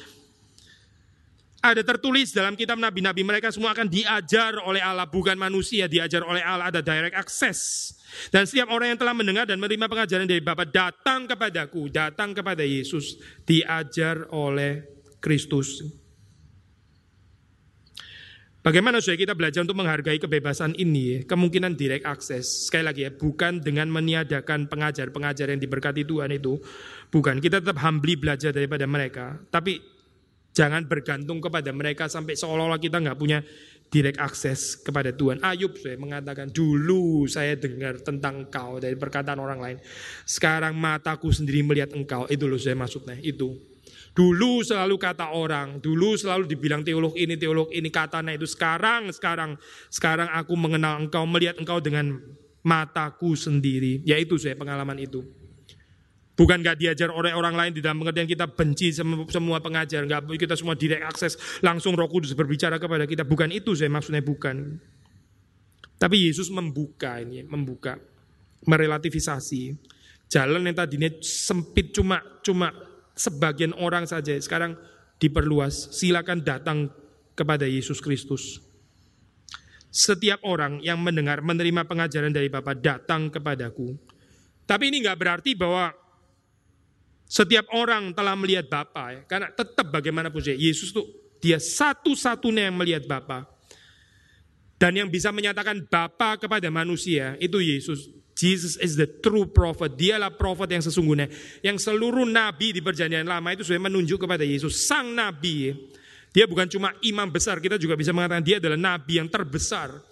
Ada 1.62 1.86
tertulis 1.86 2.34
dalam 2.34 2.58
kitab 2.58 2.82
nabi-nabi 2.82 3.22
mereka 3.22 3.54
semua 3.54 3.70
akan 3.78 3.86
diajar 3.86 4.58
oleh 4.66 4.82
Allah, 4.82 5.06
bukan 5.06 5.38
manusia, 5.38 5.86
diajar 5.86 6.26
oleh 6.26 6.42
Allah, 6.42 6.74
ada 6.74 6.82
direct 6.82 7.14
access. 7.14 7.94
Dan 8.34 8.50
setiap 8.50 8.74
orang 8.74 8.98
yang 8.98 9.00
telah 9.00 9.14
mendengar 9.14 9.46
dan 9.46 9.62
menerima 9.62 9.86
pengajaran 9.86 10.26
dari 10.26 10.42
Bapa 10.42 10.66
datang 10.66 11.30
kepadaku, 11.30 11.94
datang 11.94 12.34
kepada 12.34 12.66
Yesus, 12.66 13.22
diajar 13.46 14.26
oleh 14.34 14.90
Kristus. 15.22 15.86
Bagaimana 18.62 18.98
supaya 19.02 19.18
kita 19.18 19.34
belajar 19.34 19.62
untuk 19.66 19.78
menghargai 19.78 20.22
kebebasan 20.22 20.78
ini? 20.78 21.26
Kemungkinan 21.26 21.78
direct 21.78 22.06
access. 22.06 22.70
Sekali 22.70 22.86
lagi 22.86 23.02
ya, 23.06 23.14
bukan 23.14 23.58
dengan 23.58 23.90
meniadakan 23.90 24.70
pengajar-pengajar 24.70 25.50
yang 25.50 25.62
diberkati 25.62 26.06
Tuhan 26.06 26.30
itu. 26.30 26.62
Bukan, 27.10 27.42
kita 27.42 27.58
tetap 27.62 27.82
humbly 27.82 28.18
belajar 28.22 28.54
daripada 28.54 28.86
mereka. 28.86 29.42
Tapi 29.50 29.91
jangan 30.52 30.84
bergantung 30.88 31.40
kepada 31.40 31.72
mereka 31.72 32.08
sampai 32.12 32.36
seolah-olah 32.36 32.80
kita 32.80 33.00
nggak 33.00 33.20
punya 33.20 33.40
direct 33.92 34.18
access 34.24 34.80
kepada 34.80 35.12
Tuhan. 35.12 35.44
Ayub 35.44 35.76
saya 35.76 36.00
mengatakan, 36.00 36.48
dulu 36.48 37.28
saya 37.28 37.60
dengar 37.60 38.00
tentang 38.00 38.48
engkau 38.48 38.80
dari 38.80 38.96
perkataan 38.96 39.38
orang 39.38 39.60
lain. 39.60 39.78
Sekarang 40.24 40.80
mataku 40.80 41.28
sendiri 41.30 41.60
melihat 41.62 41.92
engkau. 41.92 42.24
Itu 42.32 42.48
loh 42.48 42.56
saya 42.56 42.80
maksudnya, 42.80 43.20
itu. 43.20 43.60
Dulu 44.12 44.64
selalu 44.64 44.96
kata 44.96 45.36
orang, 45.36 45.80
dulu 45.84 46.16
selalu 46.16 46.48
dibilang 46.48 46.84
teolog 46.84 47.16
ini, 47.20 47.36
teolog 47.36 47.68
ini 47.72 47.92
katanya 47.92 48.32
itu. 48.36 48.48
Sekarang, 48.48 49.12
sekarang, 49.12 49.60
sekarang 49.92 50.32
aku 50.32 50.56
mengenal 50.56 51.00
engkau, 51.04 51.28
melihat 51.28 51.60
engkau 51.60 51.84
dengan 51.84 52.16
mataku 52.64 53.36
sendiri. 53.36 54.04
Yaitu 54.08 54.40
saya 54.40 54.56
pengalaman 54.56 55.00
itu. 55.04 55.24
Bukan 56.32 56.64
gak 56.64 56.80
diajar 56.80 57.12
oleh 57.12 57.36
orang 57.36 57.54
lain 57.54 57.72
di 57.76 57.84
dalam 57.84 58.00
pengertian 58.00 58.26
kita 58.26 58.48
benci 58.48 58.96
semua 58.96 59.60
pengajar, 59.60 60.08
nggak 60.08 60.32
kita 60.40 60.56
semua 60.56 60.80
direct 60.80 61.04
akses 61.04 61.34
langsung 61.60 61.92
Roh 61.94 62.08
Kudus 62.08 62.32
berbicara 62.32 62.80
kepada 62.80 63.04
kita. 63.04 63.28
Bukan 63.28 63.52
itu 63.52 63.76
saya 63.76 63.92
maksudnya 63.92 64.24
bukan. 64.24 64.80
Tapi 66.00 66.32
Yesus 66.32 66.50
membuka 66.50 67.22
ini, 67.22 67.46
membuka, 67.46 68.00
merelativisasi 68.66 69.76
jalan 70.32 70.66
yang 70.66 70.76
tadinya 70.78 71.10
sempit 71.20 71.92
cuma 71.92 72.24
cuma 72.42 72.72
sebagian 73.14 73.76
orang 73.78 74.08
saja 74.08 74.34
sekarang 74.40 74.80
diperluas. 75.22 75.94
Silakan 75.94 76.42
datang 76.42 76.90
kepada 77.36 77.68
Yesus 77.70 78.00
Kristus. 78.00 78.64
Setiap 79.92 80.40
orang 80.48 80.80
yang 80.80 80.98
mendengar, 81.04 81.44
menerima 81.44 81.84
pengajaran 81.84 82.32
dari 82.32 82.48
Bapa 82.48 82.72
datang 82.72 83.28
kepadaku. 83.28 84.00
Tapi 84.64 84.88
ini 84.88 85.04
nggak 85.04 85.20
berarti 85.20 85.52
bahwa 85.52 85.92
setiap 87.32 87.72
orang 87.72 88.12
telah 88.12 88.36
melihat 88.36 88.68
Bapa 88.68 89.16
ya. 89.16 89.22
Karena 89.24 89.48
tetap 89.56 89.88
bagaimanapun 89.88 90.44
saja, 90.44 90.60
Yesus 90.60 90.92
tuh 90.92 91.08
dia 91.40 91.64
satu-satunya 91.64 92.68
yang 92.68 92.76
melihat 92.76 93.08
Bapa. 93.08 93.48
Dan 94.76 95.00
yang 95.00 95.08
bisa 95.08 95.32
menyatakan 95.32 95.88
Bapa 95.88 96.36
kepada 96.36 96.68
manusia 96.68 97.40
itu 97.40 97.64
Yesus. 97.64 98.12
Jesus 98.36 98.76
is 98.84 99.00
the 99.00 99.08
true 99.08 99.48
prophet. 99.48 99.96
Dialah 99.96 100.36
prophet 100.36 100.76
yang 100.76 100.84
sesungguhnya. 100.84 101.32
Yang 101.64 101.88
seluruh 101.88 102.28
nabi 102.28 102.76
di 102.76 102.84
perjanjian 102.84 103.24
lama 103.24 103.56
itu 103.56 103.64
sudah 103.64 103.80
menunjuk 103.80 104.20
kepada 104.20 104.44
Yesus. 104.44 104.84
Sang 104.84 105.16
nabi. 105.16 105.72
Dia 106.36 106.44
bukan 106.52 106.68
cuma 106.68 106.92
imam 107.00 107.32
besar. 107.32 107.64
Kita 107.64 107.80
juga 107.80 107.96
bisa 107.96 108.12
mengatakan 108.12 108.44
dia 108.44 108.60
adalah 108.60 108.76
nabi 108.76 109.24
yang 109.24 109.32
terbesar. 109.32 110.04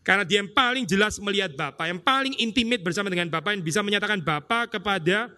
Karena 0.00 0.24
dia 0.24 0.40
yang 0.40 0.48
paling 0.48 0.88
jelas 0.88 1.20
melihat 1.20 1.52
Bapa, 1.56 1.88
yang 1.88 2.00
paling 2.00 2.36
intimate 2.40 2.84
bersama 2.84 3.08
dengan 3.08 3.28
Bapa, 3.28 3.52
yang 3.52 3.64
bisa 3.64 3.80
menyatakan 3.80 4.20
Bapa 4.20 4.68
kepada 4.68 5.32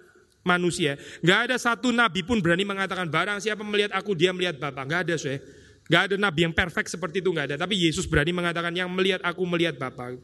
manusia. 0.47 0.95
Gak 1.21 1.51
ada 1.51 1.57
satu 1.59 1.91
nabi 1.91 2.23
pun 2.23 2.39
berani 2.39 2.63
mengatakan 2.63 3.11
barang 3.11 3.43
siapa 3.43 3.67
melihat 3.67 3.91
aku 3.99 4.15
dia 4.15 4.31
melihat 4.31 4.57
Bapa. 4.63 4.87
Gak 4.87 5.11
ada, 5.11 5.15
saya. 5.19 5.43
Gak 5.91 6.03
ada 6.11 6.15
nabi 6.15 6.47
yang 6.47 6.55
perfect 6.55 6.95
seperti 6.95 7.19
itu, 7.19 7.35
gak 7.35 7.53
ada. 7.53 7.57
Tapi 7.59 7.75
Yesus 7.75 8.07
berani 8.07 8.31
mengatakan 8.31 8.71
yang 8.71 8.87
melihat 8.87 9.19
aku 9.27 9.43
melihat 9.43 9.75
Bapa. 9.75 10.15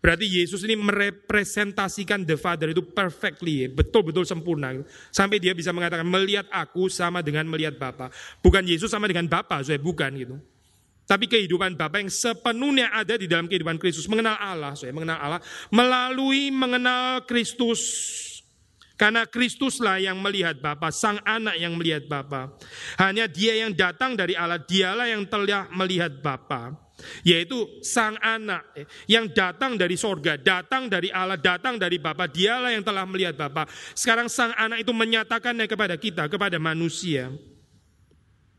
Berarti 0.00 0.24
Yesus 0.24 0.64
ini 0.64 0.80
merepresentasikan 0.80 2.24
the 2.24 2.40
Father 2.40 2.72
itu 2.72 2.80
perfectly, 2.80 3.68
betul-betul 3.68 4.24
sempurna. 4.24 4.80
Sampai 5.12 5.36
dia 5.36 5.52
bisa 5.52 5.76
mengatakan 5.76 6.08
melihat 6.08 6.48
aku 6.48 6.88
sama 6.88 7.20
dengan 7.20 7.44
melihat 7.44 7.76
Bapa. 7.76 8.08
Bukan 8.40 8.64
Yesus 8.64 8.88
sama 8.88 9.04
dengan 9.04 9.28
Bapa, 9.28 9.60
saya 9.60 9.76
bukan 9.76 10.08
gitu. 10.16 10.40
Tapi 11.04 11.28
kehidupan 11.28 11.76
Bapa 11.76 12.00
yang 12.00 12.08
sepenuhnya 12.08 12.88
ada 12.96 13.18
di 13.20 13.28
dalam 13.28 13.44
kehidupan 13.44 13.76
Kristus. 13.76 14.08
Mengenal 14.08 14.40
Allah, 14.40 14.72
saya 14.72 14.94
mengenal 14.94 15.20
Allah 15.20 15.40
melalui 15.68 16.48
mengenal 16.48 17.28
Kristus. 17.28 17.82
Karena 19.00 19.24
Kristuslah 19.24 19.96
yang 19.96 20.20
melihat 20.20 20.60
Bapa, 20.60 20.92
sang 20.92 21.16
anak 21.24 21.56
yang 21.56 21.72
melihat 21.72 22.04
Bapa. 22.04 22.52
Hanya 23.00 23.24
dia 23.24 23.56
yang 23.56 23.72
datang 23.72 24.12
dari 24.12 24.36
Allah, 24.36 24.60
dialah 24.60 25.08
yang 25.08 25.24
telah 25.24 25.72
melihat 25.72 26.20
Bapa. 26.20 26.76
Yaitu 27.24 27.56
sang 27.80 28.20
anak 28.20 28.60
yang 29.08 29.24
datang 29.32 29.80
dari 29.80 29.96
sorga, 29.96 30.36
datang 30.36 30.92
dari 30.92 31.08
Allah, 31.08 31.40
datang 31.40 31.80
dari 31.80 31.96
Bapa. 31.96 32.28
Dialah 32.28 32.76
yang 32.76 32.84
telah 32.84 33.08
melihat 33.08 33.40
Bapa. 33.40 33.64
Sekarang 33.96 34.28
sang 34.28 34.52
anak 34.52 34.84
itu 34.84 34.92
menyatakannya 34.92 35.64
kepada 35.64 35.96
kita, 35.96 36.28
kepada 36.28 36.60
manusia. 36.60 37.32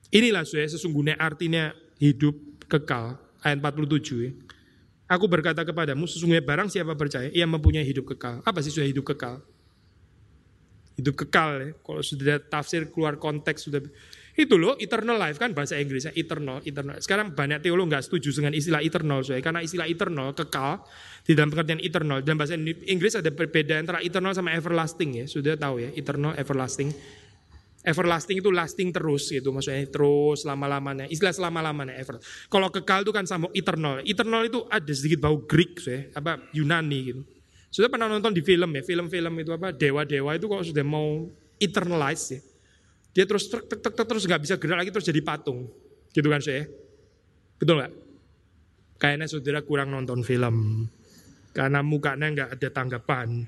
Inilah 0.09 0.41
saya 0.41 0.65
sesungguhnya 0.65 1.21
artinya 1.21 1.69
hidup 2.01 2.33
kekal. 2.65 3.21
Ayat 3.45 3.61
47 3.61 4.25
ya. 4.25 4.33
Aku 5.05 5.29
berkata 5.29 5.61
kepadamu, 5.61 6.09
sesungguhnya 6.09 6.41
barang 6.41 6.73
siapa 6.73 6.97
percaya, 6.97 7.29
ia 7.29 7.45
mempunyai 7.45 7.85
hidup 7.85 8.09
kekal. 8.17 8.41
Apa 8.41 8.65
sih 8.65 8.73
sudah 8.73 8.89
hidup 8.89 9.05
kekal? 9.05 9.43
Hidup 10.99 11.15
kekal 11.15 11.49
ya. 11.59 11.69
Kalau 11.79 12.01
sudah 12.03 12.37
tafsir 12.41 12.91
keluar 12.91 13.15
konteks 13.17 13.67
sudah 13.67 13.81
itu 14.31 14.55
loh 14.55 14.79
eternal 14.79 15.19
life 15.19 15.35
kan 15.35 15.51
bahasa 15.51 15.75
Inggrisnya 15.75 16.15
eternal, 16.15 16.63
eternal. 16.63 16.95
Sekarang 17.03 17.35
banyak 17.35 17.59
teolog 17.59 17.91
nggak 17.91 18.07
setuju 18.07 18.31
dengan 18.41 18.55
istilah 18.55 18.79
eternal 18.79 19.19
soalnya 19.27 19.43
karena 19.43 19.59
istilah 19.59 19.87
eternal 19.91 20.31
kekal 20.31 20.87
di 21.27 21.35
dalam 21.35 21.51
pengertian 21.51 21.83
eternal 21.83 22.23
dalam 22.23 22.39
bahasa 22.39 22.55
Inggris 22.63 23.19
ada 23.19 23.27
perbedaan 23.27 23.83
antara 23.83 23.99
eternal 23.99 24.31
sama 24.31 24.55
everlasting 24.55 25.19
ya. 25.19 25.25
Sudah 25.27 25.59
tahu 25.59 25.83
ya 25.83 25.89
eternal 25.93 26.31
everlasting. 26.39 26.95
Everlasting 27.81 28.37
itu 28.37 28.53
lasting 28.53 28.93
terus 28.93 29.25
gitu 29.33 29.49
maksudnya 29.49 29.83
terus 29.89 30.45
lama-lamanya. 30.45 31.09
Istilah 31.09 31.33
selama-lamanya 31.33 31.97
ever. 31.97 32.21
Kalau 32.47 32.69
kekal 32.69 33.01
itu 33.03 33.11
kan 33.11 33.25
sama 33.25 33.49
eternal. 33.57 34.05
Eternal 34.05 34.45
itu 34.47 34.63
ada 34.69 34.93
sedikit 34.93 35.27
bau 35.27 35.43
Greek 35.43 35.81
ya 35.83 36.07
apa 36.15 36.39
Yunani 36.53 36.99
gitu 37.03 37.21
sudah 37.71 37.87
pernah 37.87 38.11
nonton 38.11 38.35
di 38.35 38.43
film 38.43 38.67
ya, 38.75 38.83
film-film 38.83 39.33
itu 39.39 39.51
apa 39.55 39.71
dewa-dewa 39.71 40.35
itu 40.35 40.45
kalau 40.51 40.63
sudah 40.63 40.83
mau 40.83 41.31
eternalize 41.55 42.35
ya, 42.35 42.39
dia 43.15 43.23
terus 43.23 43.47
tek 43.47 43.63
tek 43.63 43.95
tek 43.95 44.05
terus 44.05 44.27
nggak 44.27 44.41
bisa 44.43 44.55
gerak 44.59 44.83
lagi 44.83 44.91
terus 44.91 45.07
jadi 45.07 45.23
patung, 45.23 45.71
gitu 46.11 46.27
kan 46.27 46.43
saya? 46.43 46.67
Betul 47.55 47.79
nggak? 47.79 47.93
Kayaknya 48.99 49.25
saudara 49.31 49.59
kurang 49.63 49.95
nonton 49.95 50.19
film 50.21 50.85
karena 51.55 51.79
mukanya 51.79 52.27
nggak 52.27 52.49
ada 52.59 52.69
tanggapan. 52.69 53.47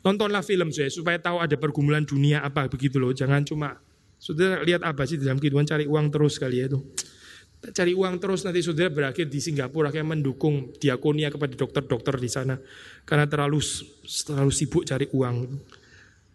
Nontonlah 0.00 0.40
film 0.44 0.72
saya 0.72 0.88
supaya 0.88 1.20
tahu 1.20 1.40
ada 1.40 1.56
pergumulan 1.56 2.04
dunia 2.04 2.40
apa 2.40 2.68
begitu 2.68 2.96
loh. 2.96 3.12
Jangan 3.12 3.44
cuma 3.44 3.76
saudara 4.20 4.60
lihat 4.60 4.84
apa 4.84 5.04
sih 5.08 5.16
dalam 5.16 5.40
kehidupan 5.40 5.64
cari 5.64 5.88
uang 5.88 6.12
terus 6.12 6.36
kali 6.36 6.60
ya 6.60 6.68
itu 6.68 6.80
cari 7.60 7.92
uang 7.92 8.16
terus 8.16 8.40
nanti 8.48 8.64
saudara 8.64 8.88
berakhir 8.88 9.28
di 9.28 9.36
Singapura 9.36 9.92
kayak 9.92 10.08
mendukung 10.08 10.72
diakonia 10.80 11.28
kepada 11.28 11.52
dokter-dokter 11.52 12.16
di 12.16 12.30
sana 12.32 12.56
karena 13.04 13.28
terlalu 13.28 13.60
terlalu 14.24 14.52
sibuk 14.52 14.88
cari 14.88 15.04
uang. 15.12 15.36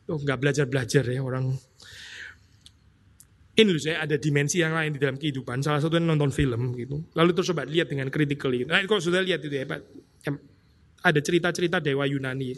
Oh, 0.06 0.22
nggak 0.22 0.38
belajar-belajar 0.38 1.02
ya 1.10 1.26
orang. 1.26 1.50
Ini 3.56 3.72
loh 3.72 3.82
saya 3.82 4.06
ada 4.06 4.20
dimensi 4.22 4.62
yang 4.62 4.78
lain 4.78 4.94
di 4.94 5.00
dalam 5.02 5.18
kehidupan. 5.18 5.66
Salah 5.66 5.82
satunya 5.82 6.06
nonton 6.06 6.30
film 6.30 6.76
gitu. 6.78 7.02
Lalu 7.18 7.32
terus 7.34 7.50
coba 7.50 7.66
lihat 7.66 7.90
dengan 7.90 8.12
critically. 8.14 8.68
Nah, 8.68 8.84
kalau 8.86 9.02
sudah 9.02 9.24
lihat 9.24 9.42
itu 9.42 9.56
ya 9.56 9.66
Pak, 9.66 9.80
ada 11.02 11.20
cerita-cerita 11.24 11.80
dewa 11.80 12.04
Yunani. 12.06 12.54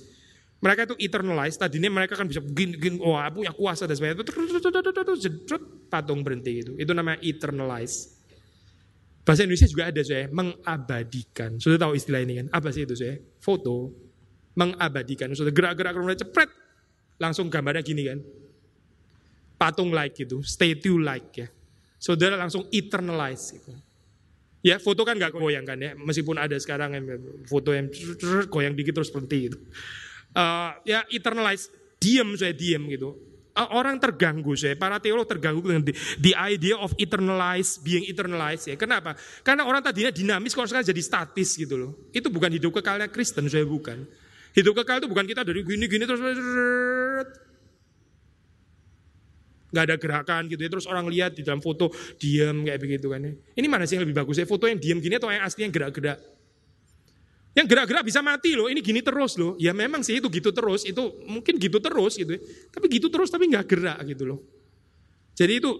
Mereka 0.57 0.89
itu 0.89 0.95
eternalize, 1.05 1.53
tadinya 1.61 1.93
mereka 1.93 2.17
kan 2.17 2.25
bisa 2.25 2.41
gini, 2.41 2.81
gini, 2.81 2.97
oh 2.97 3.13
punya 3.29 3.53
kuasa 3.53 3.85
dan 3.85 3.93
sebagainya. 3.93 4.25
Patung 5.85 6.25
berhenti 6.25 6.65
itu. 6.65 6.73
Itu 6.81 6.97
namanya 6.97 7.21
eternalize. 7.21 8.16
Bahasa 9.27 9.43
Indonesia 9.43 9.67
juga 9.67 9.91
ada 9.91 10.01
saya, 10.07 10.31
mengabadikan. 10.31 11.59
Sudah 11.59 11.75
tahu 11.75 11.99
istilah 11.99 12.23
ini 12.23 12.39
kan? 12.39 12.47
Apa 12.55 12.71
sih 12.71 12.87
itu 12.87 12.95
saya? 12.95 13.19
Foto, 13.43 13.91
mengabadikan. 14.55 15.35
Sudah 15.35 15.51
gerak-gerak 15.51 15.91
kemudian 15.91 16.15
cepret, 16.15 16.47
langsung 17.19 17.51
gambarnya 17.51 17.83
gini 17.83 18.07
kan. 18.07 18.23
Patung 19.59 19.91
like 19.91 20.15
gitu, 20.15 20.39
statue 20.47 20.95
like 21.03 21.43
ya. 21.43 21.51
Saudara 21.99 22.39
langsung 22.39 22.71
eternalize 22.71 23.51
gitu. 23.51 23.75
Ya 24.63 24.79
foto 24.79 25.03
kan 25.03 25.19
gak 25.19 25.35
goyang 25.35 25.67
kan 25.67 25.75
ya, 25.75 25.91
meskipun 25.99 26.39
ada 26.39 26.55
sekarang 26.55 26.95
yang 26.95 27.05
foto 27.51 27.75
yang 27.75 27.91
goyang 28.47 28.79
dikit 28.79 28.95
terus 28.95 29.11
berhenti 29.11 29.51
gitu. 29.51 29.59
Uh, 30.31 30.71
ya 30.87 31.03
eternalize, 31.11 31.67
diam 31.99 32.31
saya 32.39 32.55
diam 32.55 32.87
gitu 32.87 33.26
orang 33.73 33.97
terganggu 33.97 34.53
saya, 34.53 34.77
para 34.77 35.01
teolog 35.01 35.25
terganggu 35.25 35.63
dengan 35.65 35.83
the, 35.83 35.93
the 36.21 36.33
idea 36.37 36.77
of 36.77 36.93
eternalized, 37.01 37.81
being 37.81 38.05
eternalized 38.05 38.69
ya. 38.69 38.75
Kenapa? 38.77 39.17
Karena 39.41 39.65
orang 39.65 39.81
tadinya 39.81 40.13
dinamis, 40.13 40.53
kalau 40.53 40.69
sekarang 40.69 40.85
jadi 40.85 41.01
statis 41.01 41.57
gitu 41.57 41.75
loh. 41.75 41.91
Itu 42.13 42.29
bukan 42.29 42.53
hidup 42.53 42.77
kekalnya 42.77 43.09
Kristen, 43.09 43.49
saya 43.49 43.65
bukan. 43.65 44.05
Hidup 44.57 44.73
kekal 44.81 44.97
itu 44.97 45.09
bukan 45.09 45.25
kita 45.29 45.45
dari 45.45 45.61
gini-gini 45.61 46.01
terus 46.09 46.17
nggak 49.67 49.83
ada 49.83 49.95
gerakan 49.99 50.47
gitu 50.47 50.63
ya 50.63 50.69
terus 50.71 50.87
orang 50.87 51.05
lihat 51.11 51.35
di 51.35 51.43
dalam 51.43 51.59
foto 51.59 51.91
diam 52.17 52.65
kayak 52.65 52.79
begitu 52.81 53.11
kan 53.11 53.21
ya. 53.21 53.33
Ini 53.53 53.67
mana 53.69 53.85
sih 53.85 53.99
yang 53.99 54.09
lebih 54.09 54.17
bagus 54.17 54.41
ya 54.41 54.49
foto 54.49 54.65
yang 54.65 54.81
diam 54.81 54.97
gini 54.97 55.21
atau 55.21 55.29
yang 55.29 55.45
asli 55.45 55.67
yang 55.67 55.73
gerak-gerak? 55.75 56.36
Yang 57.57 57.73
gerak-gerak 57.73 58.05
bisa 58.05 58.21
mati 58.21 58.53
loh, 58.53 58.69
ini 58.69 58.85
gini 58.85 59.01
terus 59.01 59.33
loh. 59.33 59.57
Ya 59.57 59.73
memang 59.73 60.05
sih 60.05 60.21
itu 60.21 60.29
gitu 60.29 60.53
terus, 60.53 60.85
itu 60.85 61.01
mungkin 61.25 61.57
gitu 61.57 61.81
terus 61.81 62.13
gitu. 62.13 62.37
Ya. 62.37 62.41
Tapi 62.69 62.85
gitu 62.85 63.09
terus 63.09 63.33
tapi 63.33 63.49
nggak 63.49 63.65
gerak 63.65 63.97
gitu 64.05 64.29
loh. 64.29 64.39
Jadi 65.33 65.57
itu 65.57 65.71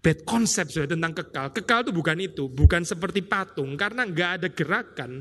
bad 0.00 0.24
concept 0.24 0.72
sudah 0.72 0.88
tentang 0.88 1.12
kekal. 1.12 1.52
Kekal 1.52 1.84
itu 1.84 1.92
bukan 1.92 2.16
itu, 2.24 2.44
bukan 2.48 2.88
seperti 2.88 3.20
patung 3.20 3.76
karena 3.76 4.08
nggak 4.08 4.30
ada 4.40 4.48
gerakan, 4.48 5.20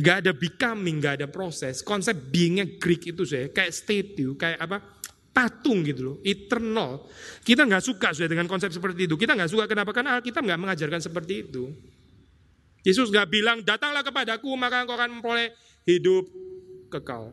nggak 0.00 0.16
ada 0.24 0.32
becoming, 0.32 1.04
nggak 1.04 1.14
ada 1.20 1.28
proses. 1.28 1.84
Konsep 1.84 2.16
beingnya 2.32 2.80
Greek 2.80 3.12
itu 3.12 3.28
saya 3.28 3.52
kayak 3.52 3.76
statue, 3.76 4.40
kayak 4.40 4.56
apa? 4.56 4.80
Patung 5.36 5.84
gitu 5.84 6.00
loh, 6.00 6.16
eternal. 6.24 7.04
Kita 7.44 7.68
nggak 7.68 7.84
suka 7.84 8.16
sudah 8.16 8.28
dengan 8.28 8.48
konsep 8.48 8.72
seperti 8.72 9.04
itu. 9.04 9.20
Kita 9.20 9.36
nggak 9.36 9.52
suka 9.52 9.68
kenapa? 9.68 9.92
Karena 9.92 10.16
Alkitab 10.16 10.48
nggak 10.48 10.60
mengajarkan 10.64 11.00
seperti 11.04 11.44
itu. 11.44 11.68
Yesus 12.80 13.12
nggak 13.12 13.28
bilang, 13.28 13.58
datanglah 13.60 14.00
kepadaku 14.00 14.48
maka 14.56 14.84
engkau 14.84 14.96
akan 14.96 15.20
memperoleh 15.20 15.52
hidup 15.84 16.24
kekal. 16.88 17.32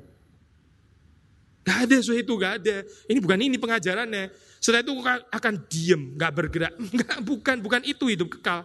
Gak 1.67 1.83
ada 1.83 1.97
so 1.99 2.15
itu, 2.15 2.31
gak 2.39 2.63
ada. 2.63 2.87
Ini 3.11 3.19
bukan 3.19 3.39
ini 3.43 3.59
pengajarannya. 3.59 4.31
Setelah 4.63 4.87
itu 4.87 4.93
akan 5.27 5.53
diem, 5.67 6.15
gak 6.15 6.31
bergerak. 6.31 6.71
Enggak, 6.95 7.19
bukan, 7.27 7.55
bukan 7.59 7.81
itu 7.83 8.07
hidup 8.07 8.39
kekal. 8.39 8.63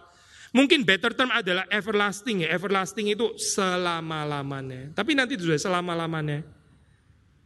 Mungkin 0.55 0.87
better 0.87 1.11
term 1.11 1.27
adalah 1.27 1.67
everlasting 1.67 2.47
ya. 2.47 2.55
Everlasting 2.55 3.11
itu 3.11 3.35
selama-lamanya. 3.35 4.95
Tapi 4.95 5.19
nanti 5.19 5.35
itu 5.35 5.51
sudah 5.51 5.59
selama-lamanya. 5.59 6.47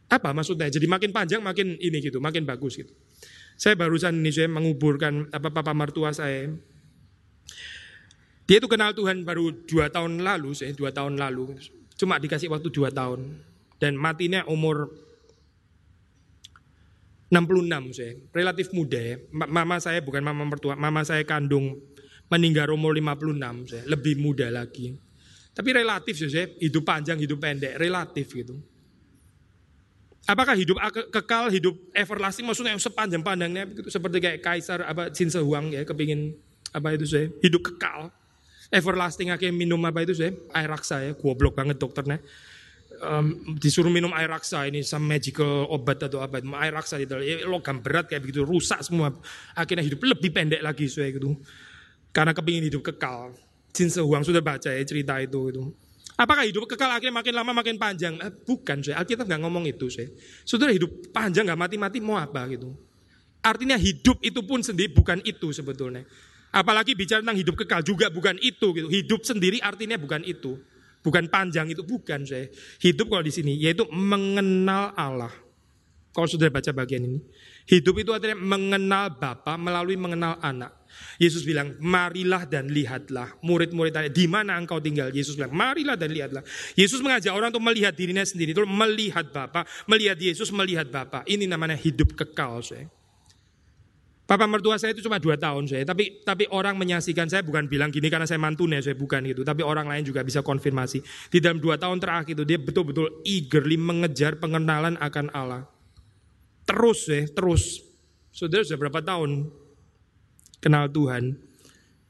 Apa 0.06 0.30
maksudnya? 0.30 0.70
Jadi 0.70 0.86
makin 0.86 1.10
panjang 1.10 1.42
makin 1.42 1.74
ini 1.74 1.98
gitu, 2.06 2.22
makin 2.22 2.46
bagus 2.46 2.78
gitu. 2.78 2.94
Saya 3.58 3.74
barusan 3.74 4.14
ini 4.22 4.30
saya 4.30 4.46
menguburkan 4.46 5.26
apa 5.34 5.50
papa 5.50 5.74
mertua 5.74 6.14
saya 6.14 6.54
dia 8.48 8.56
itu 8.56 8.64
kenal 8.64 8.96
Tuhan 8.96 9.28
baru 9.28 9.52
dua 9.68 9.92
tahun 9.92 10.24
lalu, 10.24 10.56
saya 10.56 10.72
dua 10.72 10.88
tahun 10.88 11.20
lalu. 11.20 11.52
Cuma 12.00 12.16
dikasih 12.16 12.48
waktu 12.48 12.72
dua 12.72 12.88
tahun. 12.88 13.44
Dan 13.76 13.92
matinya 14.00 14.42
umur 14.48 14.88
66 17.28 17.92
saya, 17.92 18.16
relatif 18.32 18.72
muda 18.72 18.96
ya. 18.96 19.20
Mama 19.36 19.76
saya 19.84 20.00
bukan 20.00 20.24
mama 20.24 20.48
mertua, 20.48 20.80
mama 20.80 21.04
saya 21.04 21.28
kandung 21.28 21.76
meninggal 22.32 22.72
umur 22.72 22.96
56 22.96 23.68
saya, 23.68 23.84
lebih 23.84 24.16
muda 24.16 24.48
lagi. 24.48 24.96
Tapi 25.52 25.68
relatif 25.76 26.16
saya, 26.16 26.48
hidup 26.56 26.88
panjang, 26.88 27.20
hidup 27.20 27.36
pendek, 27.36 27.76
relatif 27.76 28.32
gitu. 28.32 28.56
Apakah 30.24 30.56
hidup 30.56 30.80
kekal, 31.12 31.52
hidup 31.52 31.76
everlasting 31.92 32.48
maksudnya 32.48 32.72
yang 32.72 32.80
sepanjang 32.80 33.20
pandangnya 33.20 33.68
seperti 33.92 34.24
kayak 34.24 34.40
kaisar 34.40 34.88
apa 34.88 35.12
Jin 35.12 35.28
Huang 35.36 35.72
ya 35.72 35.84
kepingin 35.84 36.32
apa 36.72 36.96
itu 36.96 37.08
saya 37.08 37.32
hidup 37.40 37.64
kekal 37.64 38.12
everlasting 38.68 39.32
akhirnya 39.32 39.56
minum 39.56 39.80
apa 39.88 40.04
itu 40.04 40.12
sih 40.12 40.28
air 40.52 40.68
raksa 40.68 41.00
ya 41.04 41.12
goblok 41.16 41.56
banget 41.56 41.80
dokternya 41.80 42.20
um, 43.00 43.56
disuruh 43.56 43.88
minum 43.88 44.12
air 44.12 44.28
raksa 44.28 44.68
ini 44.68 44.84
some 44.84 45.08
magical 45.08 45.68
obat 45.72 46.04
atau 46.04 46.20
apa 46.20 46.40
air 46.40 46.72
raksa 46.72 47.00
itu 47.00 47.16
ya, 47.24 47.48
logam 47.48 47.80
berat 47.80 48.08
kayak 48.08 48.22
begitu 48.24 48.44
rusak 48.44 48.84
semua 48.84 49.12
akhirnya 49.56 49.84
hidup 49.84 50.04
lebih 50.04 50.30
pendek 50.32 50.60
lagi 50.60 50.84
saya 50.86 51.12
gitu 51.14 51.36
karena 52.12 52.36
kepingin 52.36 52.68
hidup 52.68 52.82
kekal 52.84 53.32
Jin 53.72 53.88
Sehuang 53.92 54.24
sudah 54.24 54.40
baca 54.40 54.72
ya 54.72 54.82
cerita 54.84 55.16
itu 55.20 55.40
itu 55.52 55.64
Apakah 56.18 56.42
hidup 56.42 56.66
kekal 56.66 56.90
akhirnya 56.90 57.14
makin 57.14 57.30
lama 57.30 57.52
makin 57.54 57.78
panjang? 57.78 58.18
Eh, 58.18 58.34
bukan, 58.42 58.82
saya. 58.82 58.98
Alkitab 58.98 59.30
nggak 59.30 59.38
ngomong 59.38 59.70
itu, 59.70 59.86
saya. 59.86 60.10
Saudara 60.42 60.74
hidup 60.74 61.14
panjang 61.14 61.46
nggak 61.46 61.54
mati-mati 61.54 62.02
mau 62.02 62.18
apa 62.18 62.42
gitu? 62.50 62.74
Artinya 63.38 63.78
hidup 63.78 64.18
itu 64.26 64.42
pun 64.42 64.58
sendiri 64.58 64.90
bukan 64.90 65.22
itu 65.22 65.54
sebetulnya. 65.54 66.02
Apalagi 66.48 66.96
bicara 66.96 67.20
tentang 67.20 67.38
hidup 67.38 67.54
kekal 67.60 67.84
juga 67.84 68.08
bukan 68.08 68.40
itu 68.40 68.72
gitu. 68.72 68.88
Hidup 68.88 69.20
sendiri 69.24 69.60
artinya 69.60 70.00
bukan 70.00 70.24
itu. 70.24 70.56
Bukan 71.04 71.30
panjang 71.30 71.70
itu 71.70 71.84
bukan 71.84 72.24
saya. 72.24 72.48
Hidup 72.82 73.12
kalau 73.12 73.24
di 73.24 73.32
sini 73.32 73.54
yaitu 73.60 73.84
mengenal 73.92 74.96
Allah. 74.96 75.32
Kalau 76.12 76.26
sudah 76.26 76.50
baca 76.50 76.72
bagian 76.74 77.04
ini. 77.04 77.20
Hidup 77.68 78.00
itu 78.00 78.10
artinya 78.10 78.34
mengenal 78.34 79.12
Bapa 79.20 79.54
melalui 79.60 79.94
mengenal 79.94 80.40
anak. 80.40 80.74
Yesus 81.20 81.46
bilang, 81.46 81.78
marilah 81.78 82.42
dan 82.48 82.66
lihatlah. 82.72 83.38
Murid-murid 83.44 83.92
tanya, 83.94 84.10
di 84.10 84.26
mana 84.26 84.58
engkau 84.58 84.82
tinggal? 84.82 85.14
Yesus 85.14 85.38
bilang, 85.38 85.54
marilah 85.54 85.94
dan 85.94 86.10
lihatlah. 86.10 86.42
Yesus 86.74 86.98
mengajak 87.04 87.30
orang 87.30 87.54
untuk 87.54 87.62
melihat 87.62 87.94
dirinya 87.94 88.24
sendiri. 88.26 88.50
Itu 88.50 88.66
melihat 88.66 89.30
Bapa, 89.30 89.62
melihat 89.86 90.18
Yesus, 90.18 90.50
melihat 90.50 90.90
Bapa. 90.90 91.22
Ini 91.28 91.46
namanya 91.46 91.78
hidup 91.78 92.18
kekal. 92.18 92.64
Saya. 92.64 92.90
Papa 94.28 94.44
mertua 94.44 94.76
saya 94.76 94.92
itu 94.92 95.00
cuma 95.00 95.16
dua 95.16 95.40
tahun 95.40 95.64
saya, 95.64 95.88
tapi 95.88 96.20
tapi 96.20 96.44
orang 96.52 96.76
menyaksikan 96.76 97.32
saya 97.32 97.40
bukan 97.40 97.64
bilang 97.64 97.88
gini 97.88 98.12
karena 98.12 98.28
saya 98.28 98.36
mantune, 98.36 98.76
saya 98.84 98.92
bukan 98.92 99.24
gitu. 99.24 99.40
Tapi 99.40 99.64
orang 99.64 99.88
lain 99.88 100.04
juga 100.04 100.20
bisa 100.20 100.44
konfirmasi. 100.44 101.00
Di 101.32 101.40
dalam 101.40 101.56
dua 101.56 101.80
tahun 101.80 101.96
terakhir 101.96 102.36
itu 102.36 102.44
dia 102.44 102.60
betul-betul 102.60 103.24
eagerly 103.24 103.80
mengejar 103.80 104.36
pengenalan 104.36 105.00
akan 105.00 105.32
Allah. 105.32 105.64
Terus 106.68 107.08
ya, 107.08 107.24
terus. 107.32 107.80
Saudara 108.28 108.60
sudah 108.68 108.76
berapa 108.76 109.00
tahun 109.00 109.48
kenal 110.60 110.92
Tuhan? 110.92 111.32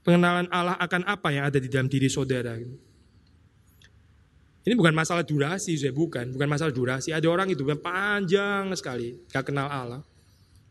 Pengenalan 0.03 0.51
Allah 0.51 0.75
akan 0.75 1.07
apa 1.07 1.31
yang 1.31 1.47
ada 1.47 1.63
di 1.63 1.71
dalam 1.71 1.87
diri 1.87 2.11
saudara? 2.11 2.59
Ini 4.67 4.75
bukan 4.75 4.91
masalah 4.91 5.23
durasi, 5.23 5.79
saya 5.79 5.95
bukan, 5.95 6.35
bukan 6.35 6.51
masalah 6.51 6.75
durasi. 6.75 7.15
Ada 7.15 7.31
orang 7.31 7.47
itu 7.55 7.63
panjang 7.79 8.75
sekali, 8.75 9.23
gak 9.31 9.55
kenal 9.55 9.71
Allah. 9.71 10.03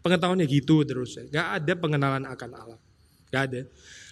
Pengetahuannya 0.05 0.45
gitu 0.47 0.83
terus. 0.87 1.17
Gak 1.29 1.61
ada 1.63 1.73
pengenalan 1.77 2.23
akan 2.25 2.49
Allah. 2.53 2.79
Gak 3.29 3.43
ada. 3.51 3.61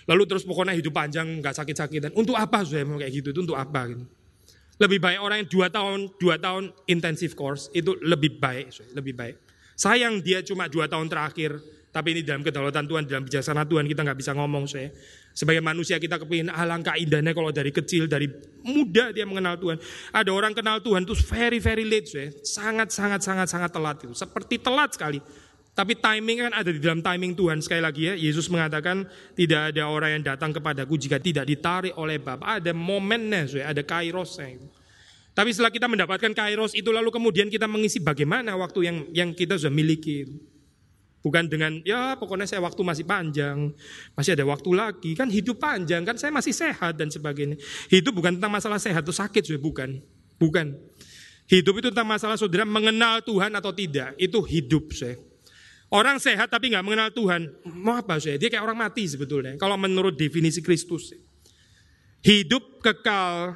Lalu 0.05 0.23
terus 0.29 0.43
pokoknya 0.45 0.77
hidup 0.77 0.93
panjang, 0.93 1.25
gak 1.41 1.57
sakit-sakitan. 1.57 2.13
Untuk 2.13 2.37
apa 2.37 2.61
saya 2.61 2.85
mau 2.85 3.01
kayak 3.01 3.13
gitu? 3.13 3.33
Itu 3.33 3.41
untuk 3.45 3.57
apa? 3.57 3.89
Gitu. 3.89 4.05
Lebih 4.75 4.99
baik 4.99 5.19
orang 5.23 5.37
yang 5.43 5.49
dua 5.49 5.67
tahun, 5.71 5.99
dua 6.19 6.35
tahun 6.35 6.75
intensive 6.91 7.31
course 7.31 7.71
itu 7.71 7.95
lebih 8.03 8.43
baik, 8.43 8.75
lebih 8.91 9.15
baik. 9.15 9.35
Sayang 9.79 10.19
dia 10.19 10.43
cuma 10.43 10.67
dua 10.67 10.91
tahun 10.91 11.07
terakhir, 11.07 11.55
tapi 11.95 12.11
ini 12.11 12.27
dalam 12.27 12.43
kedaulatan 12.43 12.83
Tuhan, 12.83 13.07
dalam 13.07 13.23
bijaksana 13.23 13.63
Tuhan 13.63 13.87
kita 13.87 14.03
nggak 14.03 14.19
bisa 14.19 14.35
ngomong 14.35 14.67
saya. 14.67 14.91
Sebagai 15.31 15.63
manusia 15.63 15.95
kita 15.95 16.19
kepingin 16.19 16.51
alangkah 16.51 16.99
indahnya 16.99 17.31
kalau 17.31 17.55
dari 17.55 17.71
kecil, 17.71 18.07
dari 18.11 18.27
muda 18.67 19.15
dia 19.15 19.23
mengenal 19.23 19.55
Tuhan. 19.55 19.79
Ada 20.11 20.31
orang 20.31 20.51
kenal 20.51 20.83
Tuhan 20.83 21.07
itu 21.07 21.15
very 21.23 21.59
very 21.63 21.87
late 21.87 22.07
saya, 22.11 22.35
sangat 22.43 22.91
sangat 22.91 23.23
sangat 23.23 23.47
sangat 23.47 23.71
telat 23.71 24.03
itu, 24.03 24.11
seperti 24.11 24.59
telat 24.59 24.91
sekali. 24.91 25.23
Tapi 25.75 25.99
timing 25.99 26.47
kan 26.47 26.53
ada 26.55 26.71
di 26.71 26.79
dalam 26.79 27.03
timing 27.03 27.35
Tuhan. 27.35 27.59
Sekali 27.59 27.83
lagi 27.83 28.07
ya, 28.07 28.15
Yesus 28.15 28.47
mengatakan 28.47 29.03
tidak 29.35 29.75
ada 29.75 29.91
orang 29.91 30.17
yang 30.17 30.23
datang 30.23 30.55
kepadaku 30.55 30.95
jika 30.95 31.19
tidak 31.19 31.43
ditarik 31.43 31.91
oleh 31.99 32.15
Bapa. 32.15 32.63
Ada 32.63 32.71
momennya, 32.71 33.43
ada 33.59 33.83
kairosnya. 33.83 34.55
Tapi 35.35 35.51
setelah 35.51 35.67
kita 35.67 35.91
mendapatkan 35.91 36.31
kairos 36.31 36.71
itu 36.79 36.87
lalu 36.95 37.11
kemudian 37.11 37.51
kita 37.51 37.67
mengisi 37.67 37.99
bagaimana 37.99 38.55
waktu 38.55 38.87
yang 38.87 38.97
yang 39.11 39.29
kita 39.35 39.59
sudah 39.59 39.75
miliki. 39.75 40.23
Bukan 41.19 41.51
dengan 41.51 41.83
ya 41.83 42.15
pokoknya 42.15 42.47
saya 42.47 42.63
waktu 42.63 42.79
masih 42.79 43.03
panjang, 43.03 43.75
masih 44.15 44.31
ada 44.39 44.47
waktu 44.47 44.71
lagi. 44.71 45.11
Kan 45.11 45.27
hidup 45.27 45.59
panjang, 45.59 46.07
kan 46.07 46.15
saya 46.15 46.31
masih 46.31 46.55
sehat 46.55 46.95
dan 46.95 47.11
sebagainya. 47.11 47.59
Hidup 47.91 48.15
bukan 48.15 48.39
tentang 48.39 48.53
masalah 48.55 48.79
sehat 48.79 49.03
atau 49.03 49.11
sakit, 49.11 49.43
sudah 49.43 49.59
bukan. 49.59 49.99
Bukan. 50.39 50.71
Hidup 51.51 51.83
itu 51.83 51.91
tentang 51.91 52.07
masalah 52.07 52.39
saudara 52.39 52.63
mengenal 52.63 53.19
Tuhan 53.19 53.51
atau 53.51 53.75
tidak. 53.75 54.15
Itu 54.15 54.39
hidup 54.39 54.95
saya. 54.95 55.19
Orang 55.93 56.17
sehat 56.17 56.49
tapi 56.49 56.73
nggak 56.73 56.81
mengenal 56.81 57.09
Tuhan, 57.13 57.45
mau 57.69 57.95
apa 57.95 58.17
saya? 58.17 58.41
Dia 58.41 58.49
kayak 58.49 58.65
orang 58.65 58.89
mati 58.89 59.05
sebetulnya. 59.05 59.53
Kalau 59.55 59.77
menurut 59.77 60.17
definisi 60.17 60.59
Kristus, 60.65 61.13
hidup 62.25 62.81
kekal 62.81 63.53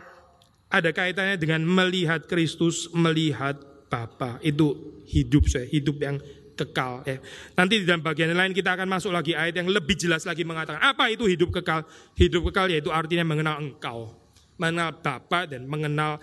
ada 0.70 0.90
kaitannya 0.94 1.42
dengan 1.42 1.66
melihat 1.66 2.30
Kristus, 2.30 2.86
melihat 2.94 3.58
Bapa. 3.90 4.38
Itu 4.46 5.02
hidup 5.10 5.50
saya, 5.50 5.66
hidup 5.66 5.98
yang 5.98 6.22
kekal. 6.54 7.02
Ya. 7.10 7.18
Nanti 7.58 7.82
di 7.82 7.86
dalam 7.90 8.06
bagian 8.06 8.36
lain 8.38 8.54
kita 8.54 8.78
akan 8.78 8.86
masuk 8.86 9.10
lagi 9.10 9.34
ayat 9.34 9.58
yang 9.58 9.72
lebih 9.72 9.98
jelas 9.98 10.28
lagi 10.30 10.46
mengatakan 10.46 10.84
apa 10.84 11.10
itu 11.10 11.26
hidup 11.26 11.50
kekal. 11.50 11.88
Hidup 12.14 12.54
kekal 12.54 12.70
yaitu 12.70 12.94
artinya 12.94 13.26
mengenal 13.26 13.58
Engkau, 13.58 14.14
mengenal 14.62 15.02
Bapa 15.02 15.50
dan 15.50 15.66
mengenal 15.66 16.22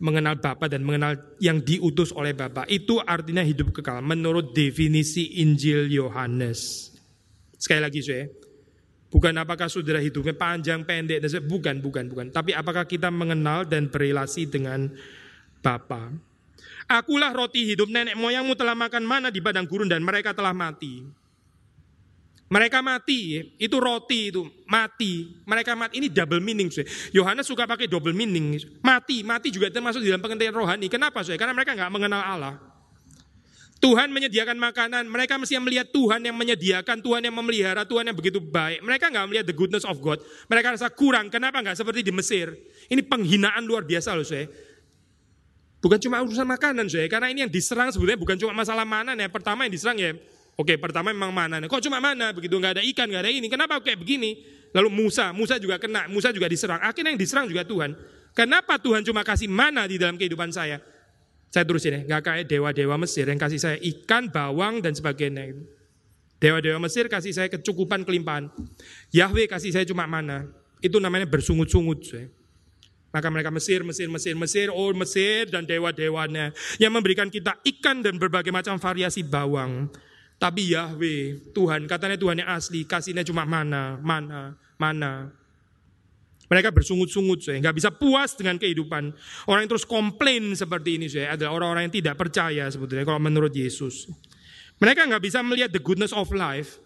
mengenal 0.00 0.40
Bapa 0.40 0.66
dan 0.66 0.80
mengenal 0.80 1.36
yang 1.38 1.60
diutus 1.60 2.10
oleh 2.16 2.32
Bapa. 2.32 2.64
Itu 2.66 2.98
artinya 3.04 3.44
hidup 3.44 3.76
kekal 3.76 4.00
menurut 4.00 4.56
definisi 4.56 5.44
Injil 5.44 5.92
Yohanes. 5.92 6.90
Sekali 7.60 7.84
lagi 7.84 8.00
saya, 8.00 8.24
bukan 9.12 9.36
apakah 9.36 9.68
saudara 9.68 10.00
hidupnya 10.00 10.32
panjang, 10.32 10.88
pendek, 10.88 11.20
dan 11.20 11.44
bukan, 11.44 11.76
bukan, 11.84 12.04
bukan. 12.08 12.26
Tapi 12.32 12.56
apakah 12.56 12.88
kita 12.88 13.12
mengenal 13.12 13.68
dan 13.68 13.92
berrelasi 13.92 14.48
dengan 14.48 14.88
Bapa. 15.60 16.08
Akulah 16.88 17.30
roti 17.30 17.68
hidup 17.68 17.86
nenek 17.92 18.16
moyangmu 18.16 18.56
telah 18.56 18.74
makan 18.74 19.04
mana 19.04 19.28
di 19.28 19.38
padang 19.38 19.68
gurun 19.68 19.86
dan 19.86 20.00
mereka 20.00 20.32
telah 20.32 20.56
mati. 20.56 21.04
Mereka 22.50 22.82
mati, 22.82 23.38
itu 23.62 23.76
roti 23.78 24.34
itu 24.34 24.42
mati. 24.66 25.38
Mereka 25.46 25.78
mati 25.78 26.02
ini 26.02 26.10
double 26.10 26.42
meaning. 26.42 26.66
Yohanes 27.14 27.46
suka 27.46 27.62
pakai 27.62 27.86
double 27.86 28.10
meaning. 28.10 28.58
Mati, 28.82 29.22
mati 29.22 29.54
juga 29.54 29.70
termasuk 29.70 30.02
di 30.02 30.10
dalam 30.10 30.18
pengertian 30.18 30.50
rohani. 30.50 30.90
Kenapa? 30.90 31.22
Saya? 31.22 31.38
Karena 31.38 31.54
mereka 31.54 31.78
nggak 31.78 31.90
mengenal 31.94 32.18
Allah. 32.18 32.54
Tuhan 33.80 34.10
menyediakan 34.10 34.58
makanan, 34.60 35.06
mereka 35.08 35.38
mesti 35.38 35.56
melihat 35.62 35.88
Tuhan 35.94 36.20
yang 36.20 36.36
menyediakan, 36.36 37.00
Tuhan 37.00 37.22
yang 37.24 37.32
memelihara, 37.32 37.86
Tuhan 37.86 38.10
yang 38.10 38.18
begitu 38.18 38.42
baik. 38.42 38.82
Mereka 38.82 39.08
nggak 39.08 39.26
melihat 39.30 39.46
the 39.46 39.54
goodness 39.54 39.86
of 39.86 40.02
God. 40.02 40.18
Mereka 40.50 40.74
rasa 40.74 40.90
kurang. 40.90 41.30
Kenapa 41.30 41.62
nggak 41.62 41.78
seperti 41.78 42.02
di 42.02 42.10
Mesir? 42.10 42.50
Ini 42.90 43.00
penghinaan 43.06 43.62
luar 43.62 43.86
biasa 43.86 44.12
loh 44.18 44.26
saya. 44.26 44.50
Bukan 45.80 45.96
cuma 46.02 46.20
urusan 46.20 46.44
makanan 46.44 46.90
saya, 46.90 47.06
karena 47.08 47.30
ini 47.32 47.46
yang 47.46 47.48
diserang 47.48 47.88
sebetulnya 47.88 48.20
bukan 48.20 48.36
cuma 48.36 48.52
masalah 48.52 48.84
mana 48.84 49.16
ya. 49.16 49.30
Pertama 49.32 49.64
yang 49.64 49.72
diserang 49.72 49.96
ya 49.96 50.12
Oke, 50.58 50.76
pertama 50.76 51.14
memang 51.14 51.32
mana? 51.32 51.60
Kok 51.62 51.82
cuma 51.82 51.98
mana? 52.02 52.32
Begitu 52.34 52.54
nggak 52.56 52.80
ada 52.80 52.82
ikan, 52.84 53.06
nggak 53.08 53.22
ada 53.26 53.32
ini. 53.32 53.46
Kenapa 53.48 53.80
kayak 53.80 54.00
begini? 54.00 54.40
Lalu 54.70 54.88
Musa, 54.92 55.34
Musa 55.34 55.58
juga 55.58 55.82
kena, 55.82 56.06
Musa 56.06 56.30
juga 56.30 56.46
diserang. 56.46 56.78
Akhirnya 56.82 57.10
yang 57.10 57.20
diserang 57.20 57.46
juga 57.50 57.66
Tuhan. 57.66 57.96
Kenapa 58.36 58.78
Tuhan 58.78 59.02
cuma 59.02 59.26
kasih 59.26 59.50
mana 59.50 59.88
di 59.90 59.98
dalam 59.98 60.14
kehidupan 60.14 60.54
saya? 60.54 60.78
Saya 61.50 61.66
terusin 61.66 61.90
ya, 61.90 62.00
nggak 62.06 62.22
kayak 62.22 62.44
dewa-dewa 62.46 62.94
Mesir 62.94 63.26
yang 63.26 63.40
kasih 63.40 63.58
saya 63.58 63.76
ikan, 63.82 64.30
bawang 64.30 64.78
dan 64.78 64.94
sebagainya. 64.94 65.58
Dewa-dewa 66.38 66.78
Mesir 66.86 67.10
kasih 67.10 67.34
saya 67.34 67.48
kecukupan 67.50 68.06
kelimpahan. 68.06 68.48
Yahweh 69.10 69.50
kasih 69.50 69.74
saya 69.74 69.82
cuma 69.82 70.06
mana. 70.06 70.46
Itu 70.78 71.02
namanya 71.02 71.26
bersungut-sungut. 71.26 72.06
Maka 73.10 73.26
mereka 73.26 73.50
Mesir, 73.50 73.82
Mesir, 73.82 74.06
Mesir, 74.06 74.38
Mesir, 74.38 74.66
oh 74.70 74.94
Mesir 74.94 75.50
dan 75.50 75.66
dewa-dewanya 75.66 76.54
yang 76.78 76.94
memberikan 76.94 77.26
kita 77.26 77.58
ikan 77.66 78.06
dan 78.06 78.22
berbagai 78.22 78.54
macam 78.54 78.78
variasi 78.78 79.26
bawang. 79.26 79.90
Tapi 80.40 80.72
Yahweh, 80.72 81.52
Tuhan, 81.52 81.84
katanya 81.84 82.16
Tuhan 82.16 82.40
yang 82.40 82.48
asli, 82.48 82.88
kasihnya 82.88 83.20
cuma 83.28 83.44
mana, 83.44 84.00
mana, 84.00 84.56
mana. 84.80 85.28
Mereka 86.48 86.72
bersungut-sungut, 86.72 87.44
saya 87.44 87.60
nggak 87.60 87.76
bisa 87.76 87.92
puas 87.92 88.32
dengan 88.32 88.56
kehidupan. 88.56 89.12
Orang 89.44 89.68
yang 89.68 89.70
terus 89.76 89.84
komplain 89.84 90.56
seperti 90.56 90.96
ini, 90.96 91.12
saya 91.12 91.36
adalah 91.36 91.60
orang-orang 91.60 91.92
yang 91.92 91.94
tidak 92.00 92.16
percaya 92.16 92.64
sebetulnya 92.72 93.04
kalau 93.04 93.20
menurut 93.20 93.52
Yesus. 93.52 94.08
Mereka 94.80 95.12
nggak 95.12 95.22
bisa 95.28 95.44
melihat 95.44 95.70
the 95.76 95.82
goodness 95.84 96.16
of 96.16 96.32
life. 96.32 96.80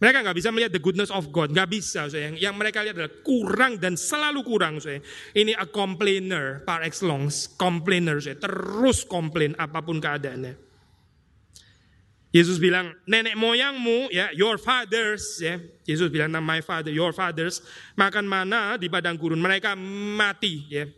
Mereka 0.00 0.24
nggak 0.24 0.36
bisa 0.40 0.48
melihat 0.48 0.72
the 0.72 0.80
goodness 0.80 1.12
of 1.12 1.28
God, 1.28 1.52
nggak 1.52 1.70
bisa. 1.70 2.08
Saya 2.08 2.32
yang, 2.34 2.56
mereka 2.56 2.80
lihat 2.80 2.96
adalah 2.96 3.20
kurang 3.20 3.76
dan 3.76 4.00
selalu 4.00 4.40
kurang. 4.42 4.80
Saya 4.80 5.04
ini 5.36 5.52
a 5.52 5.68
complainer 5.68 6.64
par 6.64 6.80
excellence, 6.80 7.52
complainer. 7.52 8.16
Saya 8.16 8.40
terus 8.40 9.04
komplain 9.04 9.52
apa 9.60 9.84
pun 9.84 10.00
keadaannya. 10.00 10.63
Yesus 12.34 12.58
bilang, 12.58 12.90
nenek 13.06 13.38
moyangmu, 13.38 14.10
ya, 14.10 14.34
your 14.34 14.58
fathers, 14.58 15.38
ya. 15.38 15.62
Yesus 15.86 16.10
bilang, 16.10 16.34
my 16.42 16.58
father, 16.58 16.90
your 16.90 17.14
fathers, 17.14 17.62
makan 17.94 18.26
mana 18.26 18.74
di 18.74 18.90
padang 18.90 19.14
gurun. 19.14 19.38
Mereka 19.38 19.78
mati, 20.18 20.66
ya. 20.66 20.90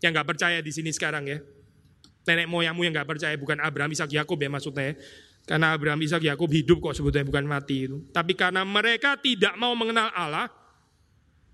Yang 0.00 0.10
nggak 0.16 0.28
percaya 0.32 0.58
di 0.64 0.72
sini 0.72 0.88
sekarang, 0.88 1.28
ya. 1.28 1.44
Nenek 2.24 2.48
moyangmu 2.48 2.80
yang 2.80 2.96
nggak 2.96 3.12
percaya, 3.12 3.36
bukan 3.36 3.60
Abraham, 3.60 3.92
Ishak, 3.92 4.08
Yakub 4.08 4.40
ya 4.40 4.48
maksudnya. 4.48 4.84
Ya. 4.88 4.94
Karena 5.44 5.76
Abraham, 5.76 6.00
Ishak, 6.00 6.24
Yakub 6.24 6.48
hidup 6.48 6.80
kok 6.80 6.96
sebetulnya 6.96 7.28
bukan 7.28 7.44
mati 7.44 7.84
itu. 7.84 8.00
Tapi 8.16 8.32
karena 8.32 8.64
mereka 8.64 9.20
tidak 9.20 9.60
mau 9.60 9.76
mengenal 9.76 10.08
Allah, 10.16 10.48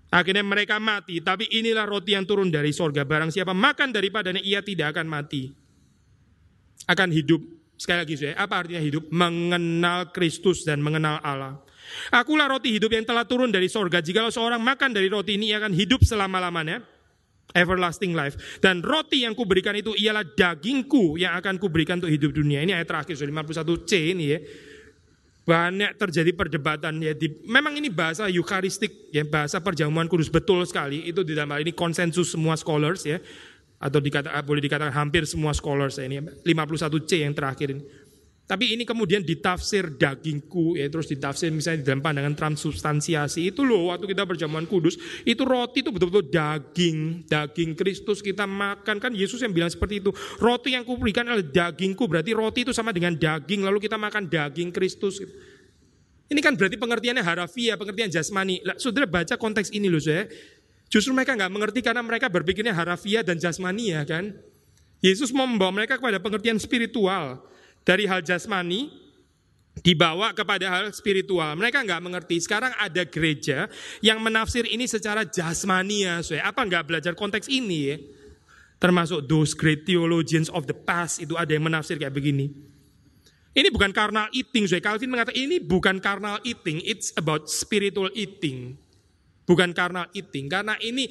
akhirnya 0.07 0.47
mereka 0.47 0.79
mati. 0.79 1.19
Tapi 1.19 1.51
inilah 1.51 1.83
roti 1.83 2.15
yang 2.15 2.23
turun 2.23 2.47
dari 2.47 2.71
sorga. 2.71 3.03
Barang 3.03 3.27
siapa 3.27 3.51
makan 3.51 3.91
daripadanya, 3.91 4.39
ia 4.39 4.63
tidak 4.63 4.95
akan 4.95 5.03
mati. 5.11 5.51
Akan 6.87 7.11
hidup 7.11 7.43
Sekali 7.77 7.97
lagi 8.01 8.15
saya, 8.17 8.33
apa 8.33 8.65
artinya 8.65 8.81
hidup? 8.81 9.05
Mengenal 9.13 10.09
Kristus 10.09 10.65
dan 10.65 10.81
mengenal 10.81 11.21
Allah. 11.21 11.61
Akulah 12.09 12.49
roti 12.49 12.73
hidup 12.73 12.89
yang 12.89 13.05
telah 13.05 13.23
turun 13.23 13.53
dari 13.53 13.69
sorga. 13.69 14.01
Jikalau 14.01 14.33
seorang 14.33 14.59
makan 14.59 14.97
dari 14.97 15.07
roti 15.07 15.37
ini, 15.37 15.53
ia 15.53 15.61
akan 15.61 15.71
hidup 15.77 16.01
selama-lamanya. 16.01 16.81
Everlasting 17.55 18.11
life. 18.11 18.59
Dan 18.59 18.83
roti 18.83 19.23
yang 19.23 19.31
kuberikan 19.31 19.71
itu 19.77 19.95
ialah 19.95 20.25
dagingku 20.25 21.15
yang 21.15 21.37
akan 21.39 21.61
kuberikan 21.61 22.01
untuk 22.01 22.11
hidup 22.11 22.35
dunia. 22.35 22.59
Ini 22.65 22.81
ayat 22.81 22.89
terakhir, 22.89 23.15
51C 23.15 23.91
ini 24.11 24.25
ya. 24.35 24.39
Banyak 25.47 25.95
terjadi 25.95 26.35
perdebatan 26.35 26.99
ya. 26.99 27.15
Di, 27.15 27.31
memang 27.47 27.79
ini 27.79 27.87
bahasa 27.87 28.27
eucharistik 28.27 29.15
ya, 29.15 29.23
bahasa 29.23 29.63
perjamuan 29.63 30.11
kudus 30.11 30.27
betul 30.27 30.67
sekali. 30.67 31.07
Itu 31.07 31.23
di 31.23 31.31
dalam 31.37 31.55
hal 31.55 31.63
ini 31.63 31.71
konsensus 31.71 32.35
semua 32.35 32.59
scholars 32.59 33.07
ya 33.07 33.21
atau 33.77 33.99
dikata, 34.01 34.33
boleh 34.41 34.61
dikatakan 34.61 34.93
hampir 34.93 35.29
semua 35.29 35.53
scholars 35.53 36.01
ini 36.01 36.17
51C 36.41 37.11
yang 37.21 37.33
terakhir 37.37 37.77
ini. 37.77 37.83
Tapi 38.47 38.79
ini 38.79 38.87
kemudian 38.87 39.27
ditafsir 39.27 39.99
dagingku, 39.99 40.79
ya 40.79 40.87
terus 40.87 41.11
ditafsir 41.11 41.51
misalnya 41.51 41.83
di 41.83 41.85
dalam 41.91 41.99
pandangan 41.99 42.31
transubstansiasi. 42.31 43.51
Itu 43.51 43.67
loh 43.67 43.91
waktu 43.91 44.07
kita 44.07 44.23
berjamuan 44.23 44.63
kudus, 44.63 44.95
itu 45.27 45.43
roti 45.43 45.83
itu 45.83 45.91
betul-betul 45.91 46.31
daging. 46.31 47.27
Daging 47.27 47.75
Kristus 47.75 48.23
kita 48.23 48.47
makan, 48.47 49.03
kan 49.03 49.11
Yesus 49.11 49.43
yang 49.43 49.51
bilang 49.51 49.67
seperti 49.67 49.99
itu. 49.99 50.15
Roti 50.39 50.79
yang 50.79 50.87
kuberikan 50.87 51.27
adalah 51.27 51.43
dagingku, 51.43 52.07
berarti 52.07 52.31
roti 52.31 52.63
itu 52.63 52.71
sama 52.71 52.95
dengan 52.95 53.19
daging, 53.19 53.67
lalu 53.67 53.83
kita 53.83 53.99
makan 53.99 54.31
daging 54.31 54.71
Kristus. 54.71 55.19
Ini 56.31 56.39
kan 56.39 56.55
berarti 56.55 56.79
pengertiannya 56.79 57.23
harafiah, 57.27 57.75
pengertian 57.75 58.07
jasmani. 58.07 58.63
Lah, 58.63 58.79
saudara 58.79 59.11
baca 59.11 59.35
konteks 59.35 59.75
ini 59.75 59.91
loh 59.91 59.99
saya. 59.99 60.23
Justru 60.87 61.11
mereka 61.11 61.35
nggak 61.35 61.51
mengerti 61.51 61.79
karena 61.83 61.99
mereka 61.99 62.31
berpikirnya 62.31 62.71
harafiah 62.71 63.23
dan 63.23 63.35
jasmani 63.35 63.91
ya 63.91 64.07
kan. 64.07 64.31
Yesus 65.03 65.29
membawa 65.35 65.69
mereka 65.83 65.99
kepada 65.99 66.17
pengertian 66.17 66.57
spiritual 66.57 67.43
dari 67.83 68.07
hal 68.09 68.23
jasmani 68.23 68.89
dibawa 69.81 70.33
kepada 70.33 70.71
hal 70.71 70.85
spiritual. 70.95 71.53
Mereka 71.59 71.85
nggak 71.85 72.01
mengerti. 72.01 72.41
Sekarang 72.41 72.73
ada 72.79 73.03
gereja 73.05 73.69
yang 74.01 74.23
menafsir 74.23 74.65
ini 74.65 74.89
secara 74.89 75.27
jasmani 75.27 76.07
ya. 76.07 76.23
So, 76.25 76.33
apa 76.39 76.63
nggak 76.65 76.87
belajar 76.89 77.13
konteks 77.13 77.51
ini 77.51 77.79
ya? 77.93 77.97
Termasuk 78.77 79.25
those 79.25 79.57
great 79.57 79.85
theologians 79.89 80.53
of 80.53 80.69
the 80.69 80.77
past 80.77 81.17
itu 81.21 81.33
ada 81.33 81.49
yang 81.49 81.65
menafsir 81.65 81.97
kayak 81.97 82.13
begini. 82.13 82.53
Ini 83.57 83.73
bukan 83.73 83.89
carnal 83.89 84.29
eating. 84.37 84.69
So, 84.69 84.77
Calvin 84.77 85.09
mengatakan 85.09 85.37
ini 85.37 85.57
bukan 85.57 85.97
carnal 85.97 86.37
eating. 86.45 86.77
It's 86.85 87.09
about 87.17 87.49
spiritual 87.49 88.13
eating. 88.13 88.77
Bukan 89.47 89.71
carnal 89.71 90.11
eating. 90.11 90.51
Karena 90.51 90.75
ini 90.83 91.07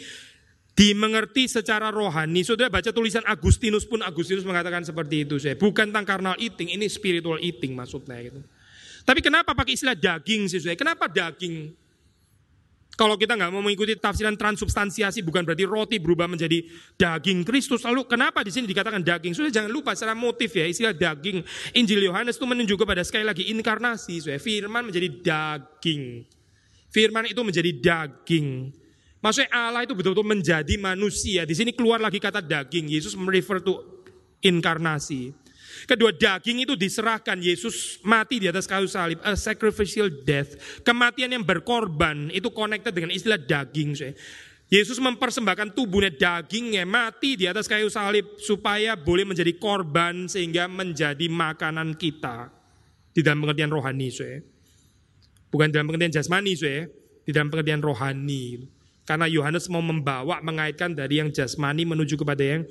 dimengerti 0.76 1.48
secara 1.48 1.88
rohani. 1.88 2.44
Sudah 2.44 2.68
baca 2.68 2.92
tulisan 2.92 3.24
Agustinus 3.24 3.88
pun 3.88 4.04
Agustinus 4.04 4.44
mengatakan 4.44 4.84
seperti 4.84 5.24
itu. 5.24 5.40
Saya 5.40 5.56
bukan 5.56 5.88
tentang 5.88 6.04
carnal 6.04 6.36
eating, 6.36 6.76
ini 6.76 6.84
spiritual 6.86 7.40
eating 7.40 7.72
maksudnya 7.72 8.20
gitu. 8.20 8.44
Tapi 9.02 9.24
kenapa 9.24 9.56
pakai 9.56 9.72
istilah 9.72 9.96
daging 9.96 10.52
sih 10.52 10.60
saya? 10.60 10.76
Kenapa 10.76 11.08
daging? 11.08 11.72
Kalau 12.96 13.20
kita 13.20 13.36
nggak 13.36 13.52
mau 13.52 13.60
mengikuti 13.60 13.92
tafsiran 13.92 14.40
transubstansiasi 14.40 15.20
bukan 15.20 15.44
berarti 15.44 15.68
roti 15.68 15.96
berubah 16.00 16.24
menjadi 16.28 16.64
daging 16.96 17.44
Kristus. 17.44 17.84
Lalu 17.84 18.08
kenapa 18.08 18.40
di 18.40 18.48
sini 18.48 18.64
dikatakan 18.64 19.04
daging? 19.04 19.36
Sudah 19.36 19.52
jangan 19.52 19.68
lupa 19.68 19.92
secara 19.92 20.16
motif 20.16 20.48
ya 20.56 20.64
istilah 20.64 20.96
daging. 20.96 21.44
Injil 21.76 22.08
Yohanes 22.08 22.40
itu 22.40 22.48
menunjuk 22.48 22.84
kepada 22.84 23.04
sekali 23.04 23.28
lagi 23.28 23.52
inkarnasi. 23.52 24.24
Firman 24.40 24.88
menjadi 24.88 25.08
daging. 25.12 26.35
Firman 26.96 27.28
itu 27.28 27.44
menjadi 27.44 27.76
daging. 27.76 28.72
Maksudnya 29.20 29.52
Allah 29.52 29.84
itu 29.84 29.92
betul-betul 29.92 30.24
menjadi 30.24 30.74
manusia. 30.80 31.44
Di 31.44 31.52
sini 31.52 31.76
keluar 31.76 32.00
lagi 32.00 32.16
kata 32.16 32.40
daging. 32.40 32.88
Yesus 32.88 33.12
merefer 33.20 33.60
to 33.60 33.84
inkarnasi. 34.40 35.36
Kedua 35.84 36.08
daging 36.16 36.64
itu 36.64 36.72
diserahkan. 36.72 37.36
Yesus 37.36 38.00
mati 38.00 38.40
di 38.40 38.48
atas 38.48 38.64
kayu 38.64 38.88
salib. 38.88 39.20
A 39.20 39.36
sacrificial 39.36 40.08
death. 40.24 40.56
Kematian 40.80 41.36
yang 41.36 41.44
berkorban 41.44 42.32
itu 42.32 42.48
connected 42.48 42.96
dengan 42.96 43.12
istilah 43.12 43.36
daging. 43.36 43.92
Yesus 44.72 44.96
mempersembahkan 44.96 45.76
tubuhnya 45.76 46.16
dagingnya 46.16 46.88
mati 46.88 47.36
di 47.36 47.44
atas 47.44 47.68
kayu 47.68 47.92
salib 47.92 48.40
supaya 48.40 48.96
boleh 48.96 49.28
menjadi 49.28 49.52
korban 49.60 50.32
sehingga 50.32 50.64
menjadi 50.64 51.28
makanan 51.28 51.92
kita 52.00 52.48
di 53.12 53.20
dalam 53.20 53.44
pengertian 53.44 53.68
rohani, 53.68 54.08
bukan 55.50 55.70
dalam 55.70 55.90
pengertian 55.90 56.14
jasmani, 56.14 56.54
di 57.26 57.30
dalam 57.34 57.50
pengertian 57.50 57.82
rohani. 57.82 58.66
Karena 59.06 59.30
Yohanes 59.30 59.70
mau 59.70 59.82
membawa, 59.82 60.42
mengaitkan 60.42 60.94
dari 60.94 61.22
yang 61.22 61.30
jasmani 61.30 61.86
menuju 61.86 62.18
kepada 62.18 62.42
yang 62.42 62.62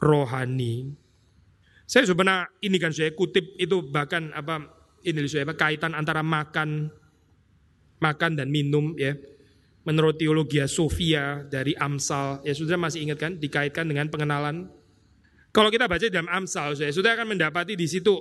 rohani. 0.00 0.92
Saya 1.88 2.08
pernah 2.12 2.48
ini 2.64 2.76
kan 2.80 2.92
saya 2.92 3.12
kutip 3.12 3.56
itu 3.60 3.84
bahkan 3.84 4.32
apa 4.32 4.64
ini 5.04 5.28
saya 5.28 5.44
apa 5.44 5.56
kaitan 5.60 5.92
antara 5.92 6.24
makan 6.24 6.88
makan 8.00 8.32
dan 8.36 8.48
minum 8.48 8.96
ya. 8.96 9.16
Menurut 9.82 10.14
teologi 10.14 10.62
Sofia 10.70 11.42
dari 11.50 11.74
Amsal, 11.74 12.38
ya 12.46 12.54
sudah 12.54 12.78
masih 12.78 13.02
ingat 13.02 13.18
kan 13.18 13.32
dikaitkan 13.34 13.82
dengan 13.82 14.06
pengenalan. 14.06 14.70
Kalau 15.50 15.74
kita 15.74 15.90
baca 15.90 16.06
dalam 16.06 16.30
Amsal, 16.30 16.78
saya 16.78 16.94
sudah 16.94 17.18
akan 17.18 17.34
mendapati 17.34 17.74
di 17.74 17.90
situ 17.90 18.14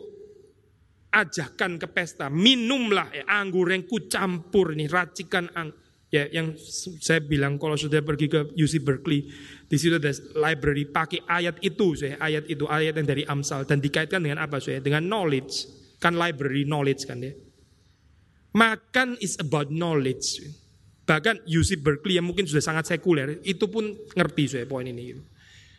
ajakan 1.11 1.77
ke 1.77 1.87
pesta, 1.91 2.31
minumlah 2.31 3.11
ya, 3.11 3.23
anggur 3.27 3.69
yang 3.69 3.83
kucampur 3.83 4.73
nih, 4.73 4.87
racikan 4.87 5.51
ang, 5.53 5.75
Ya, 6.11 6.27
yang 6.27 6.59
saya 6.99 7.23
bilang 7.23 7.55
kalau 7.55 7.79
sudah 7.79 8.03
pergi 8.03 8.27
ke 8.27 8.51
UC 8.59 8.83
Berkeley, 8.83 9.31
di 9.71 9.77
situ 9.79 9.95
ada 9.95 10.11
library 10.43 10.83
pakai 10.83 11.23
ayat 11.23 11.63
itu, 11.63 11.95
saya 11.95 12.19
ayat 12.19 12.51
itu 12.51 12.67
ayat 12.67 12.99
yang 12.99 13.07
dari 13.07 13.23
Amsal 13.23 13.63
dan 13.63 13.79
dikaitkan 13.79 14.19
dengan 14.19 14.43
apa 14.43 14.59
saya? 14.59 14.83
Dengan 14.83 15.07
knowledge, 15.07 15.71
kan 16.03 16.19
library 16.19 16.67
knowledge 16.67 17.07
kan 17.07 17.23
ya. 17.23 17.31
Makan 18.51 19.23
is 19.23 19.39
about 19.39 19.71
knowledge. 19.71 20.43
Bahkan 21.07 21.47
UC 21.47 21.79
Berkeley 21.79 22.19
yang 22.19 22.27
mungkin 22.27 22.43
sudah 22.43 22.59
sangat 22.59 22.91
sekuler, 22.91 23.39
itu 23.47 23.71
pun 23.71 23.95
ngerti 24.11 24.51
saya 24.51 24.67
poin 24.67 24.83
ini. 24.83 25.15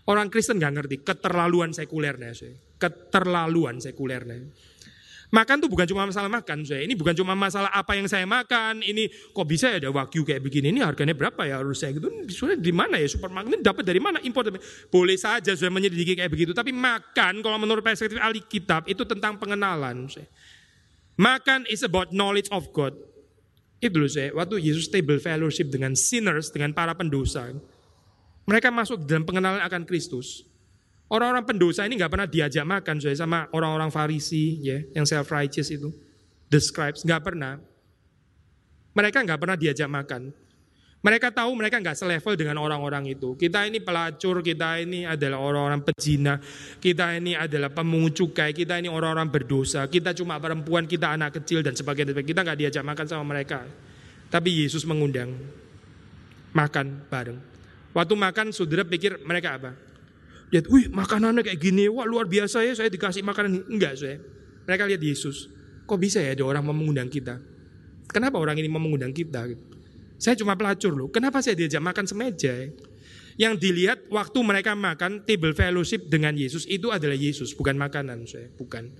Orang 0.08 0.32
Kristen 0.32 0.56
nggak 0.56 0.74
ngerti 0.80 0.96
keterlaluan 1.04 1.76
sekulernya, 1.76 2.32
saya. 2.32 2.56
keterlaluan 2.80 3.84
sekulernya. 3.84 4.48
Makan 5.32 5.64
tuh 5.64 5.70
bukan 5.72 5.88
cuma 5.88 6.04
masalah 6.04 6.28
makan, 6.28 6.60
saya. 6.60 6.84
Ini 6.84 6.92
bukan 6.92 7.16
cuma 7.16 7.32
masalah 7.32 7.72
apa 7.72 7.96
yang 7.96 8.04
saya 8.04 8.28
makan. 8.28 8.84
Ini 8.84 9.32
kok 9.32 9.48
bisa 9.48 9.72
ya 9.72 9.80
ada 9.80 9.88
wagyu 9.88 10.28
kayak 10.28 10.44
begini? 10.44 10.68
Ini 10.76 10.84
harganya 10.84 11.16
berapa 11.16 11.48
ya 11.48 11.56
harus 11.56 11.80
saya 11.80 11.96
gitu? 11.96 12.12
Sudah 12.28 12.52
di 12.52 12.68
mana 12.68 13.00
ya 13.00 13.08
supermarket? 13.08 13.48
Ini 13.56 13.64
dapat 13.64 13.80
dari 13.80 13.96
mana? 13.96 14.20
Impor. 14.20 14.52
Boleh 14.92 15.16
saja 15.16 15.56
saya 15.56 15.72
menyelidiki 15.72 16.20
kayak 16.20 16.28
begitu. 16.28 16.52
Tapi 16.52 16.68
makan 16.76 17.40
kalau 17.40 17.56
menurut 17.56 17.80
perspektif 17.80 18.20
ahli 18.20 18.44
kitab 18.44 18.84
itu 18.84 19.08
tentang 19.08 19.40
pengenalan. 19.40 20.04
Saya. 20.12 20.28
Makan 21.16 21.64
is 21.72 21.80
about 21.80 22.12
knowledge 22.12 22.52
of 22.52 22.68
God. 22.76 22.92
Itu 23.80 24.04
loh 24.04 24.12
saya. 24.12 24.36
Waktu 24.36 24.60
Yesus 24.60 24.92
table 24.92 25.16
fellowship 25.16 25.72
dengan 25.72 25.96
sinners, 25.96 26.52
dengan 26.52 26.76
para 26.76 26.92
pendosa. 26.92 27.56
Mereka 28.44 28.68
masuk 28.68 29.08
dalam 29.08 29.24
pengenalan 29.24 29.64
akan 29.64 29.88
Kristus. 29.88 30.44
Orang-orang 31.12 31.44
pendosa 31.44 31.84
ini 31.84 32.00
nggak 32.00 32.08
pernah 32.08 32.24
diajak 32.24 32.64
makan 32.64 32.96
saya 32.96 33.12
sama 33.12 33.44
orang-orang 33.52 33.92
Farisi 33.92 34.64
ya, 34.64 34.80
yang 34.96 35.04
self 35.04 35.28
righteous 35.28 35.68
itu, 35.68 35.92
the 36.48 36.56
scribes 36.56 37.04
nggak 37.04 37.20
pernah. 37.20 37.60
Mereka 38.96 39.20
nggak 39.20 39.36
pernah 39.36 39.56
diajak 39.60 39.92
makan. 39.92 40.32
Mereka 41.02 41.34
tahu 41.34 41.52
mereka 41.58 41.82
nggak 41.82 41.98
selevel 41.98 42.32
dengan 42.38 42.62
orang-orang 42.64 43.12
itu. 43.12 43.36
Kita 43.36 43.66
ini 43.68 43.84
pelacur, 43.84 44.40
kita 44.40 44.80
ini 44.80 45.04
adalah 45.04 45.42
orang-orang 45.42 45.84
pezina, 45.84 46.40
kita 46.80 47.18
ini 47.18 47.36
adalah 47.36 47.68
pemungut 47.68 48.16
cukai, 48.16 48.56
kita 48.56 48.80
ini 48.80 48.88
orang-orang 48.88 49.28
berdosa, 49.28 49.84
kita 49.92 50.16
cuma 50.16 50.40
perempuan, 50.40 50.88
kita 50.88 51.12
anak 51.12 51.42
kecil 51.42 51.60
dan 51.60 51.76
sebagainya. 51.76 52.24
Kita 52.24 52.40
nggak 52.40 52.56
diajak 52.56 52.86
makan 52.86 53.04
sama 53.04 53.36
mereka. 53.36 53.68
Tapi 54.32 54.64
Yesus 54.64 54.88
mengundang 54.88 55.34
makan 56.56 57.04
bareng. 57.10 57.36
Waktu 57.92 58.14
makan, 58.16 58.46
saudara 58.56 58.86
pikir 58.88 59.20
mereka 59.28 59.60
apa? 59.60 59.91
Lihat, 60.52 60.68
wih 60.68 60.92
makanannya 60.92 61.40
kayak 61.40 61.58
gini, 61.58 61.88
wah 61.88 62.04
luar 62.04 62.28
biasa 62.28 62.60
ya 62.62 62.76
saya 62.76 62.92
dikasih 62.92 63.24
makanan. 63.24 63.72
Enggak 63.72 63.96
saya. 63.96 64.20
Mereka 64.68 64.84
lihat 64.86 65.02
Yesus, 65.02 65.50
kok 65.88 65.98
bisa 65.98 66.22
ya 66.22 66.36
ada 66.36 66.44
orang 66.46 66.62
mau 66.62 66.76
mengundang 66.76 67.10
kita? 67.10 67.40
Kenapa 68.12 68.38
orang 68.38 68.60
ini 68.60 68.68
mau 68.68 68.78
mengundang 68.78 69.10
kita? 69.10 69.48
Saya 70.20 70.38
cuma 70.38 70.54
pelacur 70.54 70.94
loh, 70.94 71.08
kenapa 71.10 71.42
saya 71.42 71.58
diajak 71.58 71.82
makan 71.82 72.06
semeja? 72.06 72.70
Yang 73.40 73.54
dilihat 73.58 74.06
waktu 74.12 74.38
mereka 74.44 74.76
makan 74.76 75.24
table 75.24 75.56
fellowship 75.56 76.06
dengan 76.06 76.36
Yesus 76.36 76.68
itu 76.68 76.92
adalah 76.92 77.16
Yesus, 77.16 77.56
bukan 77.56 77.74
makanan 77.80 78.28
saya, 78.28 78.52
bukan. 78.54 78.92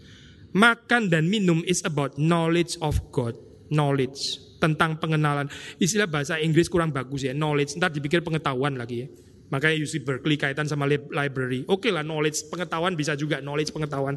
Makan 0.57 1.13
dan 1.13 1.29
minum 1.29 1.63
is 1.69 1.85
about 1.85 2.17
knowledge 2.19 2.81
of 2.81 2.97
God, 3.13 3.37
knowledge 3.71 4.41
tentang 4.59 4.99
pengenalan. 4.99 5.47
Istilah 5.79 6.09
bahasa 6.09 6.41
Inggris 6.43 6.67
kurang 6.67 6.91
bagus 6.91 7.23
ya, 7.23 7.37
knowledge. 7.37 7.77
Ntar 7.79 7.93
dipikir 7.93 8.25
pengetahuan 8.25 8.75
lagi 8.75 9.05
ya. 9.05 9.09
Makanya 9.53 9.77
UC 9.85 10.01
Berkeley 10.01 10.41
kaitan 10.41 10.65
sama 10.65 10.89
library. 10.89 11.69
Oke 11.69 11.87
okay 11.87 11.91
lah 11.93 12.01
knowledge 12.01 12.49
pengetahuan 12.49 12.97
bisa 12.97 13.13
juga 13.13 13.45
knowledge 13.45 13.69
pengetahuan. 13.69 14.17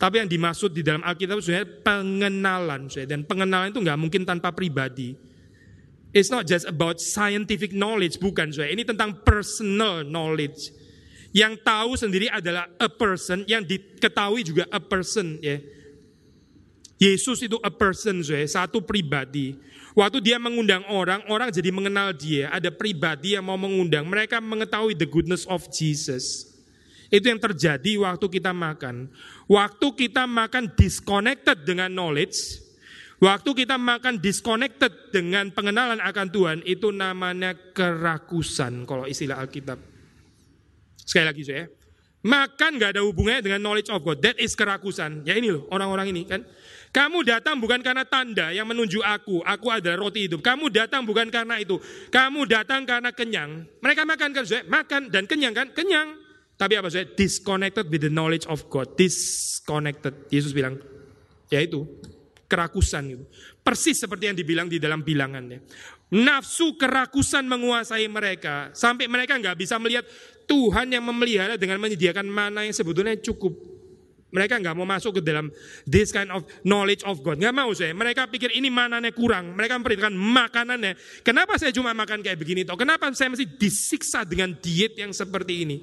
Tapi 0.00 0.24
yang 0.24 0.28
dimaksud 0.32 0.72
di 0.72 0.80
dalam 0.80 1.04
Alkitab 1.04 1.44
sebenarnya 1.44 1.68
pengenalan. 1.84 2.88
Dan 3.04 3.28
pengenalan 3.28 3.76
itu 3.76 3.84
nggak 3.84 4.00
mungkin 4.00 4.24
tanpa 4.24 4.56
pribadi. 4.56 5.12
It's 6.16 6.32
not 6.32 6.48
just 6.48 6.64
about 6.66 6.98
scientific 6.98 7.70
knowledge, 7.76 8.18
bukan. 8.18 8.50
Ini 8.50 8.82
tentang 8.82 9.20
personal 9.20 10.02
knowledge. 10.02 10.72
Yang 11.30 11.62
tahu 11.62 11.94
sendiri 11.94 12.26
adalah 12.26 12.66
a 12.80 12.90
person, 12.90 13.46
yang 13.46 13.62
diketahui 13.62 14.42
juga 14.42 14.66
a 14.74 14.82
person. 14.82 15.38
Ya. 15.38 15.62
Yesus 16.98 17.44
itu 17.46 17.60
a 17.62 17.70
person, 17.70 18.26
satu 18.26 18.82
pribadi. 18.82 19.54
Waktu 19.98 20.22
dia 20.22 20.38
mengundang 20.38 20.86
orang, 20.86 21.26
orang 21.26 21.50
jadi 21.50 21.74
mengenal 21.74 22.14
dia. 22.14 22.50
Ada 22.54 22.70
pribadi 22.70 23.34
yang 23.34 23.46
mau 23.46 23.58
mengundang. 23.58 24.06
Mereka 24.06 24.38
mengetahui 24.38 24.94
the 24.94 25.08
goodness 25.08 25.46
of 25.50 25.66
Jesus. 25.70 26.46
Itu 27.10 27.26
yang 27.26 27.42
terjadi 27.42 27.98
waktu 27.98 28.26
kita 28.30 28.54
makan. 28.54 29.10
Waktu 29.50 29.86
kita 29.98 30.30
makan 30.30 30.70
disconnected 30.78 31.66
dengan 31.66 31.90
knowledge, 31.90 32.62
waktu 33.18 33.50
kita 33.66 33.74
makan 33.74 34.22
disconnected 34.22 35.10
dengan 35.10 35.50
pengenalan 35.50 35.98
akan 35.98 36.26
Tuhan, 36.30 36.58
itu 36.62 36.94
namanya 36.94 37.58
kerakusan 37.74 38.86
kalau 38.86 39.10
istilah 39.10 39.42
Alkitab. 39.42 39.82
Sekali 41.02 41.26
lagi 41.26 41.42
saya, 41.42 41.66
Makan 42.20 42.76
nggak 42.76 43.00
ada 43.00 43.02
hubungannya 43.02 43.40
dengan 43.40 43.60
knowledge 43.64 43.88
of 43.88 44.04
God. 44.04 44.20
That 44.20 44.36
is 44.36 44.52
kerakusan. 44.52 45.24
Ya 45.24 45.32
ini 45.40 45.56
loh 45.56 45.64
orang-orang 45.72 46.12
ini 46.12 46.28
kan. 46.28 46.44
Kamu 46.90 47.22
datang 47.22 47.62
bukan 47.62 47.78
karena 47.86 48.02
tanda 48.02 48.50
yang 48.50 48.66
menunjuk 48.66 48.98
aku. 48.98 49.46
Aku 49.46 49.70
adalah 49.70 49.94
roti 49.94 50.26
hidup. 50.26 50.42
Kamu 50.42 50.74
datang 50.74 51.06
bukan 51.06 51.30
karena 51.30 51.62
itu. 51.62 51.78
Kamu 52.10 52.50
datang 52.50 52.82
karena 52.82 53.14
kenyang. 53.14 53.62
Mereka 53.78 54.02
makan 54.02 54.28
kan, 54.34 54.42
saya 54.42 54.66
makan 54.66 55.06
dan 55.06 55.30
kenyang 55.30 55.54
kan, 55.54 55.70
kenyang. 55.70 56.18
Tapi 56.58 56.74
apa 56.74 56.90
saya 56.90 57.06
disconnected 57.06 57.86
with 57.86 58.02
the 58.02 58.10
knowledge 58.10 58.42
of 58.50 58.66
God. 58.66 58.98
Disconnected. 58.98 60.26
Yesus 60.34 60.50
bilang, 60.50 60.82
ya 61.46 61.62
itu 61.62 61.86
kerakusan 62.50 63.06
itu. 63.06 63.24
Persis 63.62 64.02
seperti 64.02 64.26
yang 64.26 64.34
dibilang 64.34 64.66
di 64.66 64.82
dalam 64.82 65.06
bilangannya. 65.06 65.62
Nafsu 66.10 66.74
kerakusan 66.74 67.46
menguasai 67.46 68.10
mereka 68.10 68.74
sampai 68.74 69.06
mereka 69.06 69.38
nggak 69.38 69.54
bisa 69.54 69.78
melihat 69.78 70.02
Tuhan 70.50 70.90
yang 70.90 71.06
memelihara 71.06 71.54
dengan 71.54 71.78
menyediakan 71.78 72.26
mana 72.26 72.66
yang 72.66 72.74
sebetulnya 72.74 73.14
cukup. 73.22 73.54
Mereka 74.30 74.62
nggak 74.62 74.74
mau 74.78 74.86
masuk 74.86 75.18
ke 75.18 75.22
dalam 75.26 75.50
this 75.86 76.14
kind 76.14 76.30
of 76.30 76.46
knowledge 76.62 77.02
of 77.02 77.18
God. 77.22 77.42
Nggak 77.42 77.54
mau 77.54 77.70
saya. 77.74 77.90
Mereka 77.90 78.30
pikir 78.30 78.54
ini 78.54 78.70
mananya 78.70 79.10
kurang. 79.10 79.58
Mereka 79.58 79.74
memperhatikan 79.82 80.14
makanannya. 80.14 81.22
Kenapa 81.26 81.58
saya 81.58 81.74
cuma 81.74 81.90
makan 81.90 82.22
kayak 82.22 82.38
begini 82.38 82.62
toh? 82.62 82.78
Kenapa 82.78 83.10
saya 83.10 83.34
mesti 83.34 83.46
disiksa 83.46 84.22
dengan 84.22 84.54
diet 84.58 84.94
yang 84.94 85.10
seperti 85.10 85.66
ini? 85.66 85.76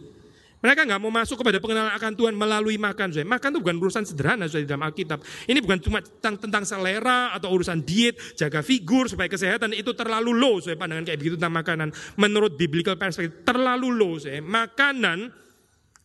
Mereka 0.57 0.89
nggak 0.89 1.01
mau 1.05 1.13
masuk 1.13 1.45
kepada 1.45 1.61
pengenalan 1.61 1.93
akan 1.93 2.11
Tuhan 2.17 2.33
melalui 2.33 2.81
makan. 2.81 3.13
Saya. 3.13 3.27
Makan 3.29 3.49
itu 3.53 3.59
bukan 3.61 3.77
urusan 3.77 4.03
sederhana 4.09 4.49
saya 4.49 4.65
di 4.65 4.69
dalam 4.69 4.89
Alkitab. 4.89 5.21
Ini 5.45 5.59
bukan 5.61 5.77
cuma 5.85 6.01
tentang, 6.01 6.35
tentang 6.41 6.63
selera 6.65 7.29
atau 7.37 7.53
urusan 7.53 7.85
diet, 7.85 8.17
jaga 8.33 8.65
figur 8.65 9.05
supaya 9.05 9.29
kesehatan 9.29 9.77
itu 9.77 9.93
terlalu 9.93 10.33
low. 10.33 10.57
Saya 10.57 10.73
pandangan 10.73 11.05
kayak 11.05 11.19
begitu 11.21 11.35
tentang 11.37 11.53
makanan. 11.61 11.89
Menurut 12.17 12.57
biblical 12.57 12.97
perspective 12.97 13.45
terlalu 13.45 13.93
low. 13.93 14.17
Saya. 14.17 14.41
Makanan 14.41 15.29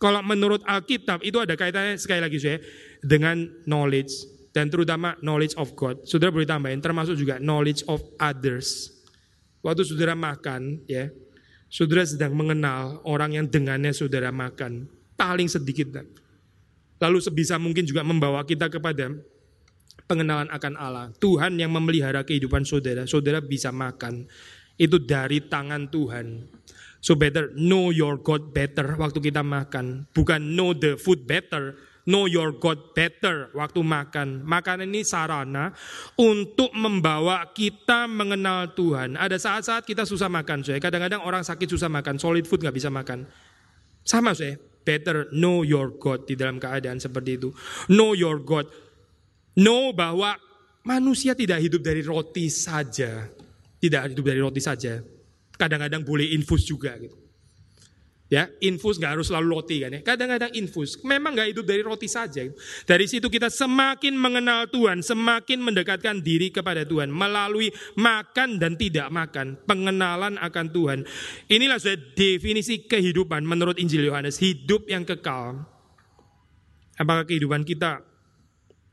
kalau 0.03 0.19
menurut 0.27 0.67
Alkitab 0.67 1.23
itu 1.23 1.39
ada 1.39 1.55
kaitannya 1.55 1.95
sekali 1.95 2.19
lagi 2.19 2.43
saya 2.43 2.59
dengan 2.99 3.47
knowledge 3.71 4.11
dan 4.51 4.67
terutama 4.67 5.15
knowledge 5.23 5.55
of 5.55 5.71
God. 5.79 6.03
Saudara 6.03 6.35
boleh 6.35 6.51
tambahin 6.51 6.83
termasuk 6.83 7.15
juga 7.15 7.39
knowledge 7.39 7.87
of 7.87 8.03
others. 8.19 8.91
Waktu 9.63 9.87
saudara 9.87 10.19
makan 10.19 10.83
ya, 10.91 11.07
Saudara 11.73 12.05
sedang 12.05 12.37
mengenal 12.37 13.01
orang 13.09 13.33
yang 13.33 13.47
dengannya 13.49 13.97
saudara 13.97 14.29
makan. 14.29 14.93
Paling 15.17 15.49
sedikit. 15.49 16.05
Lalu 17.01 17.19
sebisa 17.25 17.57
mungkin 17.57 17.89
juga 17.89 18.05
membawa 18.05 18.45
kita 18.45 18.69
kepada 18.69 19.09
pengenalan 20.05 20.53
akan 20.53 20.75
Allah. 20.77 21.09
Tuhan 21.17 21.57
yang 21.57 21.73
memelihara 21.73 22.29
kehidupan 22.29 22.69
saudara. 22.69 23.09
Saudara 23.09 23.41
bisa 23.41 23.73
makan. 23.73 24.29
Itu 24.77 25.01
dari 25.01 25.49
tangan 25.49 25.89
Tuhan. 25.89 26.45
So 27.03 27.19
better 27.19 27.51
know 27.59 27.91
your 27.91 28.15
God 28.23 28.55
better 28.55 28.95
waktu 28.95 29.19
kita 29.19 29.43
makan. 29.43 30.07
Bukan 30.15 30.55
know 30.55 30.71
the 30.71 30.95
food 30.95 31.27
better, 31.27 31.75
know 32.07 32.31
your 32.31 32.55
God 32.55 32.95
better 32.95 33.51
waktu 33.59 33.83
makan. 33.83 34.47
Makan 34.47 34.87
ini 34.87 35.03
sarana 35.03 35.75
untuk 36.15 36.71
membawa 36.79 37.51
kita 37.51 38.07
mengenal 38.07 38.71
Tuhan. 38.79 39.19
Ada 39.19 39.35
saat-saat 39.35 39.83
kita 39.83 40.07
susah 40.07 40.31
makan, 40.31 40.63
saya. 40.63 40.79
Kadang-kadang 40.79 41.27
orang 41.27 41.43
sakit 41.43 41.67
susah 41.75 41.91
makan, 41.91 42.23
solid 42.23 42.47
food 42.47 42.63
nggak 42.63 42.79
bisa 42.79 42.87
makan. 42.87 43.27
Sama 44.07 44.31
saya, 44.31 44.55
better 44.87 45.27
know 45.35 45.67
your 45.67 45.95
God 45.99 46.31
di 46.31 46.39
dalam 46.39 46.63
keadaan 46.63 47.03
seperti 47.03 47.35
itu. 47.35 47.51
Know 47.91 48.15
your 48.15 48.39
God. 48.39 48.71
Know 49.59 49.91
bahwa 49.91 50.39
manusia 50.87 51.35
tidak 51.35 51.67
hidup 51.67 51.83
dari 51.83 52.07
roti 52.07 52.47
saja. 52.47 53.27
Tidak 53.83 54.15
hidup 54.15 54.23
dari 54.23 54.39
roti 54.39 54.63
saja. 54.63 55.03
Kadang-kadang 55.63 56.03
boleh 56.03 56.35
infus 56.35 56.67
juga 56.67 56.99
gitu. 56.99 57.15
Ya, 58.33 58.49
infus 58.65 58.97
nggak 58.97 59.13
harus 59.21 59.29
selalu 59.29 59.61
roti 59.61 59.77
kan 59.85 59.93
ya. 59.93 60.01
Kadang-kadang 60.01 60.57
infus, 60.57 60.97
memang 61.05 61.37
nggak 61.37 61.53
hidup 61.53 61.69
dari 61.69 61.85
roti 61.85 62.09
saja. 62.09 62.49
Dari 62.89 63.05
situ 63.05 63.29
kita 63.29 63.53
semakin 63.53 64.17
mengenal 64.17 64.73
Tuhan, 64.73 65.05
semakin 65.05 65.61
mendekatkan 65.61 66.25
diri 66.25 66.49
kepada 66.49 66.83
Tuhan 66.89 67.13
melalui 67.13 67.69
makan 67.93 68.57
dan 68.57 68.81
tidak 68.81 69.13
makan, 69.13 69.61
pengenalan 69.69 70.41
akan 70.41 70.67
Tuhan. 70.73 70.99
Inilah 71.53 71.77
sudah 71.77 72.01
definisi 72.17 72.89
kehidupan 72.89 73.45
menurut 73.45 73.77
Injil 73.77 74.09
Yohanes, 74.09 74.41
hidup 74.41 74.89
yang 74.89 75.05
kekal. 75.05 75.69
Apakah 76.97 77.29
kehidupan 77.29 77.69
kita 77.69 78.01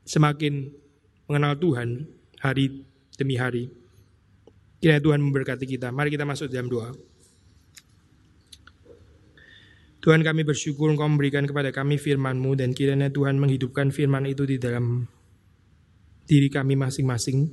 semakin 0.04 0.68
mengenal 1.32 1.56
Tuhan 1.56 2.04
hari 2.44 2.84
demi 3.16 3.40
hari? 3.40 3.79
Kiranya 4.80 5.04
Tuhan 5.04 5.20
memberkati 5.20 5.68
kita. 5.68 5.92
Mari 5.92 6.08
kita 6.08 6.24
masuk 6.24 6.48
dalam 6.48 6.72
doa. 6.72 6.88
Tuhan 10.00 10.24
kami 10.24 10.48
bersyukur 10.48 10.88
Engkau 10.88 11.04
memberikan 11.04 11.44
kepada 11.44 11.68
kami 11.68 12.00
firman-Mu 12.00 12.56
dan 12.56 12.72
kiranya 12.72 13.12
Tuhan 13.12 13.36
menghidupkan 13.36 13.92
firman 13.92 14.24
itu 14.24 14.48
di 14.48 14.56
dalam 14.56 15.04
diri 16.24 16.48
kami 16.48 16.72
masing-masing. 16.72 17.52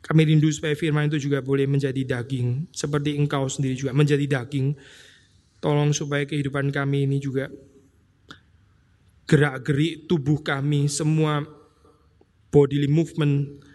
Kami 0.00 0.22
rindu 0.24 0.48
supaya 0.48 0.72
firman 0.72 1.12
itu 1.12 1.28
juga 1.28 1.44
boleh 1.44 1.68
menjadi 1.68 2.00
daging, 2.16 2.72
seperti 2.72 3.20
Engkau 3.20 3.44
sendiri 3.52 3.76
juga 3.76 3.92
menjadi 3.92 4.24
daging. 4.24 4.72
Tolong 5.60 5.92
supaya 5.92 6.24
kehidupan 6.24 6.72
kami 6.72 7.04
ini 7.04 7.20
juga 7.20 7.52
gerak-gerik 9.28 10.08
tubuh 10.08 10.40
kami, 10.40 10.88
semua 10.88 11.44
bodily 12.48 12.88
movement 12.88 13.65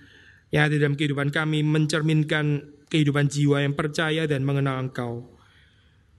yang 0.52 0.68
ada 0.68 0.76
dalam 0.76 1.00
kehidupan 1.00 1.32
kami 1.32 1.64
mencerminkan 1.64 2.76
kehidupan 2.92 3.32
jiwa 3.32 3.64
yang 3.64 3.72
percaya 3.72 4.28
dan 4.28 4.44
mengenal 4.44 4.84
Engkau. 4.84 5.32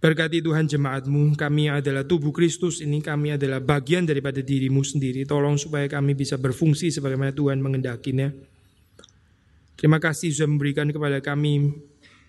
Berkati 0.02 0.42
Tuhan 0.42 0.66
jemaatmu, 0.66 1.38
kami 1.38 1.70
adalah 1.70 2.02
tubuh 2.02 2.34
Kristus 2.34 2.82
ini, 2.82 2.98
kami 2.98 3.38
adalah 3.38 3.62
bagian 3.62 4.02
daripada 4.02 4.42
dirimu 4.42 4.82
sendiri. 4.82 5.22
Tolong 5.22 5.54
supaya 5.54 5.86
kami 5.86 6.18
bisa 6.18 6.34
berfungsi 6.34 6.90
sebagaimana 6.90 7.30
Tuhan 7.30 7.62
mengendakinya. 7.62 8.34
Terima 9.78 10.02
kasih 10.02 10.34
sudah 10.34 10.50
memberikan 10.50 10.90
kepada 10.90 11.22
kami 11.22 11.70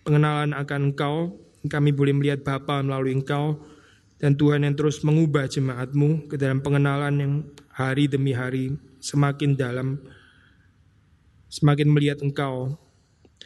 pengenalan 0.06 0.54
akan 0.54 0.94
Engkau. 0.94 1.34
Kami 1.66 1.90
boleh 1.96 2.14
melihat 2.14 2.46
Bapa 2.46 2.86
melalui 2.86 3.18
Engkau. 3.18 3.58
Dan 4.22 4.38
Tuhan 4.38 4.70
yang 4.70 4.78
terus 4.78 5.02
mengubah 5.02 5.50
jemaatmu 5.50 6.30
ke 6.30 6.38
dalam 6.38 6.62
pengenalan 6.62 7.16
yang 7.18 7.34
hari 7.74 8.06
demi 8.06 8.38
hari 8.38 8.78
semakin 9.02 9.58
dalam. 9.58 9.98
Semakin 11.54 11.94
melihat 11.94 12.18
Engkau. 12.26 12.82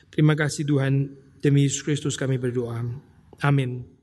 Terima 0.07 0.31
kasih 0.31 0.63
Tuhan, 0.63 1.11
demi 1.43 1.67
Yesus 1.67 1.83
Kristus 1.83 2.15
kami 2.15 2.39
berdoa. 2.39 2.79
Amin. 3.43 3.96